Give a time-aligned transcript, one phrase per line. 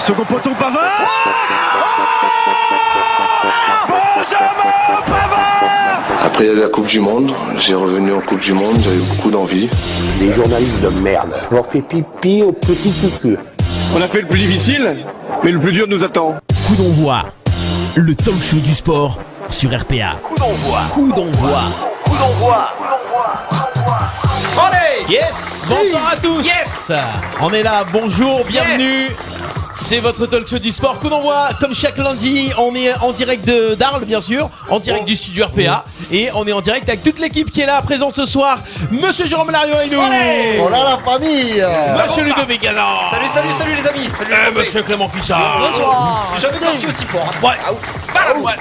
[0.00, 0.82] Second poteau Pavard
[4.16, 4.48] Benjamin
[5.06, 9.68] Pavard Après la Coupe du Monde, j'ai revenu en Coupe du Monde, j'avais beaucoup d'envie.
[10.18, 11.34] Les journalistes de merde.
[11.50, 13.36] Leur fais pipi au petit cucu.
[13.94, 15.04] On a fait le plus difficile,
[15.44, 16.36] mais le plus dur nous attend.
[16.66, 17.26] Coup d'envoi,
[17.94, 19.18] le talk show du sport
[19.50, 20.18] sur RPA.
[20.22, 20.80] Coup d'envoi.
[20.94, 21.60] Coup d'envoi.
[22.04, 22.70] Coup d'envoi.
[25.10, 26.46] Yes, bonsoir à tous.
[26.46, 26.92] Yes.
[27.40, 29.08] On est là, bonjour, bienvenue.
[29.72, 30.98] C'est votre talk show du sport.
[30.98, 35.04] Coup d'envoi, comme chaque lundi, on est en direct de d'Arles, bien sûr, en direct
[35.04, 38.16] du studio RPA, et on est en direct avec toute l'équipe qui est là, présente
[38.16, 38.58] ce soir.
[38.90, 39.98] Monsieur Jérôme Lario et nous.
[40.00, 41.64] Oh là la famille
[42.04, 43.06] Monsieur Ludovic Gazan.
[43.10, 44.58] Salut, salut, salut les amis Salut Eh.
[44.58, 45.60] Monsieur Clément Cuissard.
[45.60, 47.46] Bonsoir J'ai jamais sorti aussi fort hein.
[47.46, 47.54] Ouais.
[47.66, 48.44] Ah, ouf.
[48.44, 48.52] Ouais.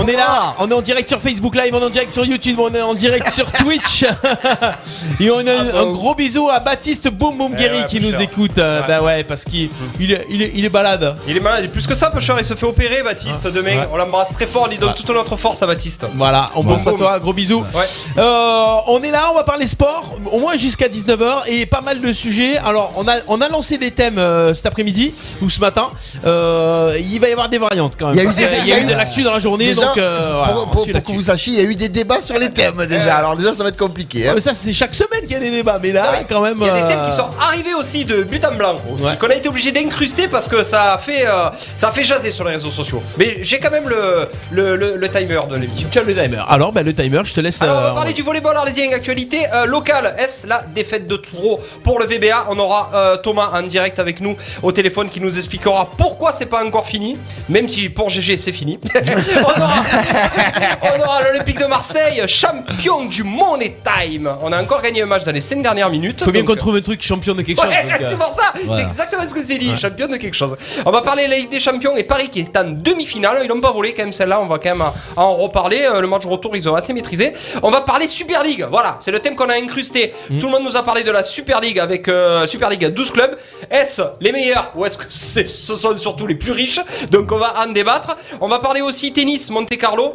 [0.00, 2.24] On est là, on est en direct sur Facebook Live, on est en direct sur
[2.24, 4.04] YouTube, on est en direct sur Twitch.
[5.20, 8.14] Et on a un, un gros bisou à Baptiste Boum Boum Guéry ouais, qui nous
[8.20, 8.56] écoute.
[8.58, 9.68] Euh, Bah ouais, parce qu'il
[10.00, 11.16] il est, il est, il est balade.
[11.26, 13.86] Il est malade, il est plus que ça, Pusher, il se fait opérer, Baptiste, demain.
[13.92, 16.06] On l'embrasse très fort, on lui donne toute notre force à Baptiste.
[16.14, 17.64] Voilà, on pense à toi, gros bisous.
[17.74, 17.84] Ouais.
[18.18, 22.00] Euh, on est là, on va parler sport, au moins jusqu'à 19h et pas mal
[22.00, 22.56] de sujets.
[22.58, 25.12] Alors, on a, on a lancé des thèmes euh, cet après-midi
[25.42, 25.88] ou ce matin.
[26.24, 28.14] Euh, il va y avoir des variantes quand même.
[28.14, 29.22] Il y a eu parce des- que il il y a eu eu- de l'actu
[29.22, 31.74] dans la journée, Déjà, donc euh, voilà, pour, que vous sachiez, il y a eu
[31.76, 33.16] des débats sur les thèmes déjà.
[33.16, 34.28] Alors déjà, ça va être compliqué.
[34.28, 34.32] hein.
[34.34, 36.40] Mais ça, c'est chaque semaine qu'il y a des débats, mais là, Non, mais quand
[36.40, 36.58] même.
[36.60, 39.04] Il y a des thèmes euh, qui sont arrivés aussi de but en blanc, aussi,
[39.04, 39.16] Ouais.
[39.18, 42.30] qu'on a été obligé d'incruster parce que ça a fait, euh, ça a fait jaser
[42.30, 43.02] sur les réseaux sociaux.
[43.18, 45.88] Mais j'ai quand même le, le, le- le timer de l'émission.
[45.90, 46.42] Tu as le timer.
[46.48, 47.60] Alors, bah, le timer, je te laisse.
[47.62, 50.14] Alors on va euh, parler du volleyball arlésien, actualité euh, locale.
[50.18, 54.20] Est-ce la défaite de trop pour le VBA On aura euh, Thomas en direct avec
[54.20, 57.16] nous au téléphone qui nous expliquera pourquoi c'est pas encore fini,
[57.48, 58.78] même si pour GG c'est fini.
[58.94, 59.67] on aura,
[60.82, 64.30] on aura l'Olympique de Marseille, champion du Money Time.
[64.42, 66.24] On a encore gagné un match dans les 5 dernières minutes.
[66.24, 67.70] Faut bien donc, qu'on trouve un truc champion de quelque chose.
[67.70, 70.56] Euh, c'est pour ça, c'est exactement ce que j'ai dit, champion de quelque chose.
[70.84, 73.40] On va parler de la Ligue des Champions et Paris qui est en demi-finale.
[73.44, 74.84] Ils n'ont pas volé quand même celle-là, on va quand même
[75.16, 75.80] en reparler.
[75.82, 77.32] Euh, Le match retour, ils ont assez maîtrisé.
[77.62, 80.12] On va parler Super League, voilà, c'est le thème qu'on a incrusté.
[80.30, 80.38] Mm.
[80.38, 82.90] Tout le monde nous a parlé de la Super League avec euh, Super League à
[82.90, 83.36] 12 clubs.
[83.70, 85.44] Est-ce les meilleurs ou est-ce que ce
[85.76, 86.80] sont surtout les plus riches?
[87.10, 88.16] Donc on va en débattre.
[88.40, 90.14] On va parler aussi tennis Monte Carlo.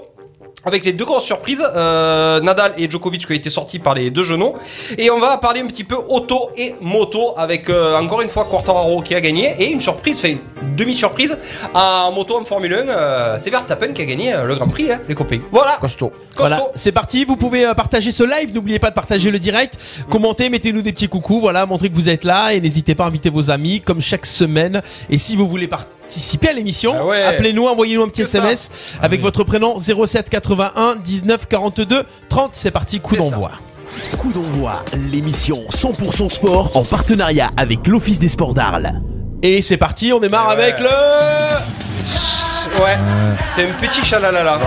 [0.66, 4.09] Avec les deux grosses surprises, euh, Nadal et Djokovic qui ont été sortis par les
[4.09, 4.54] deux genoux.
[4.98, 8.46] Et on va parler un petit peu auto et moto avec euh, encore une fois
[8.46, 11.38] Quartararo qui a gagné et une surprise, fait une demi-surprise
[11.74, 12.78] en moto en Formule 1.
[12.88, 15.40] euh, c'est Verstappen qui a gagné euh, le Grand Prix, hein, les copains.
[15.52, 16.14] Voilà, Costaud.
[16.38, 17.26] Voilà, c'est parti.
[17.26, 18.53] Vous pouvez partager ce live.
[18.53, 19.78] N'oubliez pas de partager le direct.
[20.09, 21.42] Commentez, mettez-nous des petits coucous.
[21.42, 24.26] Voilà, montrez que vous êtes là et n'hésitez pas à inviter vos amis comme chaque
[24.26, 24.82] semaine.
[25.09, 25.68] Et si vous voulez
[26.08, 27.24] participer à l'émission, Ah ouais.
[27.24, 28.40] appelez-nous, envoyez-nous un petit ça.
[28.40, 32.52] SMS avec votre prénom 07 81 19 42 30.
[32.53, 33.52] C'est parti, coup d'envoi.
[34.18, 39.02] Coup d'envoi, l'émission 100% sport en partenariat avec l'Office des sports d'Arles.
[39.41, 40.64] Et c'est parti, on démarre Ouais.
[40.64, 42.43] avec le.
[42.81, 42.97] Ouais,
[43.50, 44.57] c'est un petit chalalala.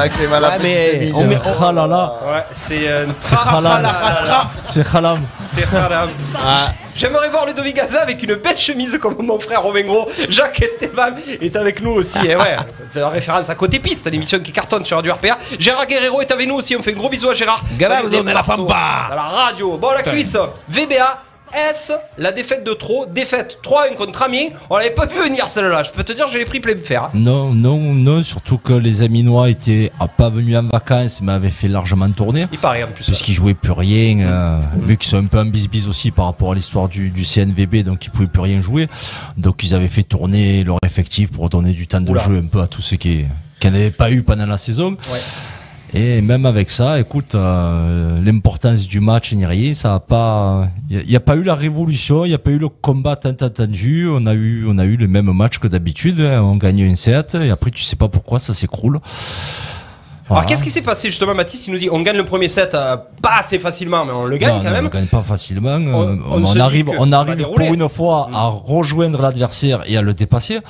[0.00, 3.14] Avec les malades mais on met- là, Ouais, c'est un Halam.
[3.20, 3.94] tralala.
[4.66, 5.20] c'est Halam.
[5.46, 6.08] C'est haram.
[6.44, 6.56] Ah.
[6.94, 10.08] J'aimerais voir Ludovic Gaza avec une belle chemise comme mon frère Romain Gros.
[10.28, 12.18] Jacques Esteban est avec nous aussi.
[12.26, 12.56] Et ouais,
[12.92, 15.38] fait référence à Côté Piste, l'émission qui cartonne sur du RPA.
[15.58, 16.76] Gérard Guerrero est avec nous aussi.
[16.76, 17.62] On fait un gros bisou à Gérard.
[17.78, 18.42] Gérard Salut, de la.
[18.42, 18.74] Pampa.
[19.10, 19.78] À la radio.
[19.78, 20.36] Bon, la cuisse.
[20.68, 21.22] VBA.
[21.54, 24.48] Est-ce la défaite de trop Défaite 3-1 contre Amiens.
[24.70, 25.82] On l'avait pas pu venir celle-là.
[25.82, 27.04] Je peux te dire, je l'ai pris plein de fer.
[27.04, 27.10] hein.
[27.14, 31.50] Non, non, non, surtout que les Aminois étaient ah, pas venus en vacances, mais avaient
[31.50, 32.46] fait largement tourner.
[32.52, 33.04] Il paraît en plus.
[33.04, 36.52] Puisqu'ils jouaient plus rien, euh, vu qu'ils sont un peu en bis aussi par rapport
[36.52, 38.88] à l'histoire du, du CNVB, donc ils pouvaient plus rien jouer.
[39.36, 42.22] Donc ils avaient fait tourner leur effectif pour donner du temps de Oula.
[42.22, 43.24] jeu un peu à tous ceux qui,
[43.60, 44.96] qui n'avaient pas eu pendant la saison.
[45.94, 51.06] Et même avec ça, écoute, euh, l'importance du match ni rien, ça a pas, il
[51.06, 54.08] n'y a, pas eu la révolution, il n'y a pas eu le combat tant attendu.
[54.08, 56.18] On a eu, on a eu le même match que d'habitude.
[56.20, 56.40] hein.
[56.42, 59.00] On gagne une 7 et après tu sais pas pourquoi ça s'écroule.
[60.30, 61.66] Alors qu'est-ce qui s'est passé justement Mathis?
[61.66, 64.38] Il nous dit on gagne le premier set euh, pas assez facilement mais on le
[64.38, 64.86] gagne Non, quand non, même.
[64.86, 65.74] On gagne pas facilement.
[65.74, 70.60] On- dit arrive, on arrive pour une fois à rejoindre l'adversaire et à le dépasser.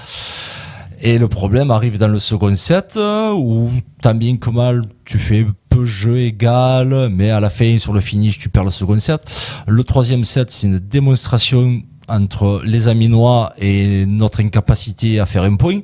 [1.05, 3.71] Et le problème arrive dans le second set euh, où
[4.01, 8.01] tant bien que mal tu fais peu jeu égal, mais à la fin sur le
[8.01, 9.21] finish tu perds le second set.
[9.67, 15.57] Le troisième set c'est une démonstration entre les Aminois et notre incapacité à faire un
[15.57, 15.81] point.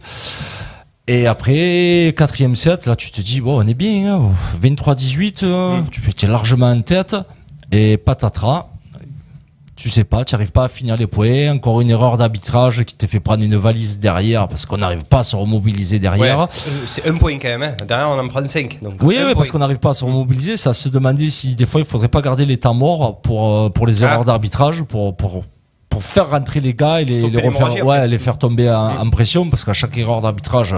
[1.09, 4.31] Et après, quatrième set, là, tu te dis, bon, on est bien, hein,
[4.63, 7.17] 23-18, euh, tu tu es largement en tête,
[7.73, 8.69] et patatras,
[9.79, 12.97] tu sais pas, tu n'arrives pas à finir les points, encore une erreur d'arbitrage qui
[12.97, 16.41] te fait prendre une valise derrière parce qu'on n'arrive pas à se remobiliser derrière.
[16.41, 16.47] Ouais,
[16.85, 17.63] c'est- un point quand même.
[17.63, 17.77] hein.
[17.87, 18.79] Derrière on en prend 5.
[18.83, 21.65] Donc Oui, oui, parce qu'on n'arrive pas à se remobiliser, ça se demandait si des
[21.67, 24.07] fois il faudrait pas garder les temps morts pour, euh, pour les Ah.
[24.07, 25.45] erreurs d'arbitrage, pour, pour
[25.89, 29.11] pour faire rentrer les gars et les, les refaire, ouais, les faire tomber en, en
[29.11, 30.75] pression parce qu'à chaque erreur d'arbitrage,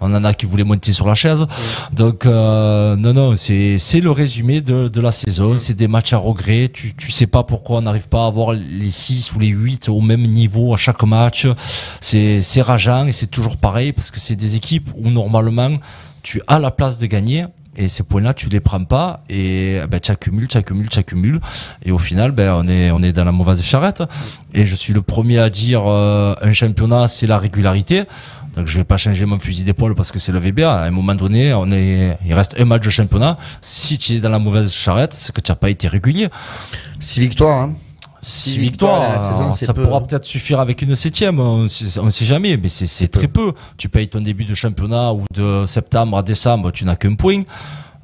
[0.00, 1.46] on en a qui voulaient monter sur la chaise.
[1.92, 5.58] Donc euh, non, non, c'est c'est le résumé de, de la saison.
[5.58, 6.70] C'est des matchs à regret.
[6.72, 9.88] Tu tu sais pas pourquoi on n'arrive pas à avoir les 6 ou les 8
[9.88, 11.46] au même niveau à chaque match.
[12.00, 15.76] C'est c'est rageant et c'est toujours pareil parce que c'est des équipes où normalement
[16.22, 17.44] tu as la place de gagner.
[17.80, 21.40] Et ces points-là, tu les prends pas et ben, tu accumules, tu accumules, tu accumules.
[21.82, 24.02] Et au final, ben, on, est, on est dans la mauvaise charrette.
[24.52, 28.02] Et je suis le premier à dire euh, un championnat, c'est la régularité.
[28.54, 30.70] Donc je vais pas changer mon fusil d'épaule parce que c'est le VBA.
[30.70, 33.38] À un moment donné, on est, il reste un match de championnat.
[33.62, 36.28] Si tu es dans la mauvaise charrette, c'est que tu n'as pas été régulier.
[36.98, 37.62] Six victoires.
[37.62, 37.74] Hein.
[38.22, 40.82] Six Six victoires, victoires à la saison, euh, c'est ça peu, pourra peut-être suffire avec
[40.82, 43.52] une septième, on ne sait jamais, mais c'est très peu.
[43.76, 47.42] Tu payes ton début de championnat ou de septembre à décembre, tu n'as qu'un point.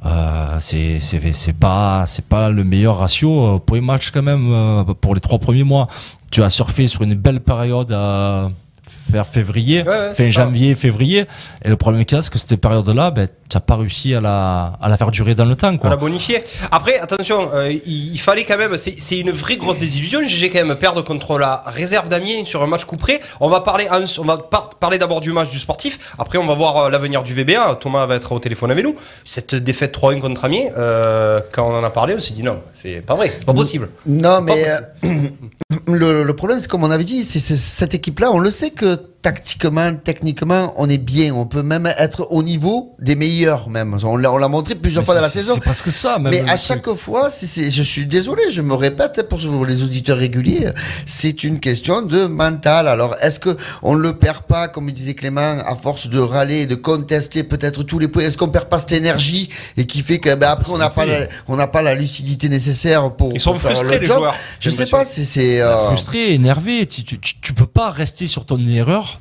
[0.05, 4.53] Euh, c'est c'est c'est pas c'est pas le meilleur ratio euh, point match quand même
[4.53, 5.89] euh, pour les trois premiers mois.
[6.31, 8.51] Tu as surfé sur une belle période à
[8.89, 10.31] faire février, Ouais, ouais, fin ça.
[10.45, 11.25] janvier, février.
[11.65, 14.15] Et le problème qu'il y a, c'est que cette période-là, ben, tu n'as pas réussi
[14.15, 15.73] à la, à la faire durer dans le temps.
[15.73, 15.91] On Quoi.
[15.91, 16.43] l'a bonifié.
[16.71, 18.77] Après, attention, euh, il, il fallait quand même.
[18.79, 20.21] C'est une vraie grosse désillusion.
[20.27, 23.21] GG quand même perdre contre la réserve d'Amiens sur un match couperé.
[23.41, 26.13] On va parler, en- on va par- parler d'abord du match du sportif.
[26.19, 27.77] Après, on va voir euh, l'avenir du VBA.
[27.81, 28.97] Thomas va être au téléphone avec nous.
[29.25, 32.61] Cette défaite 3-1 contre Amiens, euh, quand on en a parlé, on s'est dit non,
[32.73, 33.91] c'est pas vrai, c'est pas possible.
[34.07, 34.65] Non, mais
[35.05, 35.09] euh,
[35.89, 38.99] le, le problème, c'est comme on avait dit, c'est- cette équipe-là, on le sait que
[39.27, 41.35] tactiquement, techniquement, on est bien.
[41.35, 43.99] On peut même être au niveau des meilleurs, même.
[44.05, 45.55] On l'a on l'a montré plusieurs Mais fois dans la saison.
[45.55, 46.19] C'est presque ça.
[46.21, 46.59] Même Mais à truc.
[46.69, 50.69] chaque fois, c'est- c'est- je suis désolé, je me répète pour les auditeurs réguliers,
[51.07, 52.87] c'est une question de mental.
[52.87, 56.77] Alors, est-ce que on le perd pas, comme disait Clément, à force de râler, de
[56.77, 60.33] contester peut-être tous les points Est-ce qu'on perd pas cette énergie et qui fait que
[60.37, 63.53] ben, après on n'a pas, la, on n'a pas la lucidité nécessaire pour Ils sont
[63.53, 64.19] pour faire frustrés, le les job?
[64.19, 66.87] joueurs, Je sais pas, c'est c'est euh, frustré, énervé.
[66.87, 69.16] Tu, tu, tu- tu peux pas rester sur ton erreur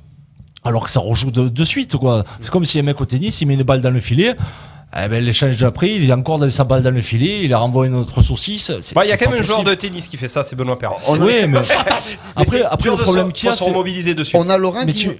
[0.66, 1.96] alors que ça rejoue de, de suite.
[1.96, 2.26] quoi.
[2.40, 4.34] C'est comme si un mec au tennis, il met une balle dans le filet.
[4.98, 7.58] Eh ben, l'échange d'après, il est encore dans sa balle dans le filet, il a
[7.58, 8.72] renvoyé une autre saucisse.
[8.82, 10.56] C'est- Bah, Il y a quand même un joueur de tennis qui fait ça, c'est
[10.56, 12.00] Benoît a, Oui, mais Mais après,
[12.46, 14.40] c'est après le de problème qu'il y a, c'est remobiliser de suite.
[14.42, 15.10] on a Laurent Mais qui.
[15.10, 15.18] tu-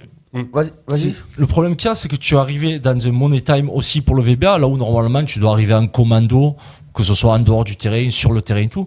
[0.52, 0.98] Vas-y, vas-y.
[1.00, 1.14] Si.
[1.36, 4.00] Le problème qu'il y a, c'est que tu es arrivé dans un money time aussi
[4.02, 6.56] pour le VBA, là où normalement tu dois arriver en commando,
[6.94, 8.86] que ce soit en dehors du terrain, sur le terrain et tout.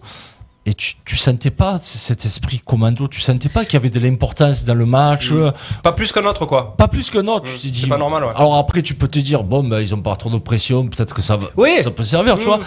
[0.69, 3.99] Et tu, tu sentais pas cet esprit commando, tu sentais pas qu'il y avait de
[3.99, 5.51] l'importance dans le match, euh,
[5.81, 6.75] Pas plus qu'un autre, quoi.
[6.77, 7.45] pas plus qu'un autre.
[7.45, 7.87] tu t'es c'est dit.
[7.87, 8.31] pas normal, ouais.
[8.35, 11.15] Alors après, tu peux te dire, bon, ben, ils ont pas trop de pression, peut-être
[11.15, 11.71] que ça, va, Oui.
[11.81, 12.47] ça peut servir, tu Mm.
[12.49, 12.59] vois.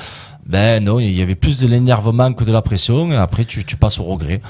[0.45, 3.65] Ben non, il y avait plus de l'énervement que de la pression, et après tu,
[3.65, 4.41] tu passes au regret.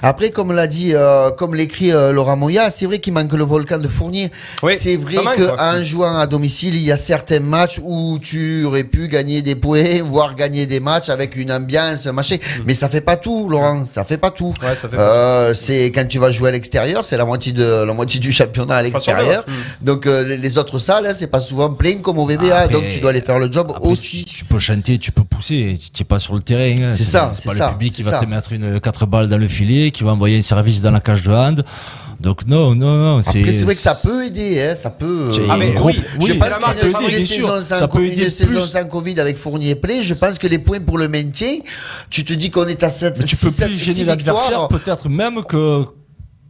[0.00, 3.44] Après, comme l'a dit, euh, comme l'écrit euh, Laurent Moya, c'est vrai qu'il manque le
[3.44, 4.30] volcan de Fournier.
[4.62, 8.84] Oui, c'est vrai qu'en jouant à domicile, il y a certains matchs où tu aurais
[8.84, 12.36] pu gagner des points, voire gagner des matchs avec une ambiance, machin.
[12.64, 13.84] Mais ça fait pas tout, Laurent.
[13.84, 14.54] Ça fait pas tout.
[14.62, 14.64] Mm.
[14.64, 17.84] Ouais, ça fait Euh, c'est quand tu vas jouer à l'extérieur, c'est la moitié de
[17.84, 19.44] la moitié du championnat à l'extérieur.
[19.46, 19.84] Mm.
[19.84, 22.56] Donc euh, les- les autres salles, hein, c'est pas souvent plein comme au VBA.
[22.60, 24.24] Après- donc tu dois aller faire le job Après, aussi.
[24.24, 26.88] Tu, tu peux chanter, tu peux pousser, tu n'es pas sur le terrain.
[26.88, 26.92] hein.
[26.92, 28.18] C'est ça, C'est pas ça, le public qui va ça.
[28.20, 31.00] te mettre une 4 balles dans le filet, qui va envoyer un service dans la
[31.00, 31.64] cage de hand.
[32.20, 33.18] Donc non, non, non.
[33.18, 35.28] Après, c'est vrai que ça peut aider, hein, ça peut.
[35.50, 37.78] Ah, mais gros- oui, Je oui, pense qu'une marque peut de aider, une saison sans,
[37.78, 40.60] Ça peut co- aider une saison sans Covid avec Fournier plein, je pense que les
[40.60, 41.54] points pour le maintien,
[42.10, 45.42] tu te dis qu'on est à 7 Mais tu peux plus gêner l'adversaire, peut-être même
[45.42, 45.84] que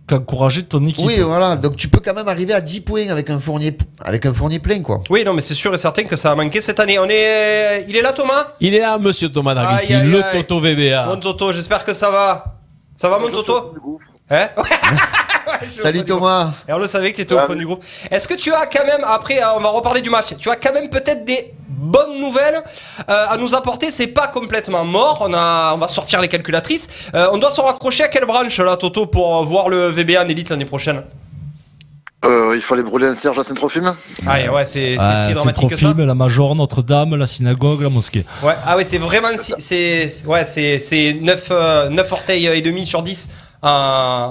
[0.06, 1.05] qu'encourager ton équipe.
[1.05, 1.56] Oui, voilà.
[1.56, 4.58] Donc tu peux quand même arriver à 10 points avec un Fournier, avec un Fournier
[4.58, 5.01] plein, quoi.
[5.11, 6.99] Oui, non, mais c'est sûr et certain que ça a manqué cette année.
[6.99, 8.55] On est, il est là, Thomas?
[8.61, 10.32] Il est là, monsieur Thomas aïe, le aïe.
[10.32, 11.06] Toto VBA.
[11.06, 12.56] Mon Toto, j'espère que ça va.
[12.96, 13.75] Ça va, mon Toto?
[14.31, 14.49] Hein?
[15.77, 16.05] Salut.
[16.05, 16.51] Thomas.
[16.69, 17.82] Et on le savait que tu étais au fond du groupe.
[18.11, 20.56] Est-ce que tu as quand même, après, euh, on va reparler du match, tu as
[20.56, 22.63] quand même peut-être des bonnes nouvelles
[23.08, 23.91] euh, à nous apporter?
[23.91, 25.19] C'est pas complètement mort.
[25.27, 26.89] On, a, on va sortir les calculatrices.
[27.15, 30.23] Euh, on doit se raccrocher à quelle branche, là, Toto, pour euh, voir le VBA
[30.23, 31.03] en élite l'année prochaine?
[32.25, 33.94] Euh, il fallait brûler un cierge à Saint-Trophime
[34.27, 35.93] Ah, ouais, ouais, c'est Ah, si dramatique que ça.
[35.94, 38.25] La Major, Notre-Dame, la synagogue, la mosquée.
[38.43, 41.51] Ouais, ah ouais, c'est vraiment si, c'est ouais, c'est c'est 9
[41.91, 43.29] 9 orteils et demi sur 10.
[43.65, 44.29] Euh,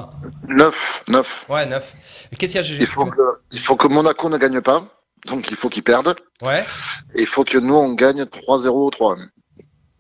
[0.47, 1.45] 9, 9.
[1.49, 1.93] ouais, 9.
[2.37, 3.21] Qu'est-ce qu'il y a GG Il faut, que,
[3.51, 4.83] il faut que Monaco ne gagne pas,
[5.27, 6.15] donc il faut qu'ils perdent.
[6.41, 6.63] Ouais.
[7.15, 9.17] Et il faut que nous, on gagne 3-0 ou 3-1.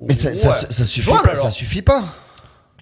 [0.01, 0.55] Mais ça, ça, Ouais.
[0.69, 1.31] ça suffit Jouable, pas.
[1.31, 1.43] alors.
[1.45, 2.03] Ça suffit pas.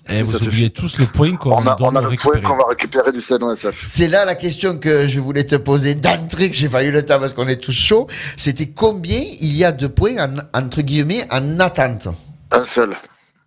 [0.10, 2.58] Et vous oubliez tous le point qu'on On a, doit on a le point qu'on
[2.58, 3.80] va récupérer du CNOSF.
[3.88, 7.06] C'est là la question que je voulais te poser d'entrée, que j'ai pas eu le
[7.06, 8.08] temps parce qu'on est tous chauds.
[8.36, 12.08] C'était combien il y a de points en, entre guillemets en attente?
[12.50, 12.98] Un seul.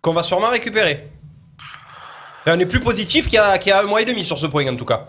[0.01, 1.11] Qu'on va sûrement récupérer.
[2.47, 4.37] On est plus positif qu'il y, a- qu'il y a un mois et demi sur
[4.37, 5.05] ce point en tout cas.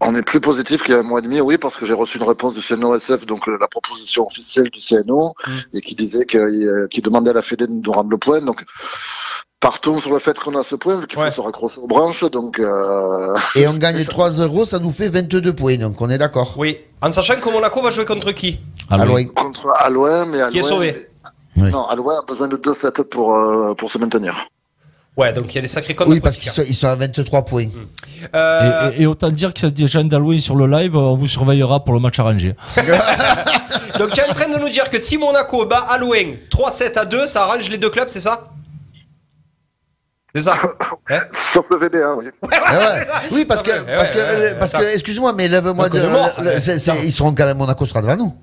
[0.00, 1.94] On est plus positif qu'il y a un mois et demi, oui, parce que j'ai
[1.94, 5.34] reçu une réponse du CNOSF, donc euh, la proposition officielle du CNO,
[5.74, 8.40] et qui disait qu'il euh, qu'il demandait à la Fédé de nous rendre le point.
[8.40, 8.64] Donc,
[9.58, 12.24] partons sur le fait qu'on a ce point, qu'il faut se raccrocher aux branches.
[12.30, 16.18] Donc, euh, Et on gagne 3 euros, ça nous fait 22 points, donc on est
[16.18, 16.54] d'accord.
[16.56, 16.78] Oui.
[17.02, 18.60] En sachant que Monaco va jouer contre qui?
[18.90, 19.24] Alouin.
[19.26, 20.50] contre Alouin, mais Alouin.
[20.50, 21.08] Qui est sauvé?
[21.56, 24.46] Non, Alouin a besoin de 2-7 pour, euh, pour se maintenir.
[25.18, 26.08] Ouais, donc il y a des sacrés codes.
[26.08, 27.66] Oui, parce qu'ils sont, ils sont à 23 points.
[28.34, 31.26] Euh, Et, et- et autant dire que c'est Jean d'Alouin sur le live, on vous
[31.26, 32.54] surveillera pour le match arrangé.
[33.98, 37.04] Donc tu es en train de nous dire que si Monaco bat Alouin 3-7 à
[37.04, 38.48] 2, ça arrange les deux clubs, c'est ça?
[40.34, 40.54] C'est ça
[41.10, 41.20] Hein?
[41.32, 42.26] Sauf le VB1, oui.
[42.42, 43.06] Ouais.
[43.32, 44.10] Oui, parce que, parce
[44.72, 45.98] parce excuse-moi, mais lève-moi de.
[45.98, 48.34] est le- c'est- c'est- ils seront quand même, Monaco sera devant nous.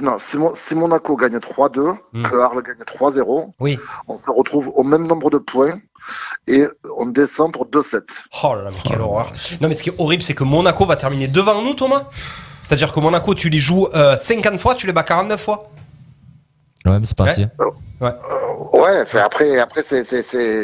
[0.00, 1.94] Non, si, Mon- si Monaco gagne 3-2,
[2.28, 3.78] que Arles gagne 3-0, oui.
[4.08, 5.74] on se retrouve au même nombre de points
[6.48, 6.64] et
[6.98, 8.00] on descend pour 2-7.
[8.42, 9.32] Oh là là, mais quelle horreur.
[9.60, 12.02] Non, mais ce qui est horrible, c'est que Monaco va terminer devant nous, Thomas.
[12.62, 15.70] C'est-à-dire que Monaco, tu les joues euh, 50 fois, tu les bats 49 fois.
[16.84, 17.30] Ouais, mais c'est pas Ouais.
[17.30, 17.46] assez.
[18.00, 18.12] Ouais.
[18.72, 20.62] Ouais, après, après c'est, c'est, c'est...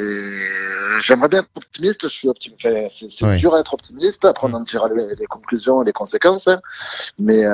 [1.01, 2.01] j'aimerais bien être optimiste.
[2.05, 2.65] Je suis optimiste.
[2.67, 3.37] Enfin, c'est, c'est Ouais.
[3.37, 4.25] dur à être optimiste.
[4.25, 6.49] Après, on en tirera les, les conclusions et les conséquences.
[6.49, 6.61] hein.
[7.19, 7.53] Mais, euh,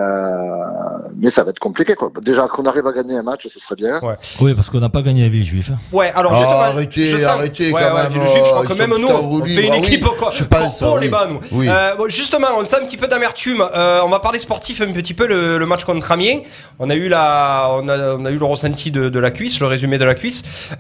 [1.16, 2.10] mais ça va être compliqué, quoi.
[2.22, 4.00] Déjà qu'on arrive à gagner un match, ce serait bien.
[4.00, 4.16] Ouais.
[4.40, 5.70] Oui, parce qu'on n'a pas gagné la Villejuif.
[5.92, 8.50] Ouais, alors Oh, justement, arrêtez, je sens- arrêtez ouais, quand ouais, même, du juif, je
[8.50, 10.78] crois oh, que même nous, on fait une ah oui, équipe quoi, je pour, pense,
[10.78, 11.00] pour oui.
[11.02, 11.40] les bas, nous.
[11.52, 11.66] Oui.
[11.68, 13.62] Euh, bon, justement, on sent un petit peu d'amertume.
[13.74, 16.40] Euh, on va parler sportif un petit peu, le, le match contre Amiens.
[16.78, 19.58] On a eu, la, on a, on a eu le ressenti de, de la cuisse,
[19.60, 20.27] le résumé de la cuisse.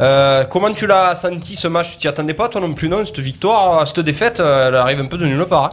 [0.00, 1.92] Euh, comment tu l'as senti ce match?
[1.92, 5.00] Tu t'y attendais pas, toi non plus, non Cette victoire, cette défaite, euh, elle arrive
[5.00, 5.64] un peu de nulle part.
[5.64, 5.70] hein?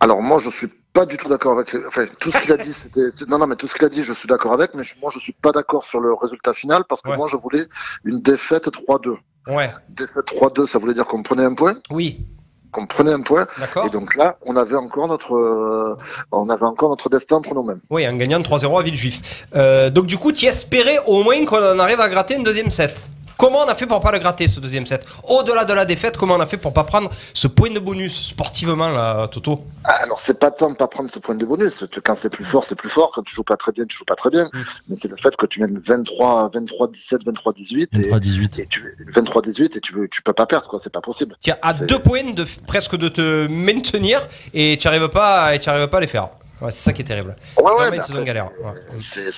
[0.00, 1.74] Alors, moi, je suis pas du tout d'accord avec.
[1.88, 3.00] Enfin, tout ce qu'il a dit, c'était.
[3.28, 4.74] Non, non, mais tout ce qu'il a dit, je suis d'accord avec.
[4.74, 7.16] Mais je- moi, je suis pas d'accord sur le résultat final parce que Ouais.
[7.16, 7.66] moi, je voulais
[8.04, 9.16] une défaite 3-2.
[9.48, 11.76] Ouais, Défaite 3-2, ça voulait dire qu'on prenait un point?
[11.90, 12.26] oui,
[12.72, 13.46] Qu'on prenait un point.
[13.84, 15.96] Et donc là, on avait encore notre, euh,
[16.32, 17.80] on avait encore notre destin entre nous-mêmes.
[17.90, 19.46] Oui, en gagnant 3-0 à Villejuif.
[19.54, 23.08] Euh, donc du coup, tu espérais au moins qu'on arrive à gratter une deuxième set.
[23.38, 25.04] Comment on a fait pour pas le gratter ce deuxième set?
[25.24, 28.18] Au-delà de la défaite, comment on a fait pour pas prendre ce point de bonus
[28.28, 29.64] sportivement là, Toto?
[29.84, 31.84] Ah, Alors c'est pas tant de pas prendre ce point de bonus.
[32.02, 33.12] Quand c'est plus fort, c'est plus fort.
[33.14, 34.48] Quand tu joues pas très bien, tu joues pas très bien.
[34.88, 38.60] Mais c'est le fait que tu mènes 23, 23, 17, 23, 18 et, 23-18.
[38.62, 40.78] et tu 23, 18 et tu veux, tu peux pas perdre quoi.
[40.82, 41.36] C'est pas possible.
[41.42, 45.58] Tu à C'est- deux points de presque de te maintenir et tu arrives pas, et
[45.58, 46.28] tu arrives pas à les faire.
[46.62, 47.36] Ouais, c'est ça qui est terrible.
[47.58, 48.48] Ouais, c'est ouais, une saison galère.
[48.64, 48.72] Ouais.
[48.98, 49.30] C'est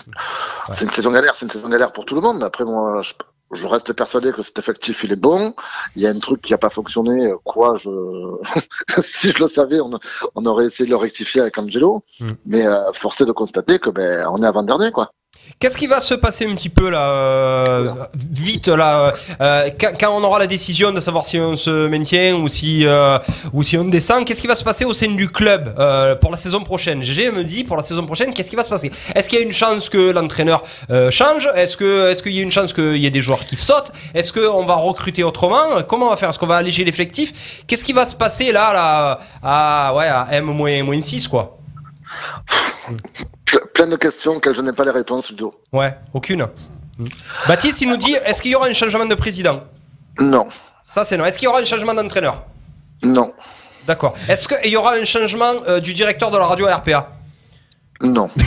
[0.72, 1.32] c'est une saison galère.
[1.34, 2.44] C'est une saison galère pour tout le monde.
[2.44, 3.12] Après moi, je,
[3.52, 5.54] je reste persuadé que cet effectif il est bon.
[5.96, 7.32] Il y a un truc qui a pas fonctionné.
[7.44, 7.90] Quoi, je
[9.02, 9.98] si je le savais, on,
[10.34, 12.04] on aurait essayé de le rectifier avec Angelo.
[12.20, 12.26] Mm.
[12.46, 15.12] Mais euh, forcé de constater que ben on est avant dernier quoi.
[15.58, 17.88] Qu'est-ce qui va se passer un petit peu là, euh,
[18.30, 22.36] vite là, euh, quand, quand on aura la décision de savoir si on se maintient
[22.36, 23.18] ou si euh,
[23.52, 26.30] ou si on descend Qu'est-ce qui va se passer au sein du club euh, pour
[26.30, 27.02] la saison prochaine?
[27.02, 28.90] GG me dit pour la saison prochaine, qu'est-ce qui va se passer?
[29.14, 31.48] Est-ce qu'il y a une chance que l'entraîneur euh, change?
[31.54, 33.92] Est-ce que est-ce qu'il y a une chance qu'il y ait des joueurs qui sautent?
[34.14, 35.82] Est-ce qu'on va recruter autrement?
[35.88, 36.28] Comment on va faire?
[36.28, 37.64] Est-ce qu'on va alléger l'effectif?
[37.66, 41.58] Qu'est-ce qui va se passer là, là à ouais à M 6 quoi?
[43.74, 45.32] plein de questions auxquelles je n'ai pas les réponses.
[45.72, 46.46] Ouais, aucune.
[47.46, 49.62] Baptiste, il nous dit est-ce qu'il y aura un changement de président?
[50.18, 50.48] Non,
[50.84, 51.24] Ça, c'est non.
[51.24, 52.44] Est-ce qu'il y aura un changement d'entraîneur?
[53.02, 53.32] Non,
[53.86, 54.14] D'accord.
[54.28, 57.10] Est-ce qu'il y aura un changement euh, du directeur de la radio RPA
[58.02, 58.30] non.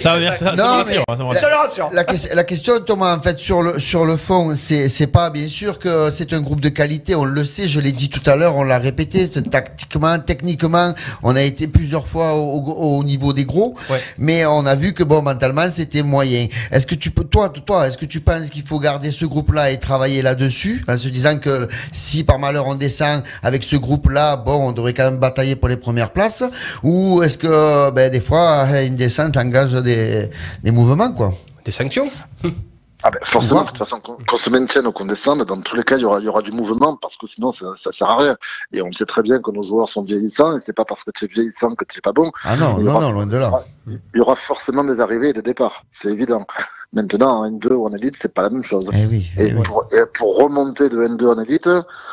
[0.00, 1.40] Ça ça, ça Non, me rassure, ça me rassure.
[1.40, 1.90] Ça le rassure.
[1.92, 5.30] La, ques- la question, Thomas, en fait, sur le, sur le fond, c'est c'est pas
[5.30, 8.28] bien sûr que c'est un groupe de qualité, on le sait, je l'ai dit tout
[8.30, 13.04] à l'heure, on l'a répété, tactiquement, techniquement, on a été plusieurs fois au, au- au
[13.04, 14.00] niveau des gros, Ouais.
[14.18, 16.46] mais on a vu que bon, mentalement, c'était moyen.
[16.70, 19.70] Est-ce que tu peux, toi, toi, est-ce que tu penses qu'il faut garder ce groupe-là
[19.70, 24.36] et travailler là-dessus, en se disant que si par malheur on descend avec ce groupe-là,
[24.36, 26.44] bon, on devrait quand même batailler pour les premières places,
[26.82, 28.43] ou est-ce que, ben, des fois,
[28.86, 30.30] une descente engage des,
[30.62, 31.32] des mouvements, quoi?
[31.64, 32.08] Des sanctions?
[33.06, 35.84] Ah ben, forcément, de toute façon, qu'on se maintienne ou qu'on descende, dans tous les
[35.84, 38.08] cas, il y aura, il y aura du mouvement parce que sinon, ça, ça sert
[38.08, 38.36] à rien.
[38.72, 41.10] Et on sait très bien que nos joueurs sont vieillissants et c'est pas parce que
[41.10, 42.32] tu es vieillissant que tu es pas bon.
[42.44, 43.52] Ah non, Il non, aura- non, loin de là.
[43.86, 45.84] Il y aura forcément des arrivées et des départs.
[45.90, 46.46] C'est évident.
[46.94, 48.88] Maintenant, en N2 ou en élite, c'est pas la même chose.
[48.94, 49.26] Eh oui.
[49.36, 51.68] Et pour, et pour remonter de N2 en élite,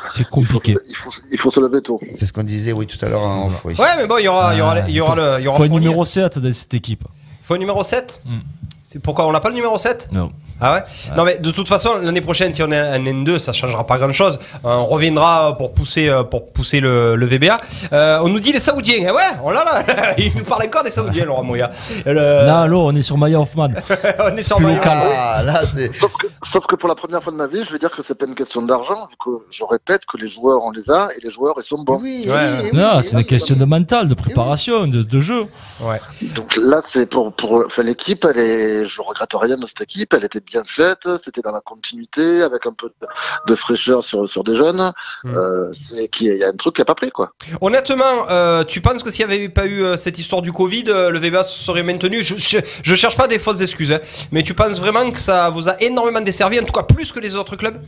[0.08, 0.76] C'est compliqué.
[0.88, 2.00] il faut, il faut se lever tôt.
[2.18, 3.22] C'est ce qu'on disait, oui, tout à l'heure
[3.64, 3.74] oui.
[3.78, 5.36] Ouais, mais bon, il y aura, il y aura, il y aura le.
[5.38, 7.04] Il y aura faut un numéro 7 dans cette équipe.
[7.44, 8.38] Faut un numéro 7 Mm.
[8.84, 10.32] C'est pourquoi on n'a pas le numéro 7 Non.
[10.64, 10.84] Ah ouais,
[11.16, 13.98] Non mais de toute façon l'année prochaine si on est un N2 ça changera pas
[13.98, 14.38] grand chose.
[14.62, 17.60] on reviendra pour pousser euh, pour pousser le, le VBA.
[17.92, 18.94] Euh, on nous dit les Saoudiens.
[19.00, 20.14] Eh ouais, on l'a là.
[20.18, 21.70] Il nous parle encore des Saoudiens Laurent Moya.
[22.06, 23.68] Le- Là, allô, on est sur Maya Hoffman.
[24.20, 24.80] on est sur Maya.
[24.84, 25.92] Ah, là, c'est.
[25.92, 28.02] Sauf que, sauf que pour la première fois de ma vie, je vais dire que
[28.06, 31.08] c'est pas une question d'argent, vu que je répète que les joueurs, on les a,
[31.16, 31.98] et les joueurs, ils sont bons.
[32.02, 32.70] Oui, Ouais, oui, ouais.
[32.72, 35.46] oui, Non, oui, c'est une oui, question de mental, de préparation, de, de jeu.
[35.80, 36.00] Ouais.
[36.34, 40.12] Donc là, c'est pour, pour, enfin, l'équipe, elle est, je regrette rien de cette équipe,
[40.14, 43.06] elle était bien faite, c'était dans la continuité, avec un peu de,
[43.52, 44.92] de fraîcheur sur, sur des jeunes,
[45.24, 45.36] Mm.
[45.36, 47.32] euh, c'est qu'il y a- il y a un truc qui a pas pris, quoi.
[47.60, 50.84] Honnêtement, euh, tu penses que s'il n'y avait pas eu euh, cette histoire du Covid,
[50.88, 52.22] euh, le VBA se serait maintenu?
[52.22, 54.00] Je, je, je cherche pas des fausses excuses, hein,
[54.32, 57.20] mais tu penses vraiment que ça vous a énormément desservi, en tout cas plus que
[57.20, 57.80] les autres clubs?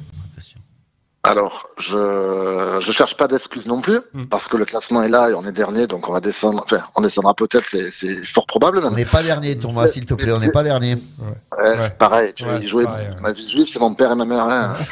[1.26, 4.24] Alors, je, je cherche pas d'excuses non plus, Mm.
[4.26, 6.82] parce que le classement est là et on est dernier, donc on va descendre, enfin,
[6.96, 8.94] on descendra peut-être, c'est, fort probable On même.
[8.94, 10.96] n'est pas dernier, Thomas, s'il te plaît, on n'est pas dernier.
[10.96, 11.90] Ouais, Ouais.
[11.98, 13.20] Pareil, tu Ouais, vois, y jouer, pareil, ouais.
[13.20, 14.44] ma vie juive, c'est mon père et ma mère.
[14.44, 14.74] hein.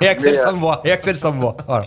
[0.00, 1.56] Et Axel Mais, euh, et Axel voit.
[1.66, 1.84] Voilà.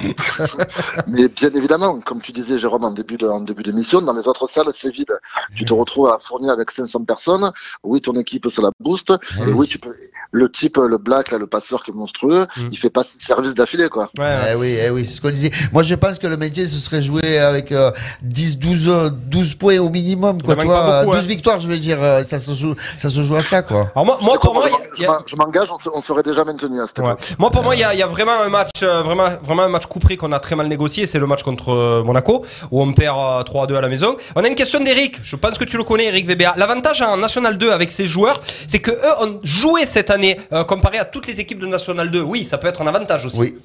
[1.08, 4.28] Mais bien évidemment, comme tu disais, Jérôme, en début de- en début d'émission, dans les
[4.28, 5.12] autres salles, c'est vide.
[5.56, 7.52] Tu te retrouves à fournir avec 500 personnes.
[7.84, 9.14] Oui, ton équipe, ça la booste.
[9.46, 9.94] Et oui, tu peux.
[10.32, 12.62] Le type, le black, là, le passeur qui est monstrueux, Mm.
[12.72, 14.10] il fait pas six services d'affilée, quoi.
[14.18, 14.40] Ouais, ouais.
[14.52, 15.52] Eh oui, eh oui, c'est ce qu'on disait.
[15.72, 17.92] Moi, je pense que le métier se serait joué avec euh,
[18.24, 20.56] 10, 12, euh, 12 points au minimum, quoi.
[20.56, 21.28] Il en Tu manque pas vois, beaucoup, 12 hein.
[21.28, 23.92] victoires, je veux dire, euh, ça se joue, ça se joue à ça, quoi.
[23.96, 24.66] Alors moi, pour moi,
[24.98, 27.06] je a- m'engage, on, se- on serait déjà maintenu à cette Ouais.
[27.08, 27.36] époque.
[27.40, 29.64] Moi, pour moi, il y, a- il y a vraiment un match, euh, vraiment, vraiment
[29.64, 31.08] un match couperé qu'on a très mal négocié.
[31.08, 34.16] C'est le match contre euh, Monaco où on perd euh, 3-2 à la maison.
[34.36, 35.20] On a une question d'Eric.
[35.24, 36.54] Je pense que tu le connais, Eric VBA.
[36.58, 40.64] L'avantage en National 2 avec ses joueurs, c'est que eux ont joué cette année euh,
[40.64, 42.22] comparé à toutes les équipes de National 2.
[42.22, 43.40] Oui, ça peut être un avantage aussi.
[43.40, 43.58] Oui.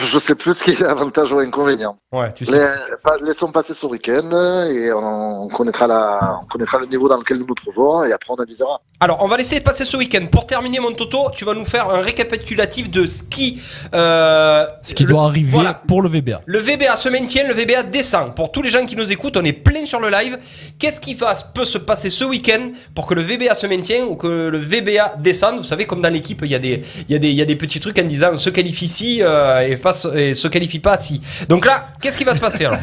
[0.12, 1.96] Je sais plus ce qui est avantage ou inconvénient.
[2.12, 2.52] Ouais, tu sais.
[2.52, 4.30] Les- pas- laissons passer ce week-end
[4.68, 8.12] et on, on connaîtra la, on connaîtra le niveau dans lequel nous nous trouvons et
[8.12, 8.80] après on avisera.
[9.00, 10.26] Alors, on va laisser passer ce week-end.
[10.30, 13.60] Pour terminer, mon Toto, tu vas nous faire un récapitulatif de ce qui,
[13.94, 15.74] euh, Ce qui le- doit arriver voilà.
[15.74, 16.40] pour le VBA.
[16.46, 18.34] Le VBA se maintient, le VBA descend.
[18.34, 20.38] Pour tous les gens qui nous écoutent, on est plein sur le live.
[20.78, 24.16] Qu'est-ce qui va, peut se passer ce week-end pour que le VBA se maintienne ou
[24.16, 25.56] que le VBA descende?
[25.58, 27.42] Vous savez, comme dans l'équipe, il y, a des- il y, a des- il y
[27.42, 30.34] a des petits trucs en disant on se qualifie ici euh, et, pas, se- et
[30.34, 31.20] se qualifie pas si.
[31.48, 32.78] Donc là, qu'est-ce qui va se passer alors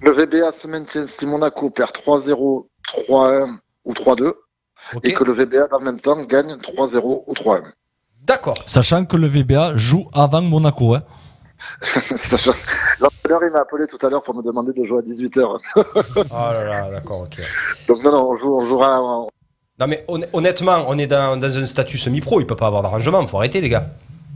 [0.00, 2.66] Le VBA se maintient si Monaco perd 3-0,
[3.08, 4.32] 3-1 ou 3-2
[4.94, 5.06] Ok.
[5.08, 7.62] et que le VBA dans le même temps gagne 3-0 ou 3-1.
[8.24, 8.58] D'accord.
[8.66, 10.94] Sachant que le VBA joue avant Monaco.
[10.94, 11.02] Hein.
[11.82, 12.52] Sachant-
[13.00, 15.58] L'entraîneur il m'a appelé tout à l'heure pour me demander de jouer à 18h.
[15.76, 15.82] Oh
[16.34, 17.36] là là, d'accord, ok.
[17.88, 19.00] Donc non, non, on, joue, on jouera.
[19.00, 19.28] en-
[19.78, 22.82] Non mais hon- honnêtement, on est dans, dans un statut semi-pro, il peut pas avoir
[22.82, 23.86] d'arrangement, faut arrêter les gars.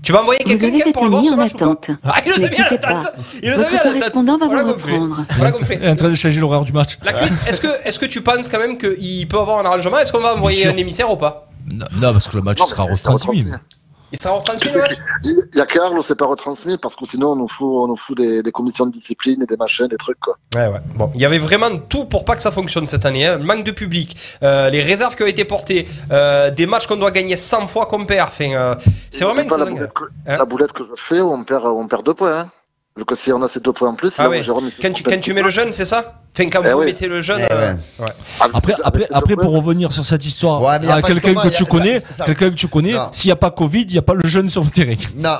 [0.06, 1.74] Tu vas envoyer quelqu'un pour le voir ce match ou pas.
[2.04, 2.92] Ah, il nous a mis à pas.
[2.94, 4.92] l'attente Il nous a mis à correspondant va Voilà compris.
[4.92, 5.24] reprendre.
[5.30, 5.74] Voilà compris.
[5.80, 6.96] Il est en train de changer l'horaire du match.
[7.02, 9.98] La est-ce que, est-ce que tu penses quand même qu'il peut avoir un arrangement?
[9.98, 11.48] Est-ce qu'on va envoyer un émissaire ou pas?
[11.66, 13.46] Non, non, parce que le match Non, sera retransmis.
[14.12, 17.32] Il sera retransmis le match Il y a Carl, c'est pas retransmis parce que sinon
[17.32, 19.96] on nous fout, on nous fout des, des commissions de discipline et des machins, des
[19.96, 20.38] trucs quoi.
[20.54, 20.80] Ouais, ouais.
[20.94, 23.26] Bon, il y avait vraiment tout pour pas que ça fonctionne cette année.
[23.26, 23.38] Hein.
[23.38, 26.96] Le manque de public, euh, les réserves qui ont été portées, euh, des matchs qu'on
[26.96, 28.28] doit gagner 100 fois qu'on perd.
[28.28, 28.74] Enfin, euh,
[29.10, 31.66] c'est vraiment une la boulette, que, Hein la boulette que je fais où on perd,
[31.66, 32.40] on perd deux points.
[32.40, 32.48] Hein.
[32.96, 34.42] Donc si on a ces deux points en plus, Ah là ouais.
[34.42, 36.84] Jérôme, Quand tu, quand tu mets le jeune, c'est ça Enfin, quand Eh vous ouais.
[36.86, 37.40] mettez le jeune.
[37.48, 38.06] Eh euh, ouais.
[38.40, 41.64] Avec- Après, après, après pour revenir sur cette histoire, Ouais, que quelqu'un que a- tu
[41.64, 44.28] connais, quelqu'un que tu connais, s'il n'y a pas Covid, il n'y a pas le
[44.28, 44.94] jeune sur le terrain.
[45.16, 45.30] Non.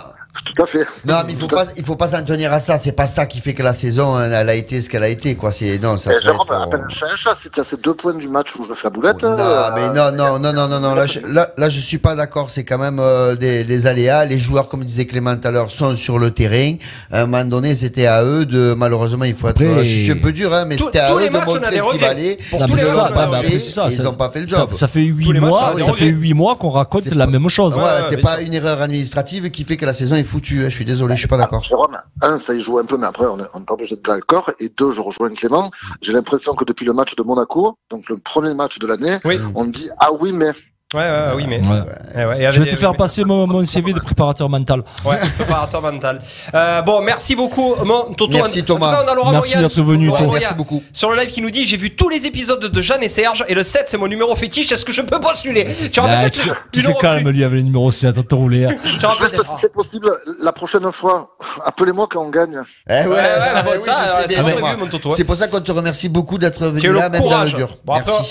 [0.44, 0.87] Tout à fait.
[1.05, 2.79] Non, mais il faut pas, il faut pas s'en tenir à ça.
[2.79, 5.09] C'est pas ça qui fait que la saison, hein, elle a été ce qu'elle a
[5.09, 5.53] été, quoi.
[5.53, 7.35] C'est, non, ça un chat un chat.
[7.40, 9.22] Si tu as ces deux points du match où je fais la boulette.
[9.22, 10.94] Non, euh, mais non, non, non, non, non, non.
[10.94, 12.51] Là, je, là, là, je suis pas d'accord.
[12.51, 14.25] C'est quand même euh, des, des aléas.
[14.25, 16.77] Les joueurs, comme disait Clément tout à l'heure, sont sur le terrain.
[17.11, 18.75] À un moment donné, c'était à eux de.
[18.77, 19.62] Malheureusement, il faut être.
[19.62, 22.01] Après- je suis un peu dur, hein, mais c'était à eux de montrer ce qu'il
[22.01, 22.38] valait.
[22.53, 24.68] Ils n'ont pas fait le job.
[24.72, 26.07] ça fait Tous 8 les matchs, mois, ça fait.
[26.07, 27.79] 8 mois qu'on raconte la même chose.
[28.09, 30.60] C'est pas une erreur administrative qui fait que la saison est foutue.
[30.64, 30.68] hein.
[30.68, 31.62] Je suis désolé, je suis pas d'accord.
[31.62, 33.96] Jérôme, un, ça y joue un peu, mais après, on n'est on n'est pas obligé
[33.96, 34.50] d'être d'accord.
[34.60, 35.70] Et deux, je rejoins Clément.
[36.02, 39.38] J'ai l'impression que depuis le match de Monaco, donc le premier match de l'année, Oui.
[39.54, 40.50] on dit Ah oui, mais.
[40.94, 41.59] Ouais, ouais, oui, mais.
[41.66, 41.81] Ouais.
[42.14, 44.85] Eh ouais, et Je vais te faire passer mon, mon CV de préparateur mental.
[45.05, 46.20] Ouais, préparateur mental.
[46.55, 48.33] Euh, bon, merci beaucoup, mon Toto.
[48.35, 48.87] Merci, Thomas.
[48.87, 50.85] En tout cas, on a Laurent Merci d'être venu, Merci beaucoup.
[50.92, 53.44] Sur le live qui nous dit J'ai vu tous les épisodes de Jeanne et Serge
[53.49, 54.70] et le 7 c'est mon numéro fétiche.
[54.70, 57.57] Est-ce que je peux postuler Tu Bah, rappelles tu peut-être tu euro calme, lui, avec
[57.57, 58.46] le numéro 7, attends.
[58.49, 60.09] Tu Juste, si c'est possible,
[60.40, 62.61] la prochaine fois, appelez-moi quand on gagne.
[62.88, 64.53] Eh ouais, Ouais, ouais, c'est Thomas.
[64.53, 65.11] prévu, mon Toto.
[65.11, 67.55] C'est pour ça qu'on te remercie beaucoup d'être Tu venu là, même dans le courage.
[67.55, 67.70] dur.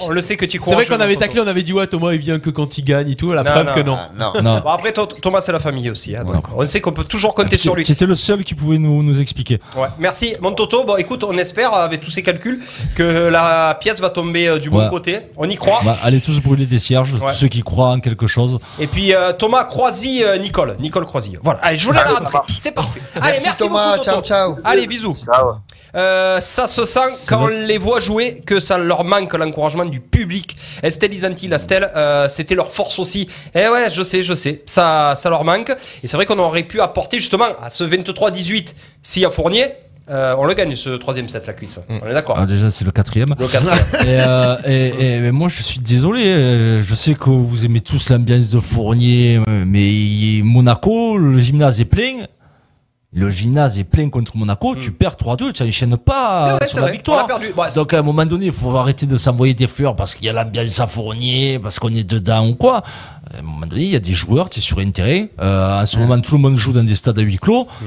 [0.03, 1.73] On le sait que tu es C'est vrai courageux, qu'on avait taclé, on avait dit
[1.73, 3.31] ouais Thomas il vient que quand il gagne et tout.
[3.33, 3.97] La Non, preuve non, que non.
[4.15, 4.33] Non.
[4.41, 4.59] Non.
[4.61, 6.15] Bon, après, Thomas, c'est la famille aussi.
[6.15, 7.83] hein, donc on sait qu'on peut toujours compter sur lui.
[7.83, 9.59] Tu étais le seul qui pouvait nous, nous expliquer.
[9.75, 9.87] Ouais.
[9.99, 10.83] Merci, mon Toto.
[10.83, 12.59] Bon, écoute, on espère, avec tous ces calculs,
[12.95, 14.89] que la pièce va tomber euh, du bon Ouais.
[14.89, 15.19] côté.
[15.37, 15.79] On y croit.
[15.83, 17.19] Bah, allez tous brûler des cierges, Ouais.
[17.31, 18.59] tous ceux qui croient en quelque chose.
[18.79, 20.75] Et puis euh, Thomas Croisy, euh, Nicole.
[20.79, 21.35] Nicole Croisy.
[21.43, 21.59] Voilà.
[21.63, 22.37] Allez, je voulais la rentrer.
[22.59, 23.01] C'est parfait.
[23.15, 23.91] Allez, Merci, merci Thomas.
[23.93, 24.27] beaucoup, Ciao, Toto.
[24.27, 24.55] ciao.
[24.63, 25.15] Allez, bisous.
[25.95, 29.99] Euh, ça se sent quand on les voit jouer que ça leur manque l'encouragement du
[30.01, 30.55] public.
[30.83, 33.27] Estelle Isanti, la Stelle, euh, c'était leur force aussi.
[33.53, 35.69] Et ouais, je sais, je sais, ça, ça leur manque.
[36.03, 39.65] Et c'est vrai qu'on aurait pu apporter justement à ce 23-18, s'il y a Fournier,
[40.09, 41.79] euh, on le gagne ce troisième set, la cuisse.
[41.89, 42.35] On est d'accord.
[42.39, 43.33] Ah, déjà, c'est le quatrième.
[43.39, 43.79] Le quatrième.
[44.05, 46.79] et, euh, et- et- mais moi, je suis désolé.
[46.81, 51.85] Je sais que vous aimez tous l'ambiance de Fournier, mais il- Monaco, le gymnase est
[51.85, 52.25] plein.
[53.17, 54.75] Le gymnase est plein contre Monaco.
[54.75, 56.91] Tu perds 3-2, tu n'enchaînes pas sur la vrai.
[56.91, 57.25] victoire.
[57.25, 57.53] Perdu.
[57.55, 60.25] Bah, Donc à un moment donné, il faut arrêter de s'envoyer des fleurs parce qu'il
[60.25, 62.83] y a l'ambiance à Fournier, parce qu'on est dedans ou quoi.
[63.33, 65.27] À un moment donné, il y a des joueurs, tu es sur un terrain.
[65.39, 67.67] Euh, en ce moment, tout le monde joue dans des stades à huis clos.
[67.83, 67.85] Euh,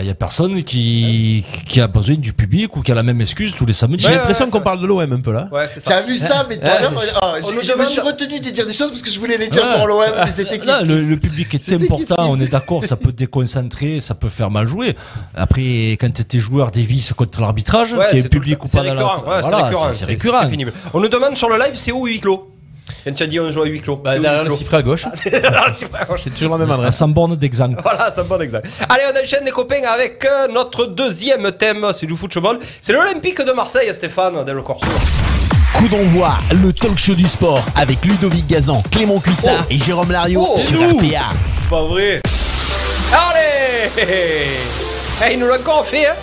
[0.00, 3.20] Il y a personne qui, qui a besoin du public ou qui a la même
[3.20, 4.02] excuse tous les samedis.
[4.02, 5.48] J'ai Ouais, l'impression ouais, qu'on parle de l'OM un peu là.
[5.52, 6.90] Ouais, c'est Tu as vu ça, mais toi-même,
[7.40, 9.62] je me demande- suis retenu de dire des choses parce que je voulais les dire
[9.62, 9.76] Ouais.
[9.78, 10.32] pour l'OM, qui
[10.84, 14.66] le, le public est important, on est d'accord, ça peut déconcentrer, ça peut faire mal
[14.66, 14.96] jouer.
[15.36, 18.76] Après, quand tu es joueur dévisse contre l'arbitrage, y ait c'est public ou pas c'est
[18.78, 20.38] dans la- récurrent, ouais, c'est récurrent, c'est- c'est récurrent.
[20.42, 20.72] c'est pénible.
[20.92, 22.50] On nous demande sur le live, c'est où huis clos?
[23.04, 23.96] Quand tu as dit on joue à huis clos.
[23.96, 25.04] Bah, c'est où, derrière huis le clos cifre à gauche.
[25.06, 25.66] Ah,
[26.16, 26.96] c'est toujours la même À adresse.
[26.96, 27.80] 100 bornes d'exemple.
[27.82, 28.68] Voilà, c'est un bon exemple.
[28.88, 32.58] Allez, on enchaîne les copains avec euh, notre deuxième thème, c'est du football.
[32.80, 34.86] C'est l'Olympique de Marseille, Stéphane, Del Corso.
[35.74, 39.66] Coup d'envoi, le talk show du sport avec Ludovic Gazan, Clément Cuissard Oh.
[39.70, 40.80] et Jérôme Lario Oh, sur.
[40.80, 41.30] RPA.
[41.54, 42.20] C'est pas vrai.
[43.12, 43.90] Allez
[45.26, 46.14] Eh, Il nous l'a encore fait, hein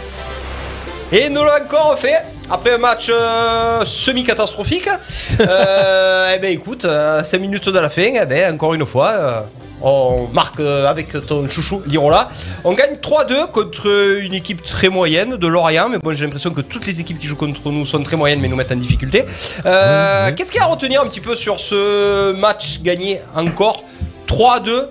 [1.11, 2.15] Et il nous l'a encore fait
[2.49, 4.87] après un match euh, semi-catastrophique.
[5.39, 9.41] euh, eh ben écoute, 5 minutes de la fin, eh ben, encore une fois, euh,
[9.81, 12.29] on marque euh, avec ton chouchou Lirola.
[12.63, 13.87] On gagne 3-2 contre
[14.21, 15.89] une équipe très moyenne de Lorient.
[15.89, 18.39] Mais bon, j'ai l'impression que toutes les équipes qui jouent contre nous sont très moyennes,
[18.39, 19.25] mais nous mettent en difficulté.
[19.65, 23.83] Euh, Qu'est-ce qu'il y a à retenir un petit peu sur ce match gagné encore
[24.27, 24.85] 3-2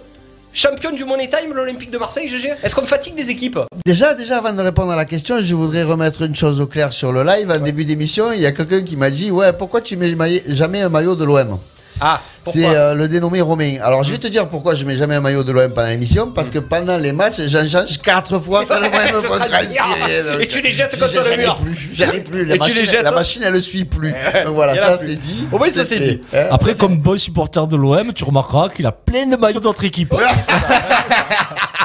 [0.54, 4.38] Champion du Money Time, l'Olympique de Marseille, GG Est-ce qu'on fatigue des équipes Déjà, déjà,
[4.38, 7.24] avant de répondre à la question, je voudrais remettre une chose au clair sur le
[7.24, 7.50] live.
[7.50, 10.14] En début d'émission, il y a quelqu'un qui m'a dit Ouais, pourquoi tu mets
[10.46, 11.58] jamais un maillot de l'OM
[12.00, 13.76] Ah, C'est euh, le dénommé Romain.
[13.82, 16.30] Alors, je vais te dire pourquoi je mets jamais un maillot de l'OM pendant l'émission.
[16.32, 20.22] Parce que pendant les matchs, j'en change quatre fois tellement me transpirer.
[20.32, 21.58] Donc, Et tu les jettes si contre le mur.
[21.94, 22.44] J'en ai plus.
[22.44, 23.02] La Et tu les machine, jettes.
[23.02, 24.12] la machine, elle le suit plus.
[24.44, 25.46] Donc voilà, ça c'est dit.
[25.52, 26.20] Au moins, ça, c'est dit.
[26.34, 29.84] Hein, Après, comme bon supporter de l'OM, tu remarqueras qu'il a plein de maillots d'autres
[29.84, 30.14] équipes.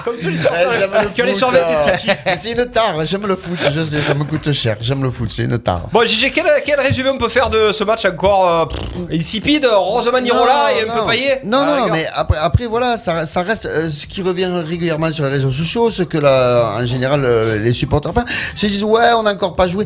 [0.03, 2.09] Comme tous les le qui ont les City.
[2.33, 5.31] C'est une tare, j'aime le foot, je sais, ça me coûte cher, j'aime le foot,
[5.35, 5.87] c'est une tare.
[5.91, 9.65] Bon, GG, quel, quel résumé on peut faire de ce match encore euh, pff, insipide
[9.71, 13.41] Heureusement, Nirola et un peu paillé Non, Ah, non, mais après, après voilà, ça, ça
[13.41, 17.57] reste euh, ce qui revient régulièrement sur les réseaux sociaux, ce que en général euh,
[17.57, 19.85] les supporters enfin, se disent ouais, on n'a encore pas joué.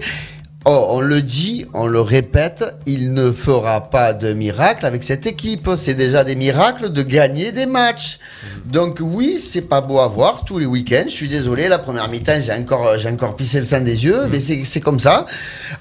[0.65, 5.25] Oh, on le dit, on le répète, il ne fera pas de miracle avec cette
[5.25, 5.69] équipe.
[5.75, 8.17] C'est déjà des miracles de gagner des matchs.
[8.65, 11.03] Donc oui, c'est pas beau à voir tous les week-ends.
[11.07, 14.27] Je suis désolé, la première mi-temps, j'ai encore, j'ai encore pissé le sang des yeux,
[14.31, 15.25] mais c'est c'est comme ça.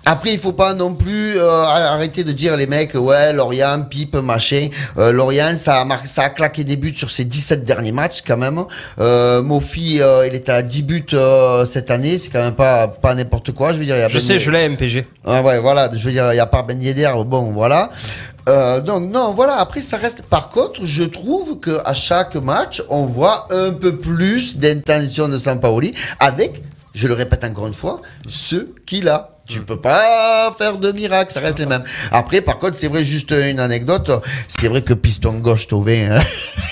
[0.05, 4.17] Après, il faut pas non plus euh, arrêter de dire les mecs, ouais, Lorient, pipe,
[4.17, 4.69] machin.
[4.99, 8.23] Euh, Lorient, ça a, mar- ça a claqué des buts sur ses 17 derniers matchs
[8.27, 8.61] quand même.
[8.99, 12.89] Euh, Mofi, euh, il était à 10 buts euh, cette année, c'est quand même pas,
[12.89, 13.73] pas n'importe quoi.
[13.73, 15.07] Je veux dire, il y a Je sais, je l'ai, MPG.
[15.25, 17.91] Ouais, ouais, voilà, je veux dire, il n'y a pas Ben Yedder, bon, voilà.
[18.49, 20.23] Euh, donc, non, voilà, après, ça reste.
[20.23, 25.95] Par contre, je trouve qu'à chaque match, on voit un peu plus d'intention de Sampaoli
[26.19, 28.57] avec, je le répète encore une fois, ce
[28.87, 29.29] qu'il a.
[29.49, 31.83] Tu peux pas faire de miracle, ça reste les mêmes.
[32.13, 34.11] Après, par contre, c'est vrai, juste une anecdote,
[34.47, 36.21] c'est vrai que Piston Gauche Tauvin, hein,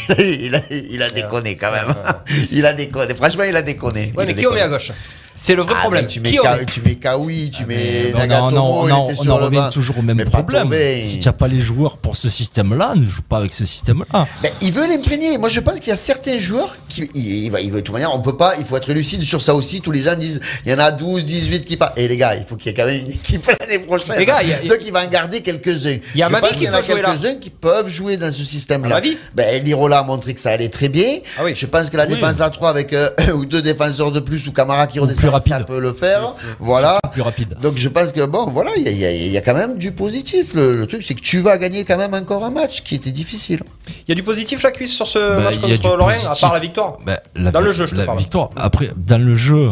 [0.19, 1.95] il, a, il a déconné quand même.
[2.53, 4.13] Il a déconné, franchement, il a déconné.
[4.17, 4.93] Ouais, Il mais a qui on met à gauche?
[5.37, 6.07] C'est le vrai Ah, problème.
[6.07, 10.19] tu mets, Ka- tu mets Kawi, tu mets on, Nagatomo, en revient toujours au même
[10.19, 10.71] Mais problème.
[11.03, 14.27] Si tu n'as pas les joueurs pour ce système-là, ne joue pas avec ce système-là.
[14.43, 15.39] Ben, il veut l'imprégner.
[15.39, 17.87] Moi, je pense qu'il y a certains joueurs qui, il, il va, il veut de
[17.87, 19.81] toute manière, on peut pas, il faut être lucide sur ça aussi.
[19.81, 21.99] Tous les gens disent, il y en a 12, 18 qui partent.
[21.99, 24.17] Et les gars, il faut qu'il y ait quand même une équipe l'année prochaine.
[24.19, 25.97] Les gars, il y a- Donc, il va en garder quelques-uns.
[26.15, 27.13] Il y a Mavi qui peut jouer là.
[27.15, 29.01] quelques-uns qui peuvent jouer dans ce système-là.
[29.35, 31.19] Ben, Lirola a montré que ça allait très bien.
[31.39, 31.53] Ah oui.
[31.57, 34.53] Je pense que la défense à 3 avec euh, ou deux défenseurs de plus ou
[34.53, 35.53] Camara qui redescend, plus rapide.
[35.53, 36.35] ça peut le faire.
[36.59, 36.93] Voilà.
[37.03, 37.57] Surtout plus rapide.
[37.63, 40.55] Donc je pense que bon, voilà, il y a, y y quand même du positif.
[40.55, 43.13] Le, le truc, c'est que tu vas gagner quand même encore un match qui était
[43.13, 43.63] difficile.
[44.07, 46.53] Il y a du positif, la cuisse, sur ce Bah, match contre Lorient, à part
[46.53, 48.19] la victoire Bah, la Dans le jeu, je te la parle.
[48.19, 48.51] victoire.
[48.57, 49.71] Après, dans le jeu,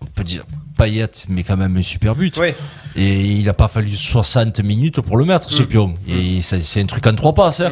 [0.00, 0.44] on peut dire
[0.76, 2.36] paillette, mais quand même un super but.
[2.38, 2.48] Oui.
[2.96, 5.94] Et il n'a pas fallu 60 minutes pour le mettre, ce pion.
[6.08, 7.60] Et ça- c'est un truc en trois passes.
[7.60, 7.70] hein.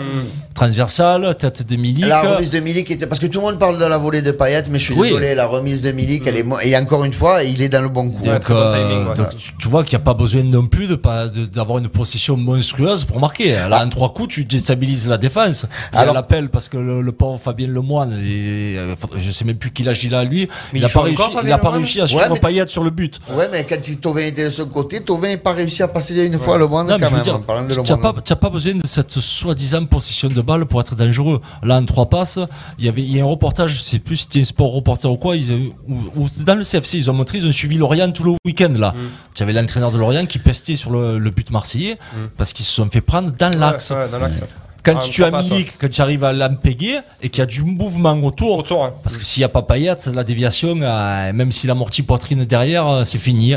[0.54, 2.06] Transversal, tête de Milik.
[2.06, 4.30] La remise de Milik était parce que tout le monde parle de la volée de
[4.32, 5.08] Payet, mais je suis Oui.
[5.08, 7.82] désolé, la remise de Milik, elle est mo- et encore une fois, il est dans
[7.82, 8.24] le bon coup.
[8.24, 9.14] Donc, euh, timing, ouais.
[9.16, 11.76] donc, tu- tu vois qu'il n'y a pas besoin non plus de pas de- d'avoir
[11.78, 13.50] une possession monstrueuse pour marquer.
[13.68, 15.66] Là, en trois coups, tu déstabilises la défense.
[15.92, 19.44] Il a Alors- l'appel parce que le, le pauvre Fabien Lemoine, il- euh, je sais
[19.44, 21.58] même plus qui l'âge il a lui, Mais il n'a pas réussi, encore, il n'a
[21.58, 23.20] pas réussi à Ouais, suivre mais- Payet sur le but.
[23.30, 26.38] Ouais, mais quand il- Tovin était de ce côté, N'a pas réussi à passer une
[26.38, 27.22] fois le bon Non, mais quand je veux même.
[27.22, 30.28] dire, en parlant de tu Le n'as pas, t'as pas besoin de cette soi-disant possession
[30.28, 31.40] de balle pour être dangereux.
[31.62, 32.38] Là, en trois passes,
[32.78, 34.72] il y avait, il y a un reportage, je sais plus si c'était un sport
[34.72, 37.52] reporter ou quoi, ils, avaient- ou, ou dans le CFC, ils ont montré, ils ont
[37.52, 38.92] suivi Lorient tout le week-end, là.
[38.92, 38.96] Mm.
[39.34, 41.96] Tu avais l'entraîneur de Lorient qui pestait sur le, le but marseillais
[42.36, 43.90] parce qu'ils se sont fait prendre dans l'axe.
[43.90, 44.40] Ouais, ouais, dans l'axe.
[44.82, 47.64] Quand Ah, tu as Milik, quand tu arrives à l'empéguer et qu'il y a du
[47.64, 48.92] mouvement autour, Autour, hein.
[49.02, 52.86] parce que s'il n'y a pas Payet, la déviation, euh, même s'il amortit poitrine derrière,
[52.86, 53.54] euh, c'est fini.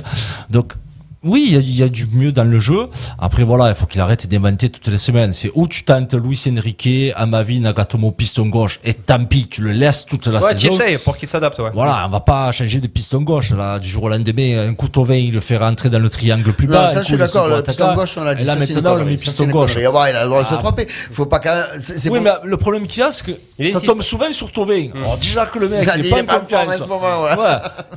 [0.50, 0.74] Donc,
[1.24, 2.88] oui, il y a- il y, a du mieux dans le jeu.
[3.20, 5.34] Après, voilà, il faut qu'il arrête d'inventer toutes les semaines.
[5.34, 9.72] C'est où tu tentes Luis Enrique, Amavi, Nagatomo, piston gauche, et tant pis, tu le
[9.72, 10.76] laisses toute la Ouais, tu saison.
[10.76, 11.72] essayes pour qu'il s'adapte, ouais.
[11.74, 14.68] Voilà, on va pas changer de piston gauche là du jour au lendemain.
[14.70, 16.92] Un coup Tovin, il le fait rentrer dans le triangle plus Non, bas.
[16.92, 18.44] ça je suis il d'accord, le piston gauche, on l'a dit.
[18.44, 19.72] Et là maintenant, on le piston gauche.
[19.76, 20.58] Ah ouais, il a le droit de se Ah.
[20.58, 20.88] tromper.
[21.12, 21.64] Faut pas qu'un.
[21.80, 24.32] c'est- c'est Oui, mais le problème qu'il y a, c'est que Il ça tombe souvent
[24.32, 24.88] sur Tovin.
[24.96, 26.88] Alors, déjà que le mec, Il il est pas il en confiance.
[26.88, 27.44] ouais.
[27.44, 27.56] Ouais.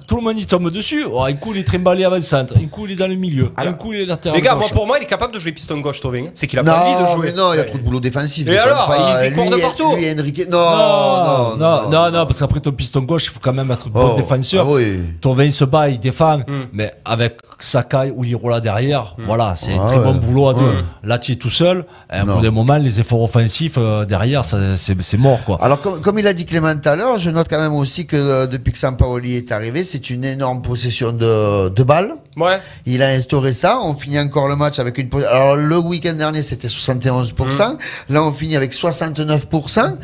[0.09, 1.05] Tout le monde il tombe dessus.
[1.05, 2.55] Un coup, il est trimballé avant le centre.
[2.57, 3.51] Un coup, il est dans le milieu.
[3.57, 4.38] Un coup, il est latéral.
[4.38, 6.25] Les gars, moi, pour moi, il est capable de jouer piston gauche, Tovin.
[6.35, 7.27] C'est qu'il a pas envie de Non, jouer.
[7.31, 8.48] mais non, il y a trop de boulot défensif.
[8.48, 9.27] Et alors, pas.
[9.27, 9.96] il court de partout.
[9.96, 10.48] Lui, Enrique.
[10.51, 13.88] non, Non, non, non, non, parce qu'après ton piston gauche, il faut quand même être
[13.88, 14.66] bon Oh, défenseur.
[14.68, 15.01] ah oui.
[15.20, 16.64] Tovin il se bat, il défend, Hmm.
[16.72, 20.05] mais avec Sakai ou Lirola derrière, voilà, c'est un Ah très ouais.
[20.05, 20.61] bon boulot à deux.
[20.64, 20.85] Ouais.
[21.05, 21.85] Là, tu es tout seul.
[22.12, 22.37] Et à Non.
[22.37, 25.59] bout d'un moment, les efforts offensifs euh, derrière, ça, c'est c'est mort, quoi.
[25.62, 28.07] Alors, comme, comme il a dit Clément tout à l'heure, je note quand même aussi
[28.07, 32.14] que euh, depuis que Sampaoli est arrivé, c'est une énorme possession de, de balles.
[32.37, 32.61] Ouais.
[32.87, 33.81] Il a instauré ça.
[33.83, 35.09] On finit encore le match avec une.
[35.29, 37.77] Alors, le week-end dernier, c'était 71%.
[38.09, 39.97] Là, on finit avec 69%.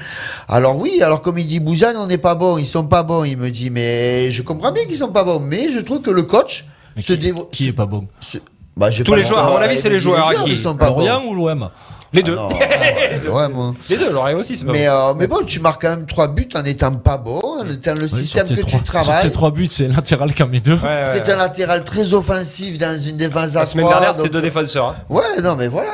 [0.49, 2.59] Alors, oui, alors, comme il dit Bouzane, on n'est pas bon.
[2.59, 3.25] Ils sont pas bons.
[3.25, 5.41] Il me dit, mais je comprends bien qu'ils sont pas bons.
[5.41, 8.39] Mais je trouve que le coach Mais se qui, dévo- qui est pas bon se-
[8.77, 10.51] Bah, Tous pas les le joueurs, à mon avis, de c'est les dire joueurs qui
[10.53, 11.03] qui sont pas bons.
[11.27, 11.69] Ou l'OM
[12.13, 12.35] Les deux.
[12.37, 12.49] Non,
[13.35, 13.75] ouais, moi.
[13.91, 14.93] Les deux, Lorient aussi, c'est pas Mais, bon.
[15.11, 17.95] euh, mais bon, tu marques quand même trois buts en étant pas bon, en étant
[17.95, 19.21] le Oui, système que tu trois- Sur travailles.
[19.23, 20.75] ces trois buts, c'est un latéral qui en met deux.
[20.77, 21.33] Ouais, ouais, C'est ouais.
[21.33, 24.89] un latéral très offensif dans une défense à La semaine dernière, c'était deux défenseurs.
[24.89, 24.97] hein.
[25.11, 25.91] Ouais, non, mais voilà.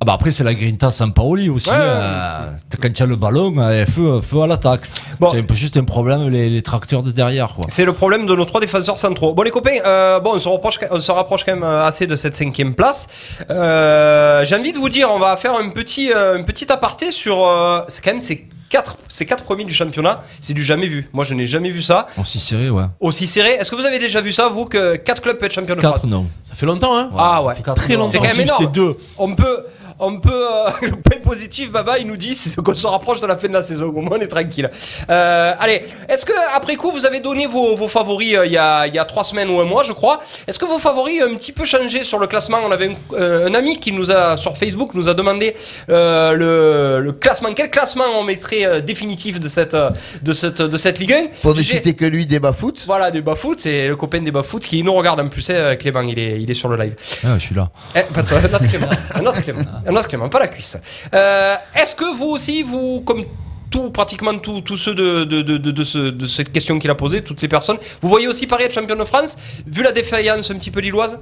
[0.00, 1.70] Ah bah après, c'est la grinta sans Paoli aussi.
[1.70, 1.82] Ouais, ouais.
[1.82, 2.50] euh,
[2.82, 4.82] quand tu as le ballon, euh, feu, feu à l'attaque.
[5.18, 5.30] Bon.
[5.30, 7.64] Peu juste un problème, les, les tracteurs de derrière, quoi.
[7.68, 9.32] C'est le problème de nos trois défenseurs centraux.
[9.32, 12.14] Bon les copains, euh, bon on se, rapproche, on se rapproche quand même assez de
[12.14, 13.08] cette cinquième place.
[13.50, 17.10] Euh, J'ai envie de vous dire, on va faire un petit, euh, un petit aparté
[17.10, 20.22] sur, euh, c'est quand même ces quatre, ces quatre premiers du championnat.
[20.40, 21.08] C'est du jamais vu.
[21.14, 22.84] Moi je n'ai jamais vu ça Aussi serré, ouais.
[23.00, 23.50] aussi serré.
[23.52, 25.80] Est-ce que vous avez déjà vu ça vous que quatre clubs peuvent être champions de
[25.80, 26.26] France 4, non.
[26.42, 27.54] Ça fait longtemps, hein Ah ouais.
[27.54, 28.08] fait quatre, Très longtemps.
[28.08, 28.66] C'est quand même énorme.
[28.72, 28.96] Deux.
[29.18, 29.64] On peut,
[29.98, 33.26] on peut, euh, le point positif, Baba, il nous dit, c'est qu'on se rapproche de
[33.26, 33.86] la fin de la saison.
[33.86, 34.70] Au moins, on est tranquille.
[35.10, 38.58] Euh, allez, est-ce que après coup, vous avez donné vos, vos favoris euh, il y,
[38.58, 40.18] a, il y a trois semaines ou un mois, je crois.
[40.46, 42.58] Est-ce que vos favoris ont un petit peu changé sur le classement?
[42.64, 45.54] On avait un, euh, un ami qui nous a sur Facebook nous a demandé
[45.88, 47.50] euh, le, le classement.
[47.54, 49.90] Quel classement on mettrait euh, définitif de cette, euh,
[50.22, 52.82] de cette, de cette Ligue 1 Pour ne citer que lui, débat foot.
[52.86, 56.18] Voilà, des foot, c'est le copain des foot qui nous regarde en plus, Clément, il
[56.18, 56.94] est, il est sur le live.
[57.24, 57.70] Ah, je suis là.
[57.94, 58.88] Eh, pas toi, un autre Clément.
[59.14, 59.60] Un autre Clément.
[59.86, 60.76] Un autre Clément, pas la cuisse.
[61.14, 63.24] Euh, Est-ce que vous aussi, vous, comme
[63.70, 66.94] tout, pratiquement tous ceux de, de, de, de, de ce- de cette question qu'il a
[66.94, 70.50] posée, toutes les personnes, vous voyez aussi Paris être champion de France, vu la défaillance
[70.50, 71.18] un petit peu lilloise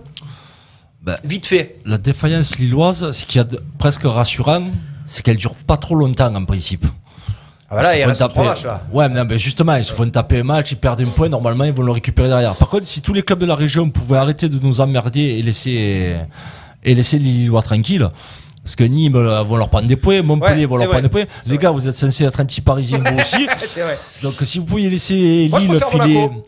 [1.03, 1.16] Bah.
[1.24, 1.77] Vite fait.
[1.85, 4.70] La défaillance lilloise, ce qui est presque rassurant,
[5.07, 6.87] c'est qu'elle dure pas trop longtemps en principe.
[7.70, 8.83] Ah voilà, Ils se il font reste taper- matchs là.
[8.92, 11.29] Ouais, mais, non, mais justement, ils se font taper un match, ils perdent un point,
[11.29, 12.55] normalement ils vont le récupérer derrière.
[12.57, 15.42] Par contre, si tous les clubs de la région pouvaient arrêter de nous emmerder et
[15.42, 16.16] laisser,
[16.85, 18.09] et laisser les Lillois tranquilles,
[18.64, 21.09] parce que Nîmes euh, vont leur prendre des points, Montpellier Ouais, vont leur prendre des
[21.09, 21.24] points.
[21.46, 23.46] Les gars, vous êtes censés être anti-parisiens vous aussi.
[23.81, 23.98] vrai.
[24.22, 26.14] Donc si vous pouviez laisser Moi, Lille filer.
[26.14, 26.42] Monaco.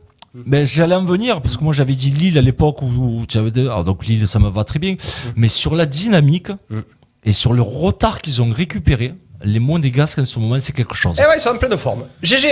[0.45, 3.39] Mais j'allais en venir parce que moi j'avais dit Lille à l'époque où, où tu
[3.39, 4.97] avais des- alors donc Lille ça me va très bien Mm.
[5.37, 6.49] mais sur la dynamique
[7.25, 11.19] et sur le retard qu'ils ont récupéré les Monégasques en ce moment c'est quelque chose.
[11.19, 12.05] Eh ouais, ils sont en pleine forme.
[12.23, 12.49] GG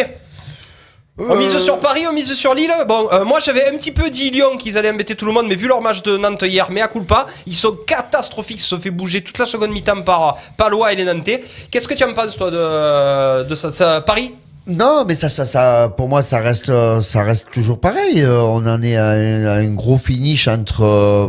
[1.18, 2.72] on mise sur Paris, on mise sur Lille.
[2.88, 5.46] Bon, euh, moi j'avais un petit peu dit Lyon qu'ils allaient embêter tout le monde,
[5.48, 8.62] mais vu leur match de Nantes hier, mais à coup pas, ils sont catastrophiques, ils
[8.62, 11.42] se sont fait bouger toute la seconde mi-temps par euh, Palois et les Nantais.
[11.70, 14.34] Qu'est-ce que tu en penses toi de, de ça, ça- Paris?
[14.66, 18.22] Non, mais ça, ça, ça, pour moi, ça reste, euh, ça reste toujours pareil.
[18.22, 21.28] Euh, On en est à un, à un gros finish entre euh,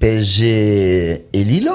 [0.00, 1.70] PSG et Lille.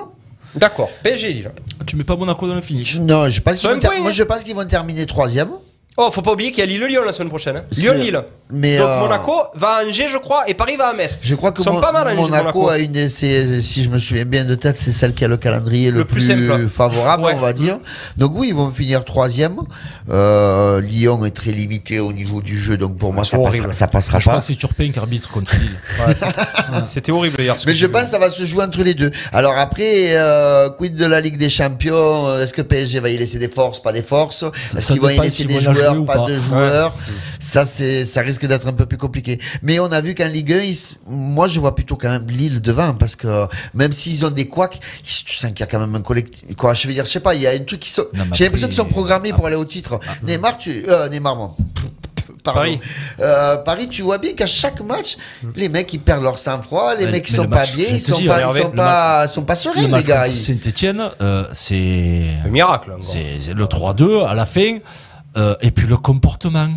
[0.56, 1.52] D'accord, PSG et Lille.
[1.86, 2.98] Tu mets pas Monaco dans le finish.
[3.00, 4.14] Non, je pense qu'ils Sur vont un ter- moi hein.
[4.14, 5.50] je pense qu'ils vont terminer troisième.
[5.98, 7.56] Oh, faut pas oublier qu'il y a Lille-Lyon la semaine prochaine.
[7.58, 7.64] hein.
[7.72, 8.22] Lyon-Lille.
[8.52, 11.22] mais, Donc euh, Monaco va à Angers, je crois, et Paris va à Metz.
[11.24, 12.70] Je crois que Ils sont Mon- pas mal, hein, Monaco, Monaco.
[12.70, 15.92] a une si je me souviens bien de tête, c'est celle qui a le calendrier
[15.92, 16.68] le, Le plus simple.
[16.68, 17.32] favorable, Ouais.
[17.36, 17.78] on va dire.
[18.18, 19.56] Donc oui, ils vont finir troisième.
[20.10, 23.72] Euh, Lyon est très limité au niveau du jeu, donc pour moi c'est ça passera,
[23.72, 24.40] ça passera Je crois pas.
[24.42, 25.72] que c'est Turpin qui arbitre contre Lille.
[26.08, 26.14] Ouais,
[26.86, 27.56] C'était horrible hier.
[27.66, 29.12] Mais je pense que ça va se jouer entre les deux.
[29.32, 32.38] Alors après, euh, quid de la Ligue des Champions?
[32.40, 34.44] Est-ce que PSG va y laisser des forces, pas des forces
[34.76, 36.26] Est-ce qu'ils vont y laisser des la joueurs, pas, pas.
[36.26, 36.94] de joueurs
[37.40, 39.40] Ça, c'est, ça risque d'être un peu plus compliqué.
[39.62, 42.26] Mais on a vu qu'en Ligue 1, ils s- moi, je vois plutôt quand même
[42.28, 45.80] Lille devant parce que même s'ils ont des couacs, tu sens qu'il y a quand
[45.80, 46.44] même un collectif.
[46.58, 48.06] Quoi, je veux dire, je sais pas, il y a un truc qui sont.
[48.34, 50.00] J'ai l'impression qu'ils sont programmés pour aller au titre.
[50.24, 51.52] Neymar, tu, euh, Neymar, bon.
[52.44, 52.60] Pardon.
[52.60, 52.80] Paris.
[53.22, 55.18] Euh, Paris, tu vois bien qu'à chaque match,
[55.56, 57.88] les mecs ils perdent leur sang-froid, les Mais- mecs ils sont le pas match, bien,
[57.90, 60.26] ils sont dis, pas, ils sont le pas, sont pas Le sereins les match gars.
[60.32, 61.10] Saint-Etienne,
[61.54, 62.92] c'est Le miracle.
[63.02, 64.78] c'est c'est le 3-2 à la fin.
[65.38, 66.70] Euh, et puis le comportement.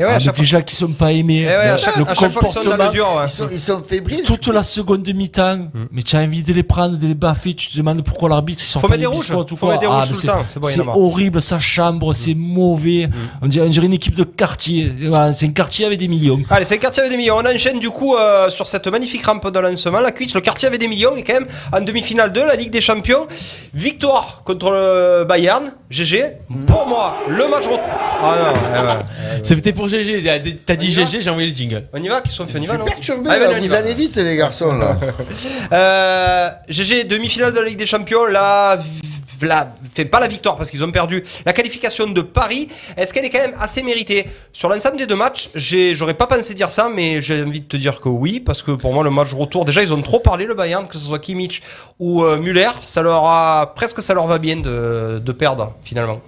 [0.00, 1.42] Et ouais, Ah, mais fois- déjà qu'ils sont pas aimés.
[1.42, 2.88] Eh ouais, à C'est chaque- le à chaque fois sont comportement.
[2.88, 3.24] mesure, ouais.
[3.24, 4.22] Ils sont, ils sont fébriles.
[4.22, 5.86] Toute la seconde mi-temps, Mm.
[5.90, 8.62] mais tu as envie de les prendre, de les baffer, tu te demandes pourquoi l'arbitre
[8.62, 9.70] il sort Faut pas mettre des rouges, biscottes ou faut quoi.
[9.74, 10.84] mettre des rouges mais tout le c'est- temps, c'est bon, c'est.
[10.84, 10.88] Mm.
[10.90, 13.08] horrible, sa chambre, c'est mauvais.
[13.42, 14.92] On dirait, on dirait une équipe de quartier.
[15.08, 16.38] Voilà, c'est un quartier avec des millions.
[16.48, 17.34] Allez, c'est le quartier avec des millions.
[17.36, 19.98] On enchaîne du coup euh, sur cette magnifique rampe de lancement.
[19.98, 22.70] La cuisse, le quartier avec des millions est quand même en demi-finale de la Ligue
[22.70, 23.26] des Champions.
[23.74, 25.72] Victoire contre le Bayern.
[25.90, 26.22] GG.
[26.66, 27.80] Pour moi, le match retour.
[28.22, 28.34] Ah
[28.84, 29.38] ouais.
[29.42, 30.22] C'était pour GG.
[30.64, 31.84] T'as dit y va GG, j'ai envoyé le jingle.
[31.92, 33.30] On y va Qui sont fait On y va, non perturbé.
[33.30, 33.78] Allez, là, on y vous va.
[33.78, 34.96] allez vite les garçons là.
[35.72, 38.80] Euh, GG, demi-finale de la Ligue des Champions, la,
[39.42, 42.68] la, fait pas la victoire parce qu'ils ont perdu la qualification de Paris.
[42.96, 44.26] Est-ce qu'elle est quand même assez méritée?
[44.52, 47.76] Sur l'ensemble des deux matchs, j'aurais pas pensé dire ça, mais j'ai envie de te
[47.76, 50.46] dire que oui, parce que pour moi, le match retour, déjà, ils ont trop parlé,
[50.46, 51.62] le Bayern, que ce soit Kimmich
[51.98, 56.20] ou euh, Müller, ça leur a, presque ça leur va bien de, de perdre, finalement.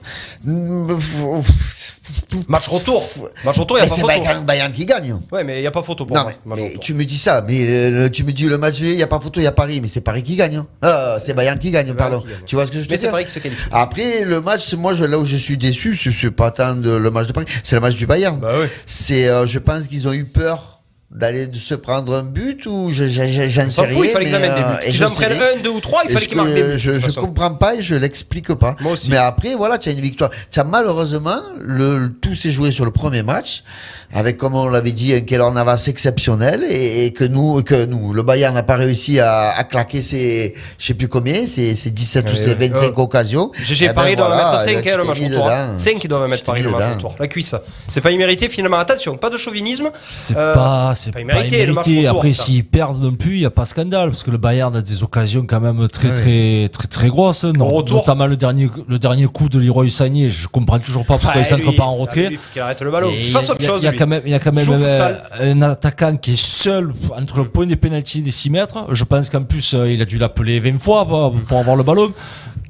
[2.48, 3.08] Match retour
[3.44, 4.24] Match retour, il n'y a c'est pas photo.
[4.26, 5.16] quand même Bayern qui gagne.
[5.30, 6.56] Ouais, mais il n'y a pas photo pour Non, moi.
[6.56, 9.06] mais, tu me dis ça, mais euh, tu me dis le match, il n'y a
[9.06, 10.56] pas photo, il y a Paris, mais c'est Paris qui gagne.
[10.56, 10.66] hein.
[10.84, 12.20] Euh, c'est Bayern qui gagne, pardon.
[12.20, 12.36] qui gagne.
[12.46, 13.62] Tu vois ce que je Mais c'est Paris qui se qualifie.
[13.72, 16.90] Après, le match, moi, je- là où je suis déçu, c'est- c'est pas tant de,
[16.90, 18.38] le match de Paris, c'est le match du Bayern.
[18.38, 18.66] Bah oui.
[18.86, 20.79] C'est, euh, je pense qu'ils ont eu peur
[21.12, 23.96] d'aller de se prendre un but ou je- je- je- j'en On sais rien.
[23.96, 24.78] fout, il fallait qu'ils amènent des euh, buts.
[24.84, 26.62] et Qu'ils je en prennent un, deux ou trois, il fallait qu'ils marquent que des
[26.62, 26.78] buts.
[26.78, 27.20] Je, je façon.
[27.22, 28.76] comprends pas et je l'explique pas.
[28.80, 29.10] Moi aussi.
[29.10, 30.30] Mais après, voilà, tu as une victoire.
[30.52, 33.64] Tu as malheureusement, le, tout s'est joué sur le premier match,
[34.12, 38.12] avec, comme on l'avait dit, un Keller Navas exceptionnel, et, et que nous, que nous,
[38.12, 41.90] le Bayern n'a pas réussi à, à claquer ses, je sais plus combien, ses, ses
[41.90, 42.68] 17 ou Ouais, ses ouais.
[42.68, 43.50] 25 Euh, occasions.
[43.60, 45.28] GG Eh ben Paris doit voilà, mettre 5 tu le match retour.
[45.28, 45.78] dedans.
[45.78, 47.16] 5 doivent mettre Paris le match retour.
[47.18, 47.54] La cuisse.
[47.88, 48.78] C'est pas immérité finalement.
[48.78, 49.90] Attention, pas de chauvinisme.
[50.14, 51.66] C'est Euh, pas, c'est pas immérité, immérité.
[51.66, 54.10] le match retour, Après, s'ils perdent non plus, il n'y a pas scandale.
[54.10, 57.44] Parce que le Bayern a des occasions quand même très, très, très, très grosses.
[57.44, 57.98] Non, retour.
[57.98, 60.28] Notamment le dernier, le dernier coup de Leroy Sané.
[60.28, 62.28] Je comprends toujours pas pourquoi Ah, il s'entre pas en ah, retrait.
[62.28, 63.10] lui, Il arrête le ballon.
[63.12, 63.56] Il y a- chose.
[63.80, 63.98] Il y a lui.
[63.98, 67.66] quand même, y a quand même euh, un attaquant qui est seul entre le point
[67.66, 68.86] des pénalty des 6 mètres.
[68.90, 71.82] Je pense qu'en plus, euh, il a dû l'appeler 20 fois pour, pour avoir le
[71.82, 72.10] ballon.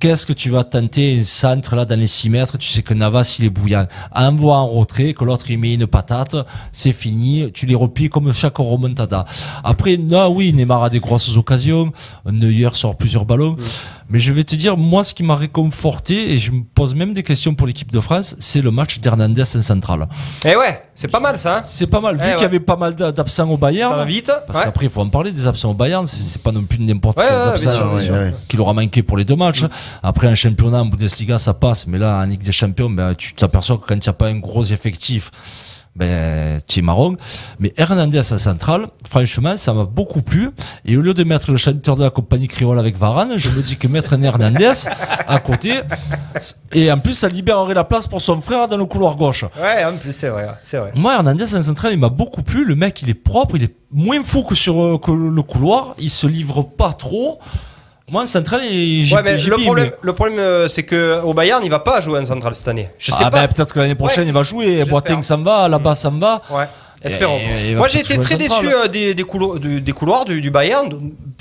[0.01, 2.57] Qu'est-ce que tu vas tenter un centre là dans les 6 mètres?
[2.57, 3.87] Tu sais que Navas il est bouillant.
[4.15, 6.37] Envoie en retrait, que l'autre il met une patate,
[6.73, 7.53] c'est fini.
[7.53, 9.25] Tu les replies comme chaque remontada.
[9.65, 11.93] Après, non, oui, Neymar a des grosses occasions.
[12.31, 13.57] Neuer sort plusieurs ballons.
[14.13, 17.13] Mais je vais te dire, moi, ce qui m'a réconforté, et je me pose même
[17.13, 20.09] des questions pour l'équipe de France, c'est le match d'Hernandez en centrale.
[20.45, 21.59] Eh ouais, c'est pas mal ça.
[21.59, 21.61] hein.
[21.63, 22.17] C'est pas mal.
[22.17, 23.91] Vu Eh qu'il y avait pas mal d'a- d'absents au Bayern.
[23.91, 24.33] Ça va vite.
[24.49, 24.65] Parce ouais.
[24.65, 26.07] qu'après, il faut en parler des absents au Bayern.
[26.09, 28.13] C'est pas non plus n'importe Ouais, quels ouais, bien absents sûr, bien euh, sûr.
[28.15, 28.35] Ouais, ouais.
[28.49, 29.63] qu'il aura manqué pour les deux matchs.
[30.03, 31.87] Après, en championnat, en Bundesliga, ça passe.
[31.87, 34.39] Mais là, en Ligue des Champions, ben, tu t'aperçois que quand tu n'as pas un
[34.41, 35.31] gros effectif,
[35.97, 37.17] ben, tu es marron.
[37.59, 40.51] Mais Hernandez à centrale, franchement, ça m'a beaucoup plu.
[40.85, 43.61] Et au lieu de mettre le chanteur de la compagnie créole avec Varane, je me
[43.61, 44.73] dis que mettre un Hernandez
[45.27, 45.81] à côté,
[46.73, 49.45] et en plus, ça libérerait la place pour son frère dans le couloir gauche.
[49.61, 50.49] Ouais, en plus, c'est vrai.
[50.63, 50.93] C'est vrai.
[50.97, 52.65] Moi, Hernandez en centrale, il m'a beaucoup plu.
[52.65, 55.95] Le mec, il est propre, il est moins fou que sur euh, que le couloir.
[55.99, 57.41] Il se livre pas trop.
[58.11, 61.33] Moi, en centrale, il- j'ai Ouais, mais le problème, le problème euh, c'est que au
[61.33, 62.89] Bayern, il va pas jouer en centrale cette année.
[62.99, 63.43] Je sais ah pas.
[63.43, 64.85] ben, peut-être que l'année prochaine, Ouais, il va jouer.
[64.85, 66.43] Boateng s'en va, là-bas s'en va.
[66.51, 66.65] Ouais.
[67.03, 67.39] Espérons.
[67.39, 70.41] Et- et Moi, j'ai été très déçu euh, des, des, couloirs, du, des couloirs du,
[70.41, 70.91] du Bayern.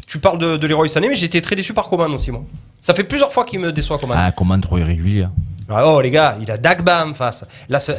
[0.07, 2.43] Tu parles de, de Leroy Sané, mais j'ai été très déçu par Coman aussi, moi.
[2.81, 4.17] Ça fait plusieurs fois qu'il me déçoit Coman.
[4.19, 5.27] Ah, comment trop irrégulier.
[5.69, 7.45] Ah, oh les gars, il a Dagba en face.
[7.67, 7.91] Là, ce-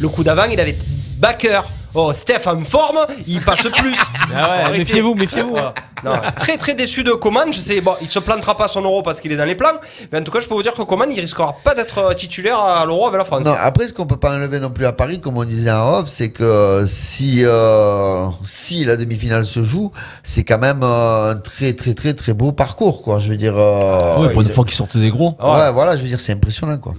[0.00, 0.76] le coup d'avant, il avait
[1.18, 1.62] Backer.
[1.94, 3.96] Oh, Steph en forme, il passe plus.
[4.34, 5.56] Ah ouais, méfiez-vous, méfiez-vous.
[5.56, 5.74] Ah.
[6.04, 7.52] non, très très déçu de Coman.
[7.52, 9.74] Je sais, bon, il se plantera pas son euro parce qu'il est dans les plans.
[10.10, 12.12] Mais en tout cas, je peux vous dire que Coman, il risquera pas d'être euh,
[12.14, 13.44] titulaire à l'euro avec la France.
[13.44, 16.00] Non, après, ce qu'on peut pas enlever non plus à Paris, comme on disait en
[16.00, 19.92] off, c'est que si, euh, si la demi-finale se joue,
[20.24, 23.18] c'est quand même euh, un très, très, très, très beau parcours, quoi.
[23.20, 23.54] Je veux dire.
[23.56, 25.36] euh, Ouais, pour une ils- fois qu'ils sortent des gros.
[25.40, 26.94] Ouais, voilà, je veux dire, c'est impressionnant, quoi.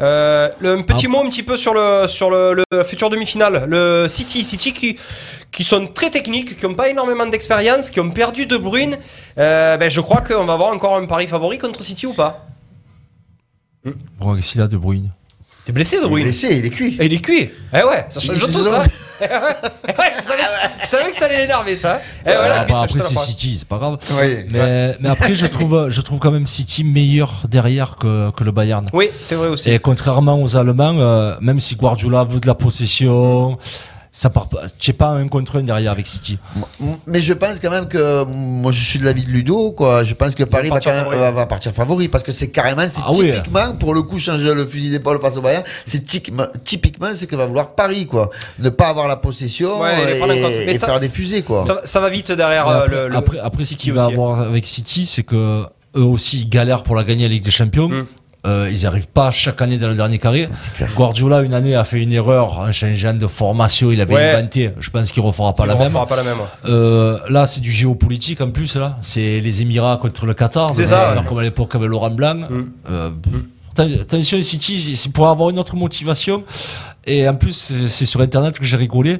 [0.00, 1.10] Euh, le, un petit Ah.
[1.10, 3.64] mot un petit peu sur le, sur le, le futur demi-finale.
[3.68, 4.96] Le City, City qui,
[5.52, 8.96] qui sont très techniques, qui n'ont pas énormément d'expérience, qui ont perdu De Bruyne.
[9.38, 12.46] Euh, ben, je crois qu'on va avoir encore un pari favori contre City ou pas
[14.18, 15.10] Bon, qu'est-ce qu'il a de Bruyne
[15.62, 16.96] C'est blessé De Il est Bruyne blessé, il est cuit.
[16.98, 17.50] Et il est cuit.
[17.72, 18.70] Eh ouais, ça Il- change c'est tout ça.
[18.70, 18.86] ça.
[19.20, 19.28] Ouais,
[19.98, 22.00] ouais, je, savais que, ça- je savais que ça allait l'énerver ça.
[22.24, 23.18] Eh ouais, Ah, bah, je après c'est.
[23.18, 23.98] City, c'est pas grave.
[24.20, 24.46] Oui.
[24.52, 28.50] Mais, mais après je trouve je trouve quand même City meilleur derrière que, que le
[28.52, 28.86] Bayern.
[28.92, 29.70] Oui, c'est vrai aussi.
[29.70, 33.58] Et contrairement aux Allemands, euh, même si Guardiola veut de la possession,
[34.16, 34.60] ça part pas.
[34.78, 36.38] Sais pas un contre un derrière avec City.
[37.08, 40.04] Mais je pense quand même que moi je suis de l'avis de Ludo quoi.
[40.04, 41.34] Je pense que Paris va, partir quand même, favori.
[41.34, 43.32] va, partir favori parce que c'est carrément c'est Ah oui.
[43.32, 46.46] typiquement pour le coup changer le fusil d'épaule face au Bayern, c'est typiquement,
[47.12, 48.30] ce que va vouloir Paris quoi.
[48.60, 49.90] Ne pas avoir la possession Ouais,
[50.20, 51.64] et, et ça- faire des fusées quoi.
[51.66, 54.04] Ça, ça va vite derrière euh, après, le, le après, après, ce City qu'il va
[54.04, 54.08] hein.
[54.12, 55.64] avoir avec City, c'est que
[55.96, 57.88] eux aussi galèrent pour la gagner la Ligue des Champions.
[57.88, 58.06] Mm.
[58.46, 60.48] Euh, ils n'arrivent pas chaque année dans le dernier carré.
[60.76, 60.90] clair.
[60.94, 63.90] Guardiola, une année, a fait une erreur en changeant de formation.
[63.90, 64.30] Il avait Ouais.
[64.34, 64.70] inventé.
[64.78, 65.86] Je pense qu'il refera pas Il la même.
[65.92, 66.36] refera pas la même.
[66.66, 68.76] Euh, là, c'est du géopolitique en plus.
[68.76, 70.68] Là, c'est les Émirats contre le Qatar.
[70.74, 71.14] C'est Donc, ça, va ouais.
[71.14, 72.34] faire comme à l'époque avec Laurent Blanc.
[72.34, 72.64] Mm.
[72.90, 73.10] Euh,
[73.74, 76.44] atten- Attention, City, c'est pour avoir une autre motivation.
[77.06, 79.18] Et en plus, c'est sur Internet que j'ai rigolé.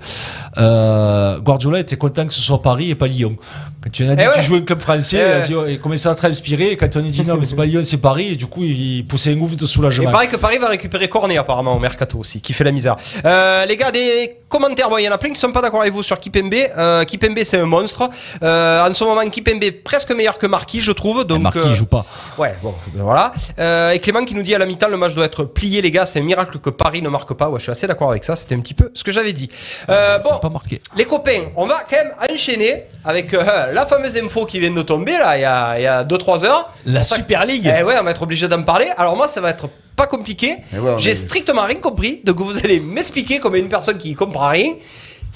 [0.58, 3.36] Euh, Guardiola était content que ce soit Paris et pas Lyon.
[3.82, 4.40] Quand tu en as dit Eh que ouais.
[4.40, 6.70] tu jouais un club français, Eh il, a dit, oh, il commençait à transpirer.
[6.72, 8.32] Et quand on lui dit non, mais c'est pas Lyon, c'est Paris.
[8.32, 10.10] Et du coup, il poussait un ouf de Et soulagement.
[10.10, 12.96] pareil que Paris va récupérer Cornet apparemment au mercato aussi, qui fait la misère.
[13.24, 15.80] Euh, les gars, des commentaires, bon, il y en a plein qui sont pas d'accord
[15.80, 16.54] avec vous sur Kipembe.
[16.54, 18.08] Euh, Kipembe c'est un monstre.
[18.42, 21.24] Euh, en ce moment, Kipembe presque meilleur que Marquis, je trouve.
[21.24, 22.04] Donc, Marquis, euh, il joue pas.
[22.38, 23.32] Ouais, bon, ben voilà.
[23.58, 25.90] Euh, et Clément qui nous dit à la mi-temps, le match doit être plié, les
[25.90, 26.06] gars.
[26.06, 27.48] C'est un miracle que Paris ne marque pas.
[27.48, 28.36] Ouais, je suis assez d'accord avec ça.
[28.36, 29.48] C'était un petit peu ce que j'avais dit.
[29.88, 30.80] Euh, bon, pas marqué.
[30.96, 34.82] les copains, on va quand même enchaîner avec euh, la fameuse info qui vient de
[34.82, 36.72] tomber là, il y a, il y a 2-3 heures.
[36.86, 37.68] La Super League.
[37.76, 38.86] eh ouais, on va être obligé d'en parler.
[38.96, 40.56] Alors moi, ça va être pas compliqué.
[40.72, 42.20] Ouais, J'ai strictement rien compris.
[42.24, 44.72] Donc vous allez m'expliquer comme une personne qui comprend rien.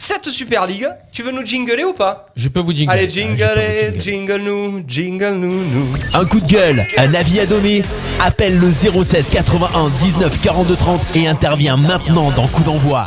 [0.00, 2.26] Cette Super League, tu veux nous jingler ou pas?
[2.36, 2.92] Je peux vous jingler.
[2.92, 5.86] Allez, Ah, jingle, jingle nous, jingle nous, nous.
[6.14, 7.82] Un coup de gueule, un avis à donner
[8.20, 13.06] Appelle le 07 81 19 42 30 et intervient maintenant dans Coup d'envoi.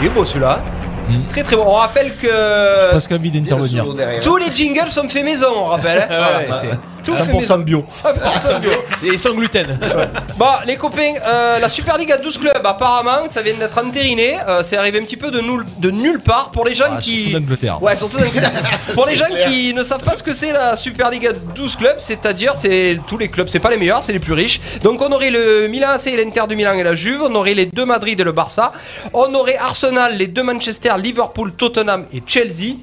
[0.00, 0.62] Il est beau celui-là.
[1.08, 1.26] Hmm.
[1.28, 1.64] Très très bon.
[1.66, 3.84] On rappelle que le d'intervenir.
[4.22, 6.06] tous les jingles sont faits maison, on rappelle.
[6.10, 6.42] hein.
[6.50, 6.70] Ouais.
[7.12, 7.84] 100% bio.
[7.90, 8.70] 100% bio.
[9.12, 9.78] Et sans gluten.
[10.36, 14.36] Bon, les copains, euh, la Super League à 12 clubs, apparemment, ça vient d'être entériné.
[14.48, 16.96] Euh, c'est arrivé un petit peu de, nul- de nulle part pour les gens Ah,
[16.98, 17.24] qui.
[17.30, 17.80] surtout d'Angleterre.
[17.82, 18.50] Ouais, surtout d'Angleterre.
[18.94, 21.76] pour les gens qui ne savent pas ce que c'est la Super League à 12
[21.76, 24.60] clubs, c'est-à-dire c'est tous les clubs, c'est pas les meilleurs, c'est les plus riches.
[24.82, 27.54] Donc on aurait le Milan AC et l'Inter du Milan et la Juve, on aurait
[27.54, 28.72] les deux Madrid et le Barça,
[29.12, 32.74] on aurait Arsenal, les deux Manchester, Liverpool, Tottenham et Chelsea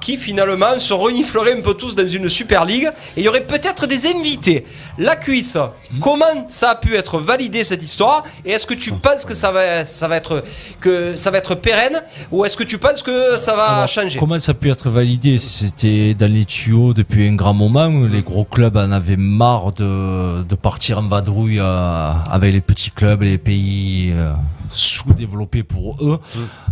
[0.00, 2.88] qui finalement se renifleraient un peu tous dans une Super League.
[3.16, 4.64] Et il y aurait peut-être des invités.
[4.98, 5.56] La cuisse,
[6.00, 8.24] comment ça a pu être validé cette histoire?
[8.44, 10.42] Et est-ce que tu penses que ça va, ça va être
[10.80, 12.02] que ça va être pérenne?
[12.32, 14.18] Ou est-ce que tu penses que ça va Alors, changer?
[14.18, 15.38] Comment ça peut être validé?
[15.38, 17.88] C'était dans les tuyaux depuis un grand moment.
[18.10, 22.90] Les gros clubs en avaient marre de, de partir en vadrouille euh, avec les petits
[22.90, 24.32] clubs et les pays euh,
[24.70, 26.20] sous-développés pour eux,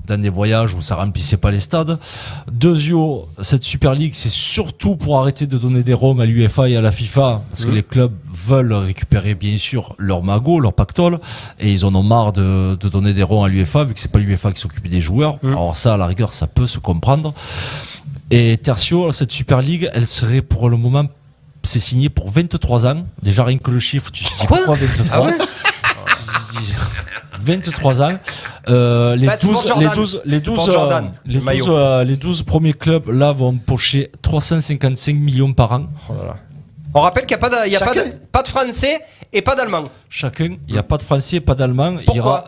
[0.07, 1.99] dans des voyages où ça remplissait pas les stades.
[2.51, 6.77] Deuxio, cette Super League, c'est surtout pour arrêter de donner des roms à l'UEFA et
[6.77, 11.19] à la FIFA, parce que les clubs veulent récupérer bien sûr leur magot, leur pactole,
[11.59, 14.11] et ils en ont marre de, de donner des ronds à l'UEFA, vu que c'est
[14.11, 15.39] pas l'UEFA qui s'occupe des joueurs.
[15.43, 17.35] Alors ça, à la rigueur, ça peut se comprendre.
[18.31, 21.05] Et Tertio, cette Super League, elle serait pour le moment,
[21.63, 23.05] c'est signé pour 23 ans.
[23.23, 25.49] Déjà, rien que le chiffre, tu te dis pourquoi 23 Tu te dis,
[27.47, 28.13] 23 ans.
[28.69, 29.89] Euh, les, Bah, c'est pour 12, Jordan.
[29.89, 31.77] les 12, les C'est 12, pour euh, Jordan, les le 12, maillot.
[31.77, 35.87] euh, les 12 premiers clubs là vont pocher 355 millions par an.
[36.95, 38.11] On rappelle qu'il n'y a, pas de, y a pas, de, Chacun.
[38.33, 38.99] pas de français
[39.33, 39.85] et pas d'allemand.
[40.09, 41.97] Chacun, il n'y a pas de français, pas d'allemand.
[42.07, 42.45] Pourquoi?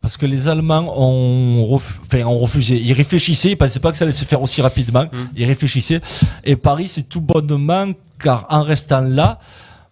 [0.00, 2.76] Parce que les Allemands ont, ref- enfin, ont refusé.
[2.76, 5.04] Ils réfléchissaient, ils pensaient pas que ça allait se faire aussi rapidement.
[5.04, 5.16] Mmh.
[5.36, 6.00] Ils réfléchissaient.
[6.44, 7.86] Et Paris, c'est tout bonnement,
[8.18, 9.38] car en restant là,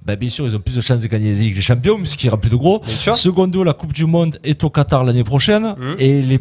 [0.04, 2.26] ben, bien sûr, ils ont plus de chances de gagner la Ligue des Champions, puisqu'il
[2.26, 2.80] n'y aura plus de gros.
[3.06, 3.12] Mmh.
[3.12, 5.74] Secondo, la Coupe du Monde est au Qatar l'année prochaine.
[5.98, 6.40] Et les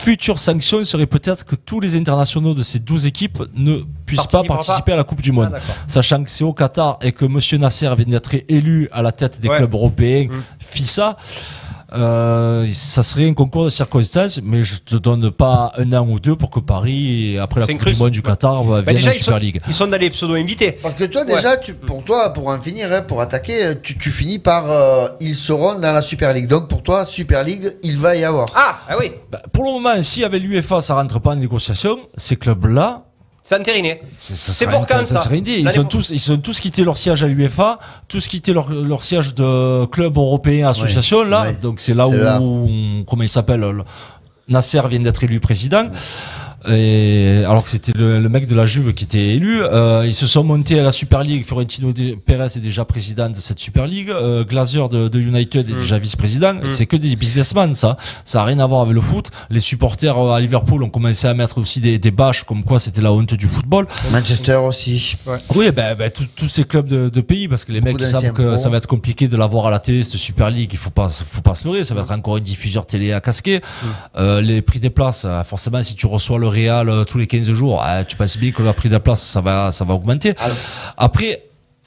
[0.00, 4.44] futures sanctions seraient peut-être que tous les internationaux de ces 12 équipes ne puissent pas
[4.44, 4.94] participer pas.
[4.94, 5.46] à la Coupe du Monde.
[5.48, 5.74] Ah, d'accord.
[5.88, 9.40] Sachant que c'est au Qatar et que Monsieur Nasser vient d'être élu à la tête
[9.40, 9.56] des Ouais.
[9.56, 10.40] clubs européens, Mm.
[10.60, 11.16] FISA.
[11.94, 16.20] Euh, ça serait un concours de circonstances, mais je te donne pas un an ou
[16.20, 19.10] deux pour que Paris, après la Coupe du Monde du Qatar, va Bah, vienne déjà,
[19.10, 19.60] en ils Super League.
[19.66, 20.72] ils sont dans les pseudo-invités.
[20.82, 24.10] Parce que toi, déjà, tu, pour toi, pour en finir, hein, pour attaquer, tu, tu
[24.10, 26.46] finis par euh, ils seront dans la Super League.
[26.46, 28.46] Donc pour toi, Super League, il va y avoir.
[28.54, 31.98] Ah, ah oui, Bah, pour le moment, si avec l'UEFA ça rentre pas en négociation,
[32.16, 33.04] ces clubs-là,
[33.48, 33.98] c'est entériné.
[34.18, 35.20] c'est pour quand, ça
[35.60, 39.02] Ils ont tous, ils ont tous quitté leur siège à l'UEFA, tous quitté leur, leur
[39.02, 41.52] siège de club européen, association là.
[41.54, 42.40] Donc c'est là où, C'est là.
[42.42, 43.84] on- comment il s'appelle, le-
[44.48, 45.84] Nasser vient d'être élu président.
[46.68, 50.14] Et alors que c'était le, le mec de la Juve qui était élu, euh, ils
[50.14, 51.44] se sont montés à la Super League.
[51.44, 54.10] Florentino de- Pérez est déjà président de cette Super League.
[54.10, 56.54] Euh, Glazer de, de United est déjà vice-président.
[56.68, 57.96] C'est que des businessmen, ça.
[58.24, 59.28] Ça a rien à voir avec le foot.
[59.50, 62.78] Les supporters euh, à Liverpool ont commencé à mettre aussi des, des bâches comme quoi
[62.80, 63.86] c'était la honte du football.
[64.10, 65.16] Manchester aussi.
[65.54, 68.06] Oui, ben, ben, tous- tous ces clubs de, de pays, parce que les mecs ils
[68.10, 70.70] savent que ça va être compliqué de l'avoir à la télé, cette Super League.
[70.72, 71.84] Il faut pas, faut pas se leurrer.
[71.84, 73.60] Ça va être encore une diffuseur télé à casquer.
[74.16, 77.26] Euh, les prix des places, euh, forcément, si tu reçois le Real euh, tous les
[77.26, 79.94] 15 jours, euh, tu penses bien que le prix des places, ça va, ça va
[79.94, 80.34] augmenter.
[80.96, 81.44] Après,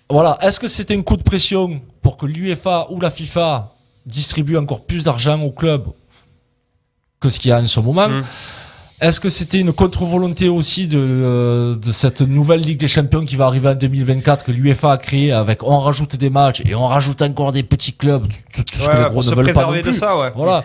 [0.09, 3.73] voilà, est-ce que c'était un coup de pression pour que l'UEFA ou la FIFA
[4.05, 5.85] distribue encore plus d'argent aux clubs
[7.19, 8.07] que ce qu'il y a en ce moment?
[9.01, 13.35] Est-ce que c'était une contre-volonté aussi de, euh, de cette nouvelle Ligue des Champions qui
[13.35, 16.85] va arriver en 2024 que l'UEFA a créée avec on rajoute des matchs et on
[16.85, 19.33] rajoute encore des petits clubs, tout, tout ce Ouais, que les gros pour ne se
[19.33, 19.97] veulent pas préserver non de plus.
[19.97, 20.31] ça, ouais.
[20.35, 20.63] Voilà.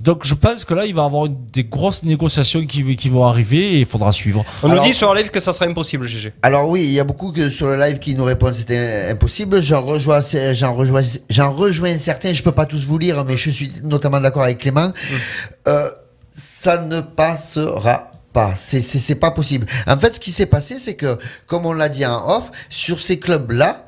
[0.00, 3.08] Donc je pense que là il va y avoir une- des grosses négociations qui, qui
[3.08, 4.44] vont arriver et il faudra suivre.
[4.64, 6.32] On Alors- nous dit sur la live que ça sera impossible, GG.
[6.42, 9.62] Alors oui, il y a beaucoup que sur le live qui nous répondent c'était impossible.
[9.62, 10.18] J'en rejoins,
[10.52, 12.34] j'en rejoins, j'en rejoins certains.
[12.34, 14.92] Je peux pas tous vous lire, mais je suis notamment d'accord avec Clément.
[15.68, 15.88] Euh,
[16.38, 18.54] ça ne passera pas.
[18.56, 19.66] C'est, c'est, c'est pas possible.
[19.86, 23.00] En fait, ce qui s'est passé, c'est que, comme on l'a dit en off, sur
[23.00, 23.84] ces clubs-là,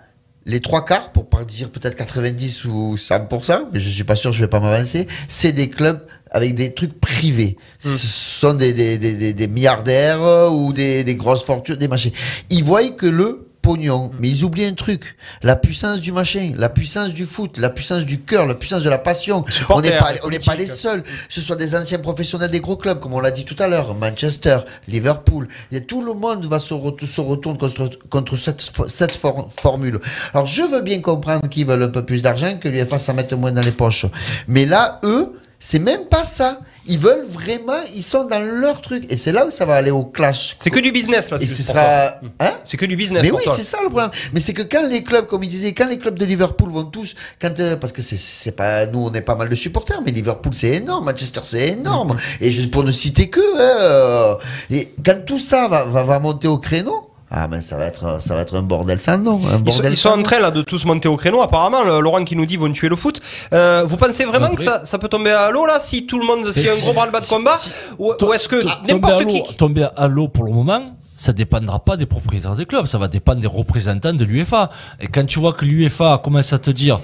[0.46, 4.32] les trois quarts, pour pas dire peut-être 90 ou 100%, mais je suis pas sûr,
[4.32, 7.57] je vais pas m'avancer, c'est des clubs avec des trucs privés.
[7.78, 12.12] Ce sont des, des, des, des, milliardaires ou des, des grosses fortunes, des machins.
[12.48, 16.68] Ils voient que le pognon, mais ils oublient un truc, la puissance du machin, la
[16.68, 19.44] puissance du foot, la puissance du cœur, la puissance de la passion.
[19.68, 21.04] On n'est pas, les on n'est pas les seuls.
[21.28, 23.94] Ce sont des anciens professionnels des gros clubs, comme on l'a dit tout à l'heure,
[23.94, 24.58] Manchester,
[24.88, 25.46] Liverpool.
[25.72, 29.50] Et tout le monde va se, re- se retourner contre, contre cette, fo- cette for-
[29.61, 30.00] formule.
[30.32, 33.32] Alors, je veux bien comprendre qu'ils veulent un peu plus d'argent, que l'UEFA s'en mette
[33.34, 34.06] moins dans les poches.
[34.48, 36.61] Mais là, eux, c'est même pas ça.
[36.91, 39.05] Ils veulent vraiment, ils sont dans leur truc.
[39.11, 40.57] Et c'est là où ça va aller au clash.
[40.61, 41.38] C'est que du business là.
[41.41, 42.55] Et ce sera, hein?
[42.64, 43.22] C'est que du business.
[43.22, 44.11] Mais oui, c'est ça le problème.
[44.32, 46.84] Mais c'est que quand les clubs, comme il disait, quand les clubs de Liverpool vont
[46.84, 50.11] tous, quand euh, parce que c'est pas nous, on est pas mal de supporters, mais
[50.11, 52.16] Liverpool c'est énorme, Manchester c'est énorme.
[52.41, 54.34] Et je, pour ne citer que, hein, euh,
[54.70, 57.09] et quand tout ça va, va, va monter au créneau.
[57.33, 59.59] Ah mais ça va être ça va être un bordel sans nom, un Ils sont,
[59.61, 61.85] bordel ils sont en train là de tous monter au créneau apparemment.
[61.85, 63.20] Le- Laurent qui nous dit vont tuer le foot.
[63.53, 66.18] Euh, vous pensez vraiment Après- que ça, ça peut tomber à l'eau là si tout
[66.18, 68.49] le monde s'il y a un si- gros branle-bas de si- combat si- ou, est-ce
[68.49, 72.57] que à n'importe qui tomber à l'eau pour le moment, ça dépendra pas des propriétaires
[72.57, 74.70] des clubs, ça va dépendre des représentants de l'UEFA.
[75.01, 76.99] Et quand tu vois que l'UEFA commence à te dire,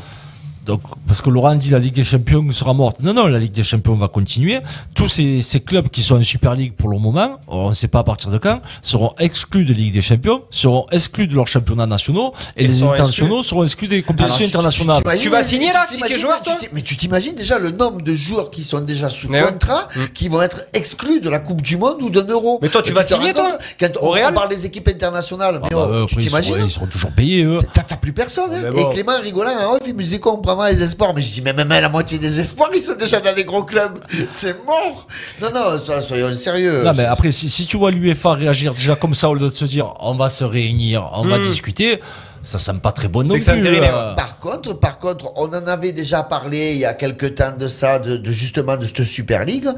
[0.66, 2.98] donc, parce que Laurent dit la Ligue des Champions sera morte.
[3.00, 4.58] Non, non, la Ligue des Champions va continuer.
[4.94, 7.88] Tous ces, ces clubs qui sont en Super League pour le moment, on ne sait
[7.88, 11.46] pas à partir de quand, seront exclus de Ligue des Champions, seront exclus de leurs
[11.46, 15.02] championnats nationaux, et, Et les internationaux seront exclus des Alors, compétitions tu- tu- internationales.
[15.20, 17.70] Tu vas signer, là, si t'imagines- t'es joueur, tu toi Mais tu t'imagines déjà le
[17.70, 19.52] nombre de joueurs qui sont déjà sous Mais ouais.
[19.52, 22.58] contrat, qui vont être exclus de la Coupe du Monde ou d'un euro.
[22.62, 24.88] Mais toi, tu Et vas signer, toi Quand Au on, Real on parle des équipes
[24.88, 27.58] internationales, Ah mais bah, oh, tu après, ils, seront, t'imagines ils seront toujours payés, eux.
[27.72, 28.50] T'as plus personne.
[28.52, 28.70] hein.
[28.76, 31.12] Et Clément rigolant en off, il me disait quoi On prend les espoirs.
[31.14, 33.62] Mais je dis, mais même la moitié des espoirs, ils sont déjà dans les gros
[33.64, 33.98] clubs.
[34.28, 35.06] C'est mort.
[35.40, 36.82] Non, non, ça, soyons sérieux.
[36.82, 39.54] Non, mais après, si, si tu vois l'UEFA réagir déjà comme ça, au lieu de
[39.54, 41.42] se dire on va se réunir, on va Hmm.
[41.42, 42.00] discuter,
[42.42, 43.48] ça sent pas très bon non plus.
[43.48, 44.14] euh.
[44.14, 47.66] Par contre, par contre, on en avait déjà parlé il y a quelques temps de
[47.68, 49.68] ça, de, de justement de cette Super League.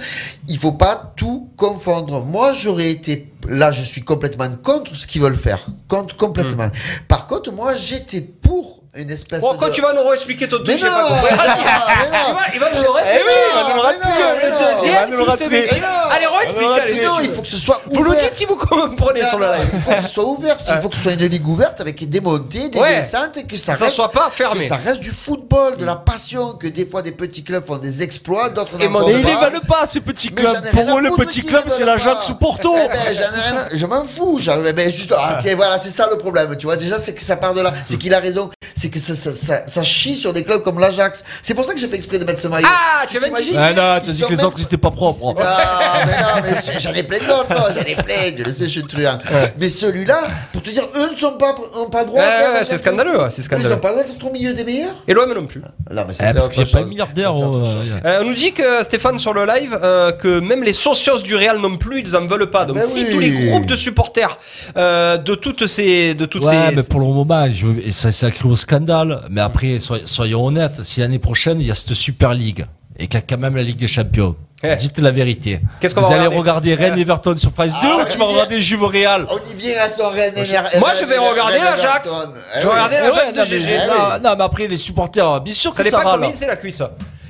[0.48, 2.22] Il faut pas tout confondre.
[2.22, 6.70] Moi, j'aurais été là, je suis complètement contre ce qu'ils veulent faire, contre complètement.
[7.08, 9.47] Par contre, moi, j'étais pour une espèce de.
[9.57, 11.28] quand tu vas nous réexpliquer ton truc, j'ai pas compris.
[12.55, 13.24] Il va- nous le Eh réexpliquer.
[13.26, 16.12] oui, il va nous le mais le deuxième, le.
[16.12, 17.05] Allez, réexplique.
[17.05, 18.20] Non, il faut que ce soit Vous nous ouvert.
[18.22, 19.68] dites si vous comprenez sur le live.
[19.72, 20.57] Il faut que ce soit ouvert.
[20.68, 23.57] Il faut que ce soit une ligue ouverte avec des montées, des descentes, et que
[23.57, 24.66] ça, Ça reste, soit pas fermé.
[24.66, 28.03] Ça reste du football, de la passion, que des fois des petits clubs font des
[28.03, 29.28] exploits, d'autres n'en font Et ils pas.
[29.28, 30.70] les veulent pas, ces petits clubs.
[30.72, 32.32] Pour eux, le petit club, c'est l'Ajax pas.
[32.32, 32.74] ou Porto.
[32.76, 34.39] Eh ben, je m'en fous.
[34.41, 36.57] J'avais- ben, juste, ah, ok, voilà, c'est ça le problème.
[36.57, 37.72] Tu vois, déjà, c'est que ça part de là.
[37.84, 38.51] C'est qu'il a raison.
[38.78, 41.24] C'est que ça, ça, ça, ça chie sur des clubs comme l'Ajax.
[41.42, 42.68] C'est pour ça que j'ai fait exprès de mettre ce maillot.
[42.70, 44.90] Ah, tu avais t'imagines dit- Ah non, t'as dit que les autres ils étaient pas
[44.92, 45.30] propres.
[45.30, 45.34] hein.
[45.40, 48.52] Ah, mais non, mais c'est- j'en ai plein d'autres, hein, j'en ai plein, je le
[48.52, 49.18] sais, je suis truand.
[49.58, 53.18] Mais celui-là, pour te dire, eux ne sont pas, ont pas droit Ouais, c'est scandaleux,
[53.30, 53.68] c'est Eux, scandaleux.
[53.68, 55.60] Ils n'ont pas le droit d'être au milieu des meilleurs Et l'OM non plus.
[55.90, 57.32] Non, mais ça, Eh, c'est parce qu'il n'y a pas de milliardaire.
[57.34, 60.72] C'est euh, Euh, on nous dit que Stéphane sur le live euh, que même les
[60.72, 62.64] socios du Real non plus ils en veulent pas.
[62.64, 64.36] Donc Ben si tous les groupes de supporters
[64.76, 67.46] euh, de toutes ces de toutes Ouais, ces mais pour le moment,
[67.90, 69.22] ça, ça crée au scandale.
[69.30, 72.66] Mais après, soy- soyons honnêtes, si l'année prochaine, il y a cette Super League
[72.98, 74.74] et qu'il y a quand même la Ligue des Champions, Ouais.
[74.76, 75.60] dites la vérité.
[75.80, 78.18] Qu'est-ce qu'on Vous va allez regarder regarder Rennes Everton sur France 2 Ah, ou tu
[78.18, 78.26] vas Olivier.
[78.26, 80.34] regarder Juve Real vient à son Rennes.
[80.80, 82.10] Moi, je vais regarder l'Ajax.
[82.56, 83.76] Je vais regarder Eh l'Ajax de non, mais, GG.
[83.86, 86.28] non, non, mais après, les supporters, bien sûr Ça que ça râle.
[86.34, 86.82] c'est la cuisse.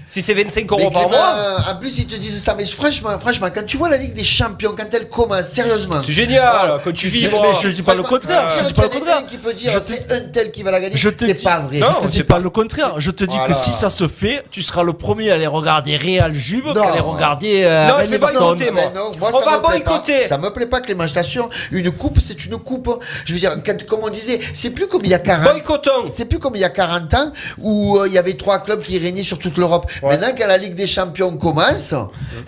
[0.09, 2.55] Si c'est 25 euros par mois, en plus, ils te disent ça.
[2.57, 6.01] Mais franchement, franchement, quand tu vois la Ligue des Champions, quand elle commence, sérieusement.
[6.05, 6.81] c'est génial.
[6.83, 7.43] Quand tu sais, vibres.
[7.43, 8.49] mais je dis pas le contraire.
[8.59, 9.27] Je dis pas le contraire.
[9.27, 10.97] qui peut dire c'est un tel qui va la gagner.
[10.97, 11.79] C'est dis- pas vrai.
[11.79, 12.95] Non, Je te dis c'est pas le contraire.
[12.99, 15.97] Je te dis que si ça se fait, tu seras le premier à aller regarder
[15.97, 16.75] Real Juve Non.
[16.75, 18.83] qu'à aller regarder euh, Non, je vais Mais moi.
[18.95, 20.27] non, moi, On va boycotter.
[20.27, 21.07] Ça me plaît pas, Clément.
[21.07, 22.99] Je t'assure, une coupe, c'est une coupe.
[23.25, 23.53] Je veux dire,
[23.87, 26.09] comme on disait, c'est plus comme il y a 40 Boycottons.
[26.13, 28.83] C'est plus comme il y a 40 ans où euh, il y avait trois clubs
[28.83, 29.87] qui régnaient sur toute l'Europe.
[30.03, 31.95] Maintenant, quand la Ligue des Champions commence,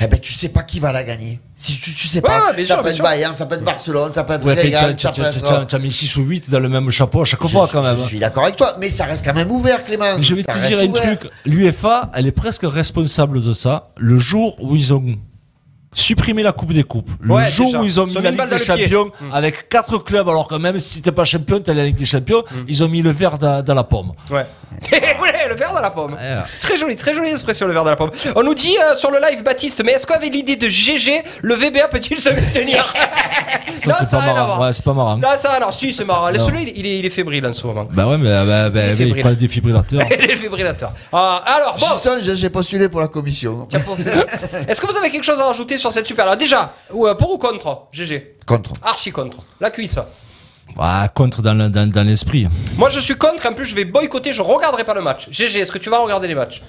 [0.01, 1.41] eh ben, tu sais pas qui va la gagner.
[1.57, 3.05] Si tu, tu sais pas, Ouais, ça sûr, peut être sûr.
[3.05, 5.75] Bayern, ça peut être Barcelone, ça peut être Ouais, Real, tu ça peut être.
[5.75, 7.83] as mis 6 ou 8 dans le même chapeau à chaque Je fois suis- quand
[7.83, 7.97] même.
[7.99, 8.07] Je hein.
[8.07, 10.21] suis d'accord avec toi, mais ça reste quand même ouvert, Clément.
[10.21, 11.19] Je vais Ça te dire un ouvert.
[11.19, 13.89] truc, l'UEFA, elle est presque responsable de ça.
[13.99, 15.05] Le jour où ils ont
[15.93, 17.81] supprimé la Coupe des Coupes, le Ouais, jour déjà.
[17.81, 18.65] où ils ont mis la Ligue des le pied.
[18.65, 22.05] Champions avec quatre clubs, alors que même si t'étais pas champion, t'as la Ligue des
[22.07, 24.13] Champions, ils ont mis le verre dans, dans la pomme.
[24.31, 24.47] Ouais.
[25.61, 26.17] le verre dans la pomme.
[26.51, 28.11] C'est très joli, très jolie expression, le verre dans la pomme.
[28.35, 31.55] On nous dit euh, sur le live, Baptiste, mais est-ce qu'avec l'idée de GG, le
[31.55, 32.87] VBA peut-il se maintenir
[33.79, 34.61] Ça, Non, c'est pas marrant.
[34.65, 35.17] Ouais, c'est pas marrant.
[35.17, 36.31] Non, ça, alors, si, c'est marrant.
[36.31, 36.39] Non.
[36.39, 37.87] Celui-là, il, il est, il est fébrile en ce moment.
[37.91, 39.21] Bah ouais, mais bah, bah, Il est il fébrile.
[39.21, 40.03] prend des défibrillateurs.
[40.11, 40.93] Il est fibrillateur.
[41.13, 41.87] Ah, alors, bon.
[41.93, 43.67] J'y songe, j'ai postulé pour la commission.
[43.69, 43.97] Tiens, pour-
[44.69, 47.15] Est-ce que vous avez quelque chose à rajouter sur cette super là Déjà, ou, euh,
[47.15, 48.71] pour ou contre GG Contre.
[48.83, 49.39] Archi contre.
[49.61, 49.99] La cuisse.
[50.79, 52.47] Ah, contre dans, le- dans, dans l'esprit.
[52.77, 53.47] Moi, je suis contre.
[53.47, 54.33] En plus, je vais boycotter.
[54.33, 55.29] Je regarderai pas le match.
[55.31, 56.63] GG, est-ce que tu vas regarder les matchs?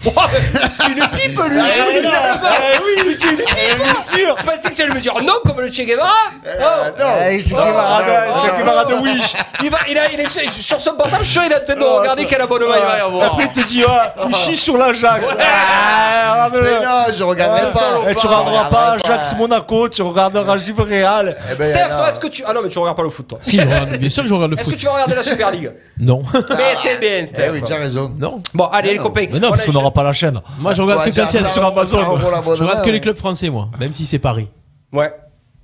[0.00, 3.46] C'est une pipe, lui Oui, mais tu es une pipe
[3.82, 6.10] Bien sûr Je pensais que tu allais me dire non, comme le Che Guevara
[6.44, 9.34] Oh Eh, Che Guevara de- Che Guevara de Wish.
[9.62, 11.78] il, va, il, a, il est sur- son portable, je suis sûr, il a peut-être
[11.78, 13.32] de regarder quel abonnement il va y avoir.
[13.32, 15.34] Après, il te dit, ah, il chie sur l'Ajax.
[15.38, 16.48] Ah.
[16.52, 18.10] Mais non, je regarderai pas.
[18.10, 21.36] Et tu regarderas pas Ajax Monaco, tu regarderas Juve Real.
[21.50, 22.42] Eh ben, Steph, toi, est-ce que tu.
[22.46, 23.38] Ah non, mais tu regardes pas le foot, toi.
[23.42, 24.80] Si, je regarde- bien sûr que je regarde le Est-ce que foot.
[24.80, 25.70] tu vas regarder la Super League?
[25.98, 26.22] Non.
[26.32, 27.50] Mais c'est bien, Eh Steph.
[27.52, 28.14] oui, tu as raison.
[28.18, 28.40] non.
[28.54, 29.04] Bon, allez, les non.
[29.04, 29.26] copains.
[29.68, 30.40] On n'aura pas la chaîne.
[30.58, 32.18] Moi, je regarde Ouais, que ça, sur Amazon.
[32.54, 33.68] Je regarde que les clubs français, moi.
[33.78, 34.48] Même si c'est Paris.
[34.92, 35.12] Ouais.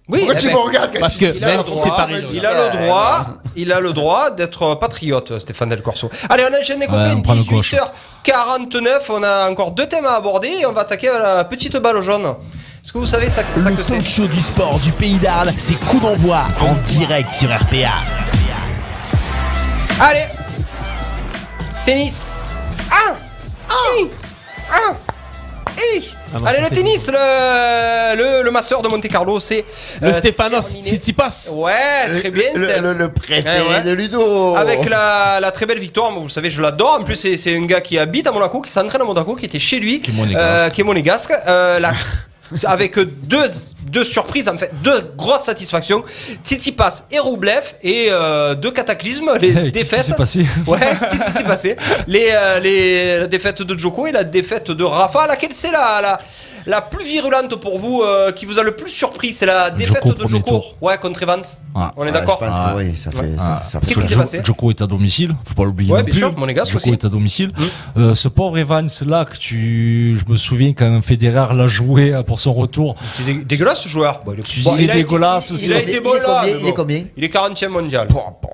[0.06, 1.84] Oui, Pourquoi tu ben, me regardes Parce que dis Il a même le si droit,
[1.84, 2.24] c'est Paris.
[2.34, 3.26] il a le droit,
[3.56, 6.10] il a le droit d'être patriote, Stéphane Del Corso.
[6.28, 7.74] Allez, on enchaîne les copains, on prend le gauche.
[8.26, 12.02] 18h49, on a encore deux thèmes à aborder et on va attaquer la petite balle
[12.02, 12.26] jaune.
[12.26, 15.16] Est-ce que vous savez ça, ça Le que c'est talk show du sport du pays
[15.16, 17.94] d'Arles, c'est coup d'envoi en direct sur RPA.
[20.02, 20.26] Allez
[21.86, 22.36] Tennis
[22.90, 23.14] Ah
[23.74, 24.94] Ah Ah.
[26.36, 29.64] Ah non, Allez, le tennis, le, le, le master de Monte Carlo, c'est.
[30.00, 30.88] Le euh, Stefanos terminé.
[30.90, 31.48] Tsitsipas.
[31.52, 33.82] Ouais, très bien, le, le, le préféré Eh ouais.
[33.82, 34.56] de Ludo.
[34.56, 36.98] Avec la, la très belle victoire, vous savez, je l'adore.
[37.00, 39.46] En plus, c'est c'est un gars qui habite à Monaco, qui s'entraîne à Monaco, qui
[39.46, 40.66] était chez lui, Qui est monégasque.
[40.66, 41.32] euh, qui est monégasque.
[41.46, 41.92] Euh, la-
[42.64, 43.44] avec deux,
[43.86, 46.04] deux surprises, en fait, deux grosses satisfactions.
[46.44, 50.16] Tsitsipas et Roublev, et euh, deux cataclysmes, les défaites.
[50.16, 50.80] passé Ouais,
[51.46, 51.76] passé?
[52.06, 55.26] Les, euh, les, la défaite de Djoko et la défaite de Rafa.
[55.26, 56.18] Laquelle c'est la, la,
[56.66, 59.96] la plus virulente pour vous, euh, qui vous a le plus surpris C'est la défaite
[60.02, 60.50] Djoko, de premier Djoko.
[60.50, 60.74] tour.
[60.80, 61.42] Ouais, contre Evans.
[61.74, 61.92] Ah.
[61.96, 62.72] On est d'accord Je pense Ah.
[62.76, 63.36] que oui, ça fait.
[63.36, 66.12] Ça- Qu'est-ce qui s'est passé Joko est à domicile, faut pas l'oublier Ouais, non bien
[66.12, 66.20] plus.
[66.20, 66.90] sûr, monégasque Joko aussi.
[66.92, 67.52] est à domicile.
[67.96, 72.22] Euh, ce pauvre Evans là que tu, je me souviens quand Federer l'a joué euh,
[72.22, 72.94] pour son retour.
[73.16, 74.22] C'est dé- dégueulasse ce joueur.
[74.24, 76.12] Bon, il est, Tu bon, disais il a été- dégueulasse, il, c'est- est été bon
[76.14, 76.20] là.
[76.24, 76.72] combien mais Il est bon.
[76.76, 78.08] combien Il est 40ème mondial.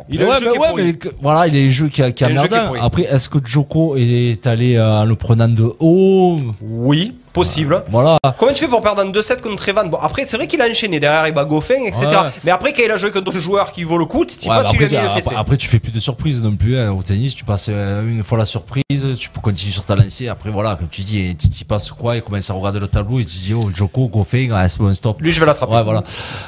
[0.08, 0.82] Il a ouais, un jeu mais qui est ouais, pourri.
[0.84, 2.48] mais que- voilà, il a les jeux qui a, qui a Il a un jeu
[2.48, 2.68] qui est merdin.
[2.74, 2.80] pourri.
[2.82, 6.38] Après, est-ce que Joko est allé euh, en le prenant de haut?
[6.60, 7.84] Oui, possible.
[7.88, 8.18] Voilà.
[8.38, 9.88] Comment tu fais pour perdre en 2-7 contre Evan?
[9.88, 11.00] Bon, après, c'est vrai qu'il a enchaîné.
[11.00, 12.06] Derrière, il bat Goffin, etc.
[12.06, 12.16] Ouais.
[12.44, 14.56] Mais après, quand il a joué contre un joueur qui vaut le coup, tu Ouais,
[14.56, 16.56] pas mais si lui a après, mis après, après, tu fais plus de surprises non
[16.56, 16.92] plus hein.
[16.92, 17.34] au tennis.
[17.34, 20.28] Tu passes euh, une fois la surprise, tu peux continuer sur ta lancée.
[20.28, 23.24] Après, voilà, comme tu dis, Titi passe quoi, il commence à regarder le tableau et
[23.24, 25.20] tu dis, oh, Joko, Goffin, ah, c'est bon, stop.
[25.20, 25.74] Lui, je vais l'attraper.
[25.74, 26.02] Ouais, voilà.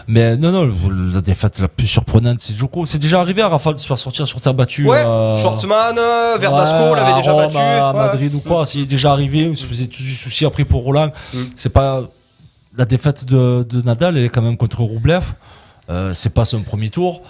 [0.08, 0.72] Mais non, non,
[1.14, 2.86] la défaite la plus surprenante, c'est Joko.
[2.86, 4.86] C'est déjà arrivé à Rafale de se faire sortir sur ta battue.
[4.86, 7.58] Ouais, euh, Schwartzmann, euh, Verdasco, on l'avait déjà Rome, battu.
[7.58, 7.92] À.
[7.92, 10.82] Madrid ou quoi, s'il est déjà arrivé, on se faisait tout du souci après pour
[10.84, 11.10] Roland.
[11.34, 11.38] Mm.
[11.54, 12.02] C'est pas.
[12.78, 15.24] la défaite de, de Nadal, elle est quand même contre Roublev.
[15.90, 17.20] Euh, c'est pas son premier tour.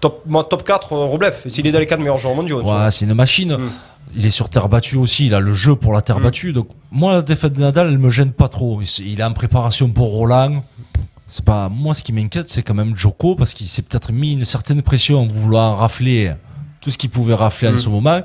[0.00, 1.34] Top, moi, top 4, euh, Roblev.
[1.48, 2.62] S'il est dans les 4 meilleurs joueurs mondiaux.
[2.62, 3.56] Ouais, c'est une machine.
[3.56, 3.70] Mm.
[4.16, 5.26] Il est sur terre battue aussi.
[5.26, 6.22] Il a le jeu pour la terre Mm.
[6.22, 6.52] battue.
[6.52, 8.80] Donc, moi, la défaite de Nadal, elle me gêne pas trop.
[9.00, 10.62] Il est en préparation pour Roland.
[11.26, 14.34] C'est pas moi ce qui m'inquiète, c'est quand même Joko parce qu'il s'est peut-être mis
[14.34, 16.34] une certaine pression en vouloir rafler
[16.82, 18.20] tout ce qu'il pouvait rafler en ce moment.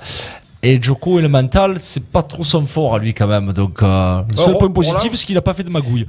[0.62, 3.54] Et Joko et le mental, c'est pas trop son fort à lui quand même.
[3.54, 6.06] Donc, euh, le seul Ro- point positif, Roland c'est qu'il a pas fait de magouille.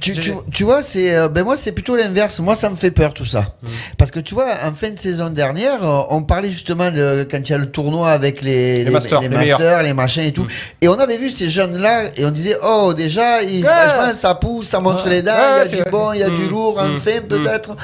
[0.00, 2.40] Tu, tu, tu vois, c'est euh, ben moi c'est plutôt l'inverse.
[2.40, 3.66] Moi, ça me fait peur tout ça, Mm.
[3.98, 7.36] parce que tu vois, en fin de saison dernière, euh, on parlait justement de quand
[7.38, 9.58] il y a le tournoi avec les Les masters, les meilleurs.
[9.58, 9.62] Mm.
[9.62, 10.46] masters, les machins et tout,
[10.80, 13.68] et on avait vu ces jeunes là et on disait oh déjà, ils, Ouais.
[13.70, 15.10] franchement, ça pousse, ça montre Ouais.
[15.10, 15.90] les dents, Ouais, il y a du vrai.
[15.90, 16.48] bon, il y a du Mm.
[16.48, 16.96] lourd, Mm.
[16.96, 17.28] enfin Mm.
[17.28, 17.76] peut-être.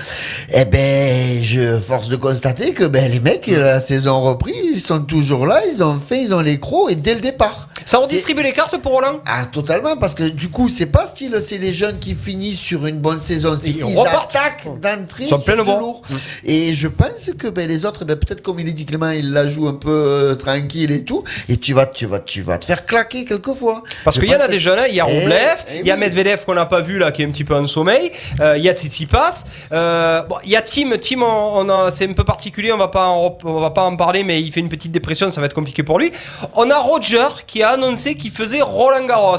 [0.55, 3.57] Eh ben, je force de constater que ben les mecs, Mm.
[3.59, 6.97] la saison reprise, ils sont toujours là, ils ont fait, ils ont les crocs et
[6.97, 7.69] dès le départ.
[7.85, 11.37] Ça redistribue les cartes pour Roland Ah, totalement, parce que du coup, c'est pas style,
[11.43, 14.35] c'est les jeunes qui finissent sur une bonne saison, c'est Ils ils repartent.
[14.37, 15.79] attaquent d'entrée Ils sont sur bon.
[15.79, 16.03] lourd.
[16.45, 19.33] Et je pense que ben, les autres, ben, peut-être comme il est dit Clément, il
[19.33, 22.59] la joue un peu euh, tranquille et tout, et tu vas, tu vas, tu vas
[22.59, 23.83] te faire claquer quelquefois.
[24.05, 24.87] Parce qu'il y en a jeunes, hein.
[24.89, 26.01] il y a Eh, Roublev, eh il y a oui.
[26.01, 28.11] Medvedev qu'on n'a pas vu là, qui est un petit peu en sommeil,
[28.41, 31.91] euh, il y a Tsitsipas, euh, bon, il y a Tim, Tim, on, on a-
[31.91, 34.53] c'est un peu particulier, on va pas, en, on va pas en parler, mais il
[34.53, 36.13] fait une petite dépression, ça va être compliqué pour lui.
[36.55, 39.37] On a Roger qui a annoncé qu'il faisait Roland Garros.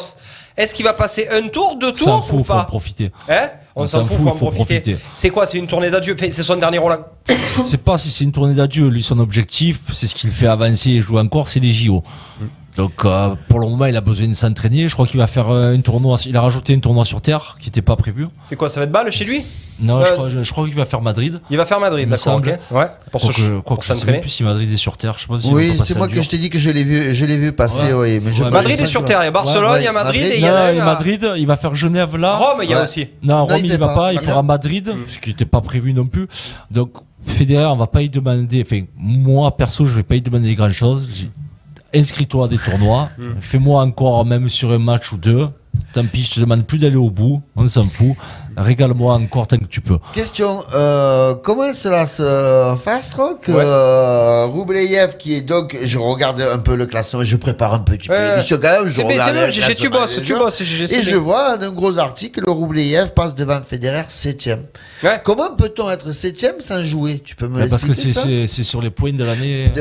[0.55, 3.11] Est-ce qu'il va passer un tour, deux S'en tours fout, ou faut en pas profiter.
[3.27, 4.79] Hein On s'en fout, faut en profiter.
[4.81, 4.97] profiter.
[5.15, 6.99] C'est quoi C'est une tournée d'adieu Enfin, C'est son dernier Roland.
[7.27, 8.87] Je sais pas si c'est une tournée d'adieu.
[8.87, 12.03] Lui, son objectif, c'est ce qu'il fait avancer et jouer encore, c'est les JO.
[12.75, 14.87] Donc, euh, pour le moment, il a besoin de s'entraîner.
[14.87, 16.17] Je crois qu'il va faire euh, un tournoi.
[16.25, 18.27] Il a rajouté un tournoi sur terre qui n'était pas prévu.
[18.41, 19.43] C'est quoi Ça va être balle chez lui
[19.79, 21.39] Non, Euh, je, crois, je, je crois qu'il va faire Madrid.
[21.51, 22.45] Il va faire Madrid, d'accord, ok.
[22.45, 22.59] semble.
[22.71, 25.13] Ouais, pour, se, Quoique- pour je sais plus si Madrid est sur terre.
[25.17, 27.13] Je sais pas si Oui, c'est moi que je t'ai dit que je l'ai vu,
[27.13, 28.17] je l'ai vu passer, Ouais.
[28.17, 28.21] oui.
[28.23, 29.87] Mais je Ouais, Madrid est sur terre, il y a que- Barcelone, Ouais, il y
[29.87, 32.37] a Madrid Madrid, et il y en a Non, Madrid, il va faire Genève là.
[32.37, 33.07] Rome, il y a aussi.
[33.21, 33.93] Non, Rome, il il, va pas.
[33.95, 34.13] pas.
[34.13, 36.27] Il fera Madrid, ce qui n'était pas prévu non plus.
[36.71, 36.93] Donc,
[37.27, 38.63] Federer, on va pas y demander.
[38.65, 41.07] Enfin, moi, perso, je vais pas y demander grand chose.
[41.93, 43.09] Inscris-toi à des tournois.
[43.17, 43.33] Hmm.
[43.39, 45.47] Fais-moi encore, même sur un match ou deux.
[45.91, 47.41] Tant pis, je te demande plus d'aller au bout.
[47.55, 48.15] On s'en fout.
[48.57, 49.97] Régale-moi encore tant que tu peux.
[50.13, 53.45] Question, euh, comment cela se fast rock?
[53.47, 53.55] Ouais.
[53.57, 58.07] euh, Roubleyev qui est donc, je regarde un peu le classement, je prépare un petit
[58.07, 58.31] peu Ouais.
[58.35, 60.63] l'émission quand même, je C'est bien, regarde c'est le bien, GG, tu bosses, tu bosses,
[60.63, 61.11] GG, Et bien.
[61.11, 64.63] je vois un gros article, le Roubleyev passe devant Federer 7ème.
[65.03, 65.19] Ouais.
[65.23, 67.21] Comment peut-on être 7ème sans jouer?
[67.23, 69.71] Tu peux me Ouais, parce que c'est- sur les points de l'année.
[69.75, 69.79] Eh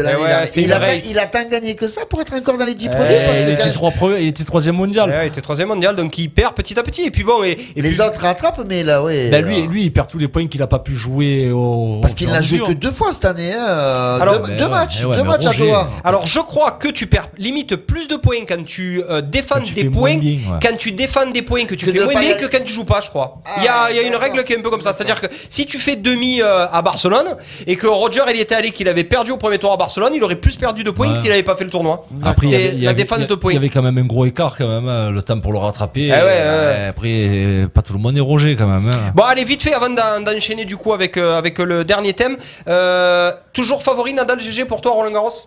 [0.60, 2.94] il, a, il a tant gagné que ça pour être encore dans les 10 Eh,
[2.96, 3.20] premiers?
[3.26, 5.08] Parce il, que était quand- trois premiers- il était troisième mondial.
[5.10, 7.02] Ouais, il était troisième mondial, donc il perd petit à petit.
[7.02, 9.30] Et puis bon, et, et les puis- autres rattrapent, mais là, ouais.
[9.30, 11.98] Ben, lui, lui, il perd tous les points qu'il a pas pu jouer au.
[12.02, 13.52] parce qu'il n'a joué que deux fois cette année.
[13.52, 15.88] Hein, euh, Alors, deux, mais deux ouais, matchs, ouais, deux matchs à Doha.
[16.04, 19.64] Alors je crois que tu perds limite plus de points quand tu euh, défends Quand
[19.64, 20.58] tu des points, moins bien, ouais.
[20.62, 22.84] quand tu défends des points que tu Que fais moins bien que quand tu joues
[22.84, 23.38] pas, je crois.
[23.46, 24.92] Ah, il y a, il y a une règle qui est un peu comme ça,
[24.92, 27.36] c'est-à-dire que si tu fais demi euh, à Barcelone
[27.66, 30.12] et que Roger il y était allé qu'il avait perdu au premier tour à Barcelone,
[30.14, 32.06] il aurait plus perdu de points que s'il avait pas fait le tournoi.
[32.22, 33.52] Après, il y c'est y la avait- défense il y a- de points.
[33.52, 35.58] Il y avait quand même un gros écart quand même, hein, le temps pour le
[35.58, 36.06] rattraper.
[36.08, 38.88] Eh Après, pas tout le monde est Roger quand même.
[38.88, 39.12] hein.
[39.14, 42.36] Bon allez vite fait avant d'en- d'enchaîner du coup avec, euh, avec le dernier thème.
[42.68, 45.46] Euh, toujours favori Nadal GG pour toi Roland Garros?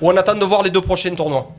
[0.00, 1.50] Ou on attend de voir les deux prochains tournois?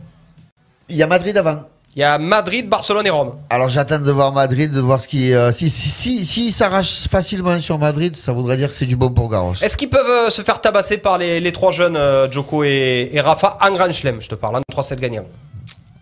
[0.89, 1.61] Il y a Madrid avant.
[1.95, 3.35] Il y a Madrid, Barcelone et Rome.
[3.49, 5.33] Alors j'attends de voir Madrid, de voir ce qui.
[5.33, 8.97] euh, si si si, si s'arrache facilement sur Madrid, ça voudrait dire que c'est du
[8.97, 9.53] bon pour Garros.
[9.61, 13.09] Est-ce qu'ils peuvent euh, se faire tabasser par les, les trois jeunes, euh, Joko et,
[13.13, 14.21] et Rafa, en Grand Chelem?
[14.21, 15.23] Je te parle, en 3-7 gagnants.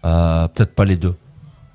[0.04, 1.14] Euh, peut-être pas les deux.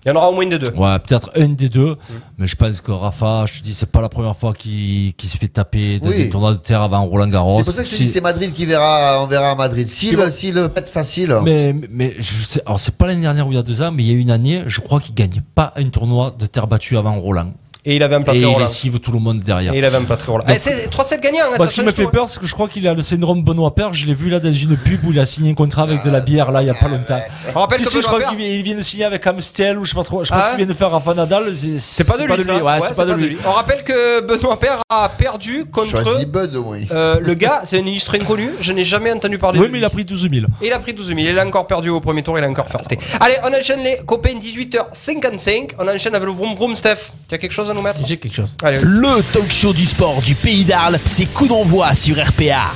[0.05, 0.71] Il y en aura au moins de deux.
[0.77, 1.97] Ouais, peut-être un des deux.
[2.39, 5.37] Mais je pense que Rafa, je te dis, c'est pas la première fois qu'il se
[5.37, 6.27] fait taper dans Oui.
[6.27, 7.59] un tournoi de terre avant Roland Garros.
[7.59, 9.89] C'est pour ça que je Si- dis c'est Madrid qui verra, on verra à Madrid.
[9.89, 10.31] Si le, bon.
[10.31, 11.37] si le pète facile.
[11.45, 13.91] Mais, mais je sais, alors c'est pas l'année dernière ou il y a deux ans,
[13.91, 16.69] mais il y a une année, je crois qu'il gagne pas un tournoi de terre
[16.69, 17.53] battue avant Roland.
[17.91, 19.73] Et il avait un Et plâtré il lessive tout le monde derrière.
[19.73, 20.45] Et il avait un Roland.
[20.45, 21.39] Donc- Eh, c'est 3-7 gagnants.
[21.53, 22.11] hein, ça ce qui me fait hein.
[22.13, 23.95] peur, c'est que je crois qu'il a le syndrome Benoît Père.
[23.95, 26.11] Je l'ai vu là dans une pub où il a signé un contrat avec de
[26.11, 27.19] la bière là il y a pas longtemps.
[27.55, 29.85] On rappelle Si, que si, je Benoît crois qu'il vient- de signer avec Amstel ou
[29.87, 30.23] je sais pas trop.
[30.23, 31.45] Je Ah pense ouais qu'il vient de faire Rafa Nadal.
[31.57, 33.39] C'est C'est pas de lui, c'est pas de lui.
[33.47, 36.79] On rappelle que Benoît Père a perdu contre Choisis Bud au moins.
[36.91, 38.51] euh, le gars, c'est un illustre inconnu.
[38.61, 39.83] Je n'ai jamais entendu parler Oui, de mais lui.
[39.83, 40.47] il a pris 12 000.
[40.61, 41.19] Et il a pris 12 000.
[41.21, 42.99] Il a encore perdu au premier tour, il a encore firsté.
[43.19, 45.71] Allez, on enchaîne les copains 18h55.
[45.79, 47.13] On enchaîne avec le Vroom Vroom, Steph.
[47.29, 48.57] Tu as quelque chose à nous mettre J'ai quelque chose.
[48.63, 52.73] Allez, Le talk show du sport du pays d'Arles, c'est coup d'envoi sur RPA.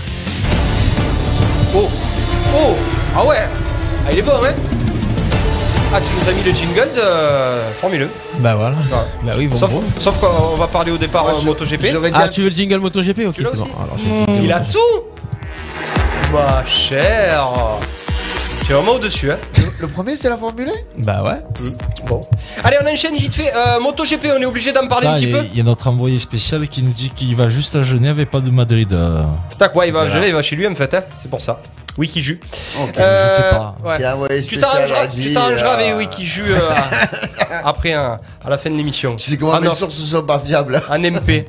[1.75, 1.89] Oh
[2.55, 2.77] Oh
[3.17, 3.49] Ah ouais
[4.07, 4.53] Ah, il est bon, hein
[5.95, 8.41] Ah, tu nous as mis le jingle de euh, Formule 1.
[8.41, 8.77] Bah voilà.
[8.93, 9.05] Ah.
[9.25, 9.83] Bah oui, Sauf, bon.
[9.99, 11.87] sauf qu'on va parler au départ euh, je- MotoGP.
[12.15, 13.27] Ah, tu veux le jingle MotoGP?
[13.27, 13.69] Ok, c'est bon.
[13.83, 14.79] Alors, Il a tout
[16.33, 17.45] Ma chère
[17.97, 18.22] Tu
[18.73, 19.31] C'est vraiment au-dessus.
[19.31, 19.39] Hein.
[19.81, 20.73] Le premier, c'était la Formule 1
[21.05, 21.43] Bah ouais.
[22.07, 22.19] Bon.
[22.65, 23.53] Allez, on enchaîne vite fait.
[23.55, 25.47] Euh, MotoGP, on est obligé d'en parler Ah, un petit Il y, a- peu.
[25.53, 28.25] il y a notre envoyé spécial qui nous dit qu'il va juste à Genève et
[28.25, 28.91] pas de Madrid.
[28.95, 29.25] euh.
[29.59, 30.95] Tac, ouais, il va, il va chez lui en fait.
[30.95, 31.03] Hein.
[31.21, 31.61] C'est pour ça.
[31.99, 32.41] Wikiju.
[32.83, 33.75] Ok, Euh, je sais pas.
[33.85, 33.97] ouais.
[33.99, 36.71] C'est l'envoyé Tu t'arrangeras t'arrangeras euh, avec Wikiju euh,
[37.67, 39.15] après, hein, à la fin de l'émission.
[39.17, 40.81] Tu sais comment Ah, mes sources sont pas fiables.
[40.91, 41.45] En MP.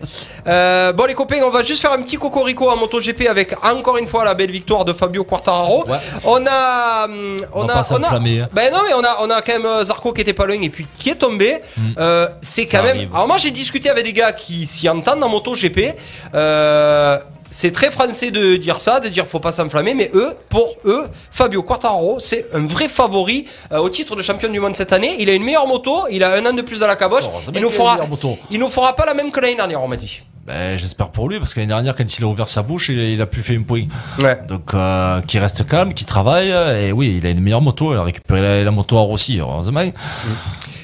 [0.46, 3.96] Euh, bon les copains, on va juste faire un petit cocorico à MotoGP avec encore
[3.98, 5.86] une fois la belle victoire de Fabio Quartararo.
[5.88, 5.98] Ouais.
[6.26, 8.50] On a, hum, on, a, pas on a, s'enflammer, hein.
[8.52, 10.60] ben non mais on a, on a quand même euh, Zarco qui était pas loin
[10.62, 11.60] et puis qui est tombé.
[11.98, 13.10] Euh, c'est quand même.
[13.14, 15.96] Alors moi j'ai discuté avec des gars qui s'y entendent en MotoGP.
[16.34, 17.20] Euh,
[17.54, 21.06] c'est très français de dire ça, de dire faut pas s'enflammer, mais eux, pour eux,
[21.30, 25.18] Fabio Quartararo, c'est un vrai favori euh, au titre de champion du monde cette année.
[25.20, 27.26] Il a une meilleure moto, il a un an de plus à la caboche.
[27.54, 28.38] Il nous fera, moto.
[28.50, 30.24] il nous fera pas la même que l'année dernière, on m'a dit.
[30.46, 33.00] Ben, J'espère pour lui, parce que l'année dernière, quand il a ouvert sa bouche, il,
[33.00, 33.86] il a plus fait un point.
[34.22, 34.40] Ouais.
[34.48, 37.94] Donc, euh, qui reste calme, qui travaille, et oui, il a une meilleure moto.
[37.94, 39.84] Il a récupéré la, la moto à Rossi, heureusement.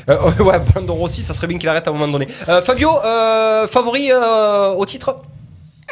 [0.10, 2.28] Euh, ouais, Brandon Rossi, ça serait bien qu'il arrête à un moment donné.
[2.47, 5.18] Euh, Fabio, euh, favori euh, au titre?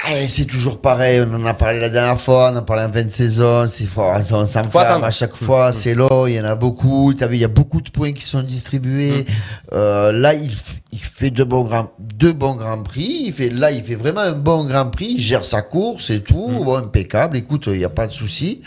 [0.03, 2.83] Allez, c'est toujours pareil, on en a parlé la dernière fois, on en a parlé
[2.83, 6.45] en 20 saisons, c'est fort, on s'enflamme à chaque fois, c'est long, il y en
[6.45, 9.25] a beaucoup, t'as vu, il y a beaucoup de points qui sont distribués.
[9.73, 10.51] Euh, là, il,
[10.93, 14.21] il fait deux bons grands, deux bons grands prix, il fait, là, il fait vraiment
[14.21, 17.85] un bon grand prix, il gère sa course et tout, bon, impeccable, écoute, il n'y
[17.85, 18.61] a pas de souci.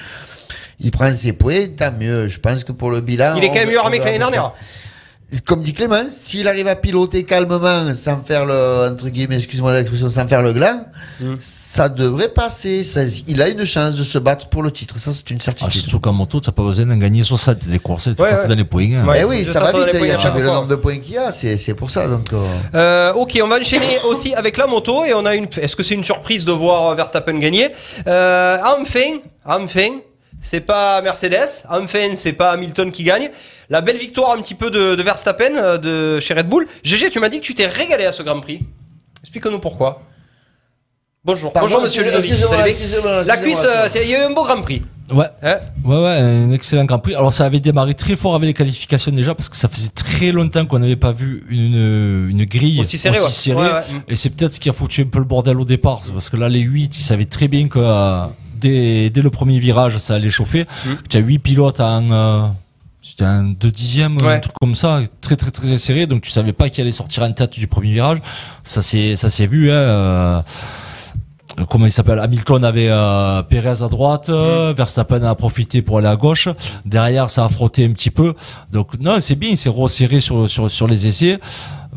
[0.83, 2.27] Il prend ses points, tant mieux.
[2.27, 3.35] Je pense que pour le bilan.
[3.37, 4.55] Il est quand même on armé que l'année dernière.
[5.47, 10.09] Comme dit Clément, s'il arrive à piloter calmement, sans faire le, entre guillemets, excuse-moi l'expression,
[10.09, 10.85] sans faire le gland,
[11.21, 11.35] Mm.
[11.39, 12.83] ça devrait passer.
[12.83, 14.99] Ça- il a une chance de se battre pour le titre.
[14.99, 15.73] Ça, c'est une Ah, certitude.
[15.83, 18.65] surtout qu'en moto, t'as pas besoin d'en gagner 60 des courses, tu Ouais, dans les
[18.65, 18.89] points.
[18.97, 19.07] hein.
[19.07, 19.19] Ouais.
[19.21, 19.91] Eh oui, ça va vite.
[19.91, 21.31] points Il y a le nombre de points qu'il y a.
[21.31, 22.09] C'est, c'est pour ça.
[22.09, 22.43] Donc, euh,
[22.75, 25.47] Euh, ok, on va enchaîner aussi avec la moto et on a une.
[25.61, 27.69] Est-ce que c'est une surprise de voir Verstappen gagner?
[28.09, 29.91] Euh, Enfin, enfin,
[30.41, 33.29] c'est pas Mercedes, enfin c'est pas Hamilton qui gagne.
[33.71, 36.67] La belle victoire un petit peu de, de Verstappen euh, de chez Red Bull.
[36.85, 38.65] GG, tu m'as dit que tu t'es régalé à ce Grand Prix.
[39.23, 40.03] Explique-nous pourquoi.
[41.25, 42.33] Bonjour, Pardon, bonjour Monsieur Ludovic.
[43.27, 44.83] La cuisse, il y a eu un beau Grand Prix.
[45.13, 45.27] Ouais.
[45.43, 47.15] Hein Ouais, ouais, un excellent Grand Prix.
[47.15, 50.33] Alors, ça avait démarré très fort avec les qualifications déjà, parce que ça faisait très
[50.33, 53.55] longtemps qu'on n'avait pas vu une, une grille Aussi serré, ouais.
[53.55, 53.83] Ouais, ouais.
[54.09, 56.01] Et c'est peut-être ce qui a foutu un peu le bordel au départ.
[56.03, 58.23] C'est parce que là, les 8, ils savaient très bien que euh,
[58.57, 60.65] dès, dès le premier virage, ça allait chauffer.
[61.09, 62.11] Tu as 8 pilotes en.
[62.11, 62.41] euh,
[63.03, 64.35] c'était un 2 dixièmes, Ouais.
[64.35, 67.23] un truc comme ça, très très très serré, donc tu savais pas qui allait sortir
[67.23, 68.19] en tête du premier virage.
[68.63, 69.71] Ça s'est ça s'est vu.
[69.71, 70.43] Hein, euh,
[71.69, 72.19] comment il s'appelle?
[72.19, 76.49] Hamilton avait euh, Perez à droite, euh, Verstappen a profité pour aller à gauche.
[76.85, 78.35] Derrière, ça a frotté un petit peu.
[78.71, 81.39] Donc non, c'est bien, il s'est resserré sur, sur, sur les essais.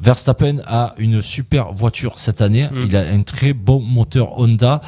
[0.01, 2.68] Verstappen a une super voiture cette année.
[2.86, 4.82] Il a un très bon moteur Honda.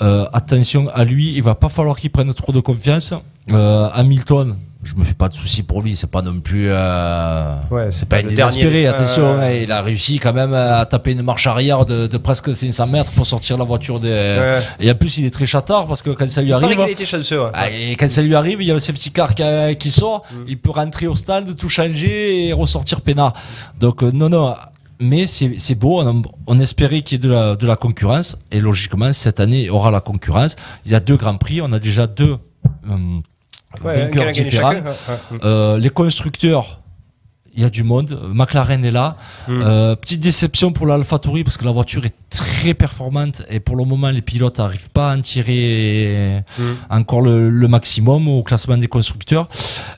[0.00, 3.12] Euh, attention à lui, il va pas falloir qu'il prenne trop de confiance.
[3.50, 5.94] Euh, Hamilton, je me fais pas de soucis pour lui.
[5.96, 6.66] C'est pas non plus.
[6.68, 8.86] euh, Ouais, c'est pas le désespéré.
[8.86, 9.44] Attention, Ouais.
[9.58, 12.86] hein, il a réussi quand même à taper une marche arrière de, de presque 500
[12.88, 14.08] mètres pour sortir la voiture des.
[14.08, 14.58] Ouais.
[14.80, 16.80] Et en plus, il est très chatard parce que quand ça lui Il arrive.
[16.80, 17.42] a été chanceux.
[17.42, 17.50] ouais.
[17.54, 19.42] Ah, et quand ça lui arrive, il y a le safety car qui,
[19.78, 20.44] qui sort, Mm.
[20.48, 23.32] il peut rentrer au stand, tout changer et ressortir peinard.
[23.78, 24.54] Donc euh, non, non,
[25.00, 28.36] mais c'est c'est beau, on, on espérait qu'il y ait de la, de la concurrence,
[28.50, 30.56] et logiquement, cette année, il y aura la concurrence.
[30.86, 32.36] Il y a deux grands prix, on a déjà deux
[32.90, 32.96] euh,
[33.84, 34.10] Ouais.
[35.42, 36.81] Euh, les constructeurs,
[37.54, 38.18] il y a du monde.
[38.32, 39.16] McLaren est là.
[39.48, 39.62] Mm.
[39.62, 43.84] Euh, petite déception pour l'AlphaTauri parce que la voiture est très performante et pour le
[43.84, 46.62] moment les pilotes n'arrivent pas à en tirer Mm.
[46.90, 49.48] encore le, le maximum au classement des constructeurs.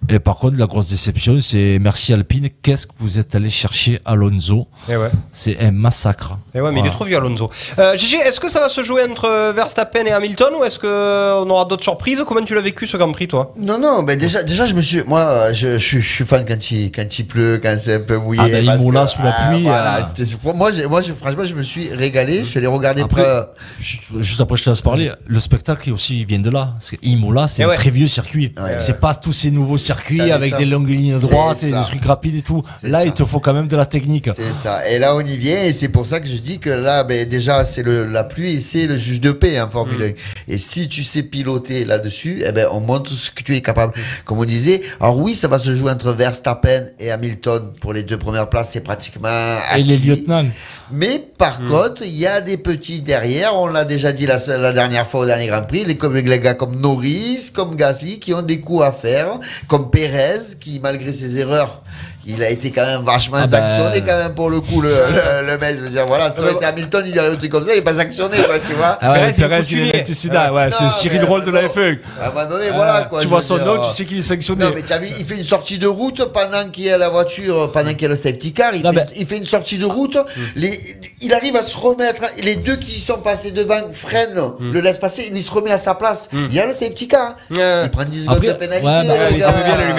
[0.09, 2.49] Et par contre, la grosse déception, c'est merci Alpine.
[2.63, 5.11] Qu'est-ce que vous êtes allé chercher Alonso Eh ouais.
[5.33, 6.39] C'est un massacre.
[6.55, 7.51] Eh ouais, mais il est trop vieux Alonso.
[7.79, 11.49] Euh, GG, est-ce que ça va se jouer entre Verstappen et Hamilton ou est-ce qu'on
[11.51, 12.23] aura d'autres surprises?
[12.27, 13.53] Comment tu l'as vécu ce Grand Prix, toi?
[13.59, 16.71] Non, non, mais déjà, déjà, je me suis, moi, je, je, je suis fan quand
[16.71, 18.41] il, quand il pleut, quand c'est un peu mouillé.
[18.45, 20.53] Ah, ben, que- sous la ah, pluie, voilà, euh.
[20.55, 22.41] moi, moi, franchement, je me suis régalé.
[22.41, 23.49] Je suis allé regarder Après, près-
[23.81, 25.13] Juste juste après, je te laisse parler.
[25.27, 26.75] Le spectacle aussi il vient de là.
[26.79, 27.75] Parce que Imola, c'est Eh un ouais.
[27.77, 28.53] très vieux circuit.
[28.59, 28.77] Ouais.
[28.79, 30.59] c'est pas tous ces nouveaux circuits avec ça.
[30.59, 31.81] des longues lignes droites et ça.
[31.81, 32.63] des trucs rapides et tout.
[32.83, 33.05] Là, ça.
[33.07, 34.29] il te faut quand même de la technique.
[34.35, 34.87] C'est ça.
[34.89, 37.29] Et là, on y vient, et c'est pour ça que je dis que là, ben,
[37.29, 40.53] déjà, c'est la pluie et c'est le juge de paix en Formule 1.
[40.53, 43.93] Et si tu sais piloter là-dessus, eh ben, on montre ce que tu es capable.
[44.25, 48.03] Comme on disait, alors oui, ça va se jouer entre Verstappen et Hamilton pour les
[48.03, 49.29] deux premières places, c'est pratiquement.
[49.77, 50.07] Et les acquis.
[50.07, 50.47] lieutenants.
[50.93, 54.73] Mais par contre, il y a des petits derrière, on l'a déjà dit la, la
[54.73, 58.35] dernière fois au dernier Grand Prix, les, comme, les gars comme Norris, comme Gasly, qui
[58.35, 61.83] ont des coups à faire, comme Perez, qui malgré ses erreurs,
[62.27, 64.89] il a été quand même vachement Ah ben- sanctionné quand même pour le coup le,
[64.91, 65.77] le, le mec.
[65.77, 67.75] Je veux dire voilà, si ça aurait été Hamilton, il aurait un truc comme ça,
[67.75, 68.99] il est pas sanctionné quoi, tu vois.
[69.01, 69.97] Ah ouais, Perez, il est Perez, il coutumier.
[69.97, 71.63] est antécédent, ouais, c'est Cyril Roll de la.
[71.69, 71.99] F1.
[72.21, 73.21] À un moment donné, voilà quoi.
[73.21, 74.65] tu vois son dire, nom, euh, tu sais qu'il est sanctionné.
[74.65, 76.99] Non mais tu as vu, il fait une sortie de route pendant qu'il y a
[76.99, 79.39] la voiture, pendant qu'il y a le safety car, il, Non, fait, mais- il fait
[79.39, 80.17] une sortie de route,
[80.57, 80.79] les,
[81.21, 85.31] il arrive à se remettre, les deux qui sont passés devant freinent, le laissent passer,
[85.35, 88.25] il se remet à sa place, il y a le safety car, il prend 10
[88.25, 88.85] secondes de pénalité.
[88.85, 89.03] bah,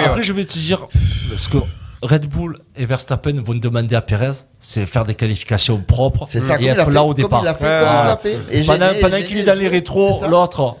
[0.06, 0.86] Après, je vais te dire,
[1.30, 1.58] parce que
[2.02, 6.54] Red Bull et Verstappen vont demander à Perez, c'est faire des qualifications propres C'est ça,
[6.54, 7.42] et comme il a être fait, là au comme départ.
[7.44, 8.58] il fait, comme il fait.
[8.60, 10.28] Et pendant gêné, pendant gêné, qu'il est dans les rétros, ça.
[10.28, 10.76] l'autre.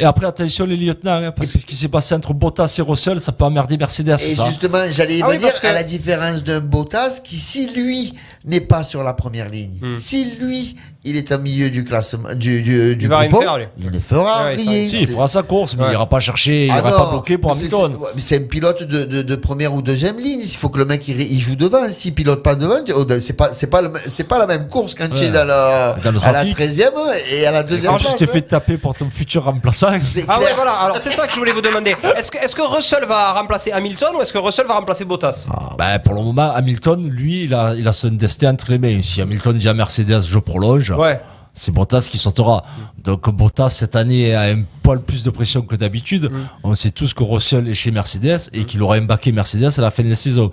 [0.00, 2.82] Et après, attention les lieutenants, hein, parce que ce qui s'est passé entre Bottas et
[2.82, 4.08] Russell, ça peut emmerder Mercedes.
[4.14, 4.46] Et ça.
[4.46, 7.68] justement, j'allais y Ah oui, venir parce que- à la différence d'un Bottas qui, si
[7.68, 8.14] lui
[8.44, 9.96] n'est pas sur la première ligne, Hmm.
[9.96, 13.66] si lui, il est au milieu du classement, du, du, du faire, lui.
[13.78, 14.88] il ne fera Ouais, il rien.
[14.88, 15.90] Si, il fera sa course, mais Ouais.
[15.90, 17.92] il ira pas chercher, il Ah ira non, pas bloquer pour Hamilton.
[17.92, 20.40] c'est- ouais, mais C'est un pilote de, de, de première ou deuxième ligne.
[20.42, 21.88] Il faut que le mec il, il joue devant.
[21.90, 24.94] S'il pilote pas devant, oh, c'est pas c'est pas le- c'est pas la même course
[24.94, 25.30] quand tu es Ouais.
[25.32, 26.56] dans, la, Dans à la trafic.
[26.56, 26.92] 13e
[27.32, 28.12] et à la deuxième Quand place.
[28.12, 28.32] tu t'es hein.
[28.32, 29.88] fait taper pour ton futur remplaçant.
[30.08, 30.48] C'est Ah clair.
[30.50, 30.72] ouais, voilà.
[30.72, 31.94] Alors c'est ça que je voulais vous demander.
[32.16, 35.48] Est-ce que, est-ce que Russell va remplacer Hamilton ou est-ce que Russell va remplacer Bottas?
[35.78, 39.00] Bah, pour le moment, Hamilton, lui, il a, il a son destin entre les mains.
[39.02, 41.20] Si Hamilton dit à Mercedes, je prolonge, Ouais.
[41.54, 42.64] c'est Bottas qui sortira.
[43.02, 46.30] Donc Bottas, cette année, a un poil plus de pression que d'habitude.
[46.30, 46.36] Mm.
[46.64, 49.90] On sait tous que Russell est chez Mercedes et qu'il aura baquet Mercedes à la
[49.90, 50.50] fin de la saison.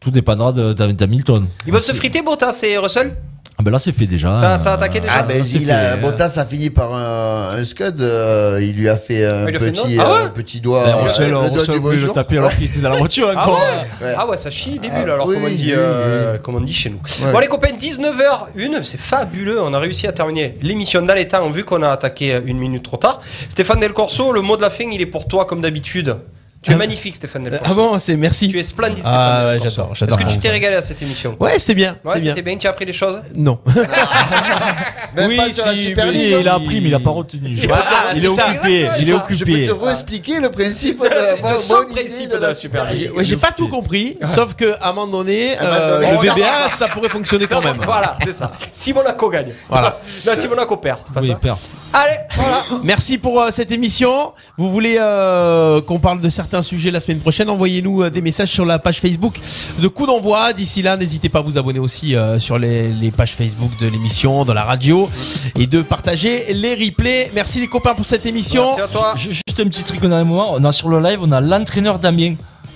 [0.00, 1.46] Tout dépendra d'Hamilton.
[1.66, 3.16] Ils vont se friter Bottas et Russell?
[3.56, 4.36] Ah ben là, c'est fait déjà.
[4.40, 7.56] Ça- ça a attaqué déjà Ah ben il a, fait, Bottas a fini par un,
[7.56, 10.10] un scud, euh, il lui a fait un Ah, il a fait petit, note Ah
[10.10, 10.82] euh, ouais petit doigt.
[10.84, 12.14] Ben, euh, Russell, le doigt Russell du voulait le bonjour.
[12.16, 13.60] taper alors qu'il était dans la voiture Ah encore.
[13.60, 14.14] ouais, Ouais.
[14.18, 16.32] Ah ouais, ça chie des bulles Ah, alors, oui, comme, on oui, dit, oui, euh,
[16.34, 16.38] oui.
[16.42, 17.00] comme on dit chez nous.
[17.24, 17.32] Ouais.
[17.32, 19.62] Bon, les copains, 19h01, c'est fabuleux.
[19.62, 22.82] On a réussi à terminer l'émission dans les temps, vu qu'on a attaqué une minute
[22.82, 23.20] trop tard.
[23.48, 26.16] Stéphane Del Corso, le mot de la fin, il est pour toi, comme d'habitude.
[26.64, 26.78] Tu es Ah.
[26.78, 27.64] magnifique, Stéphane Del Corso.
[27.70, 28.48] Ah bon, c'est merci.
[28.48, 29.14] Tu es splendide, Stéphane.
[29.14, 30.18] Ah ouais, j'adore, j'adore.
[30.18, 31.36] Est-ce que tu t'es régalé à cette émission?
[31.38, 32.32] Ouais, c'était bien, Ouais, bien.
[32.32, 32.56] c'était bien.
[32.56, 33.20] Tu as appris des choses?
[33.36, 33.58] Non.
[35.14, 36.20] Même Oui, pas sur la si, Super mais League.
[36.34, 37.50] Si, il a appris, mais il a pas retenu.
[37.70, 38.48] Ah, il est ça.
[38.50, 38.88] occupé.
[38.98, 39.66] Il est Je occupé.
[39.66, 41.08] peux te réexpliquer le principe de,
[41.54, 43.10] De son principe de la Super League.
[43.14, 46.88] Ouais, j'ai pas tout compris, sauf que à un moment donné, euh, le VBA, ça
[46.88, 47.76] pourrait fonctionner quand même.
[47.82, 48.50] Voilà, c'est ça.
[48.72, 49.52] Si Monaco gagne.
[49.68, 49.98] Voilà.
[50.26, 51.58] Non, si Monaco perd, c'est pas Oui, perd.
[51.96, 52.60] Allez, voilà.
[52.82, 54.32] Merci pour euh, cette émission.
[54.58, 58.50] Vous voulez euh, qu'on parle de certains sujets la semaine prochaine Envoyez-nous euh, des messages
[58.50, 59.34] sur la page Facebook
[59.78, 60.52] de Coup d'envoi.
[60.52, 63.86] D'ici là, n'hésitez pas à vous abonner aussi euh, sur les, les pages Facebook de
[63.86, 65.08] l'émission, de la radio,
[65.56, 67.30] et de partager les replays.
[67.32, 68.64] Merci les copains pour cette émission.
[68.64, 69.14] Merci à toi.
[69.16, 70.48] Ju- Juste un petit truc au dernier moment.
[70.54, 72.34] On a sur le live, on a l'entraîneur Damien,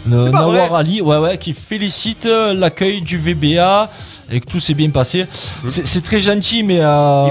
[0.08, 0.74] pas Nawar.
[0.76, 3.90] Ali, ouais, ouais, qui félicite euh, l'accueil du VBA
[4.30, 5.26] et que tout s'est bien passé.
[5.66, 7.26] C'est très gentil, mais euh,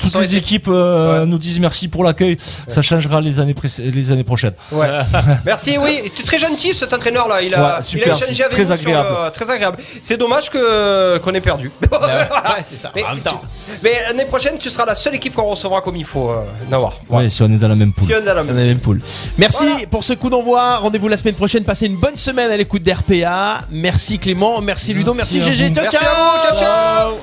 [0.00, 1.26] toutes, les équipes euh, Ouais.
[1.26, 2.38] nous disent merci pour l'accueil.
[2.68, 4.52] Ça changera les années, les années prochaines.
[4.72, 4.88] Ouais.
[5.44, 6.00] Merci, oui.
[6.14, 7.42] Tu es très gentil cet entraîneur là.
[7.42, 9.08] Il a, Ouais, super, il a échangé c'est avec très nous sur agréable.
[9.26, 9.76] le- très agréable.
[10.02, 11.70] C'est dommage que qu'on ait perdu.
[11.90, 12.90] Ouais, c'est ça.
[12.94, 13.40] Mais, En même temps.
[13.42, 16.36] tu- mais l'année prochaine, tu seras la seule équipe qu'on recevra comme il faut, euh,
[16.70, 16.94] Nawar.
[17.10, 18.06] Ouais, si on est dans la même poule.
[18.06, 19.00] Si on est dans la même- poule.
[19.38, 19.86] Merci Voilà.
[19.86, 20.78] pour ce coup d'envoi.
[20.78, 21.64] Rendez-vous la semaine prochaine.
[21.64, 23.60] Passez une bonne semaine à l'écoute d'RPA.
[23.70, 25.74] Merci Clément, merci Ludo, merci, Merci GG.
[25.74, 25.96] Ciao, Merci
[26.42, 26.56] ciao.
[26.56, 27.18] ciao.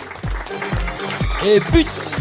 [1.45, 2.12] Et but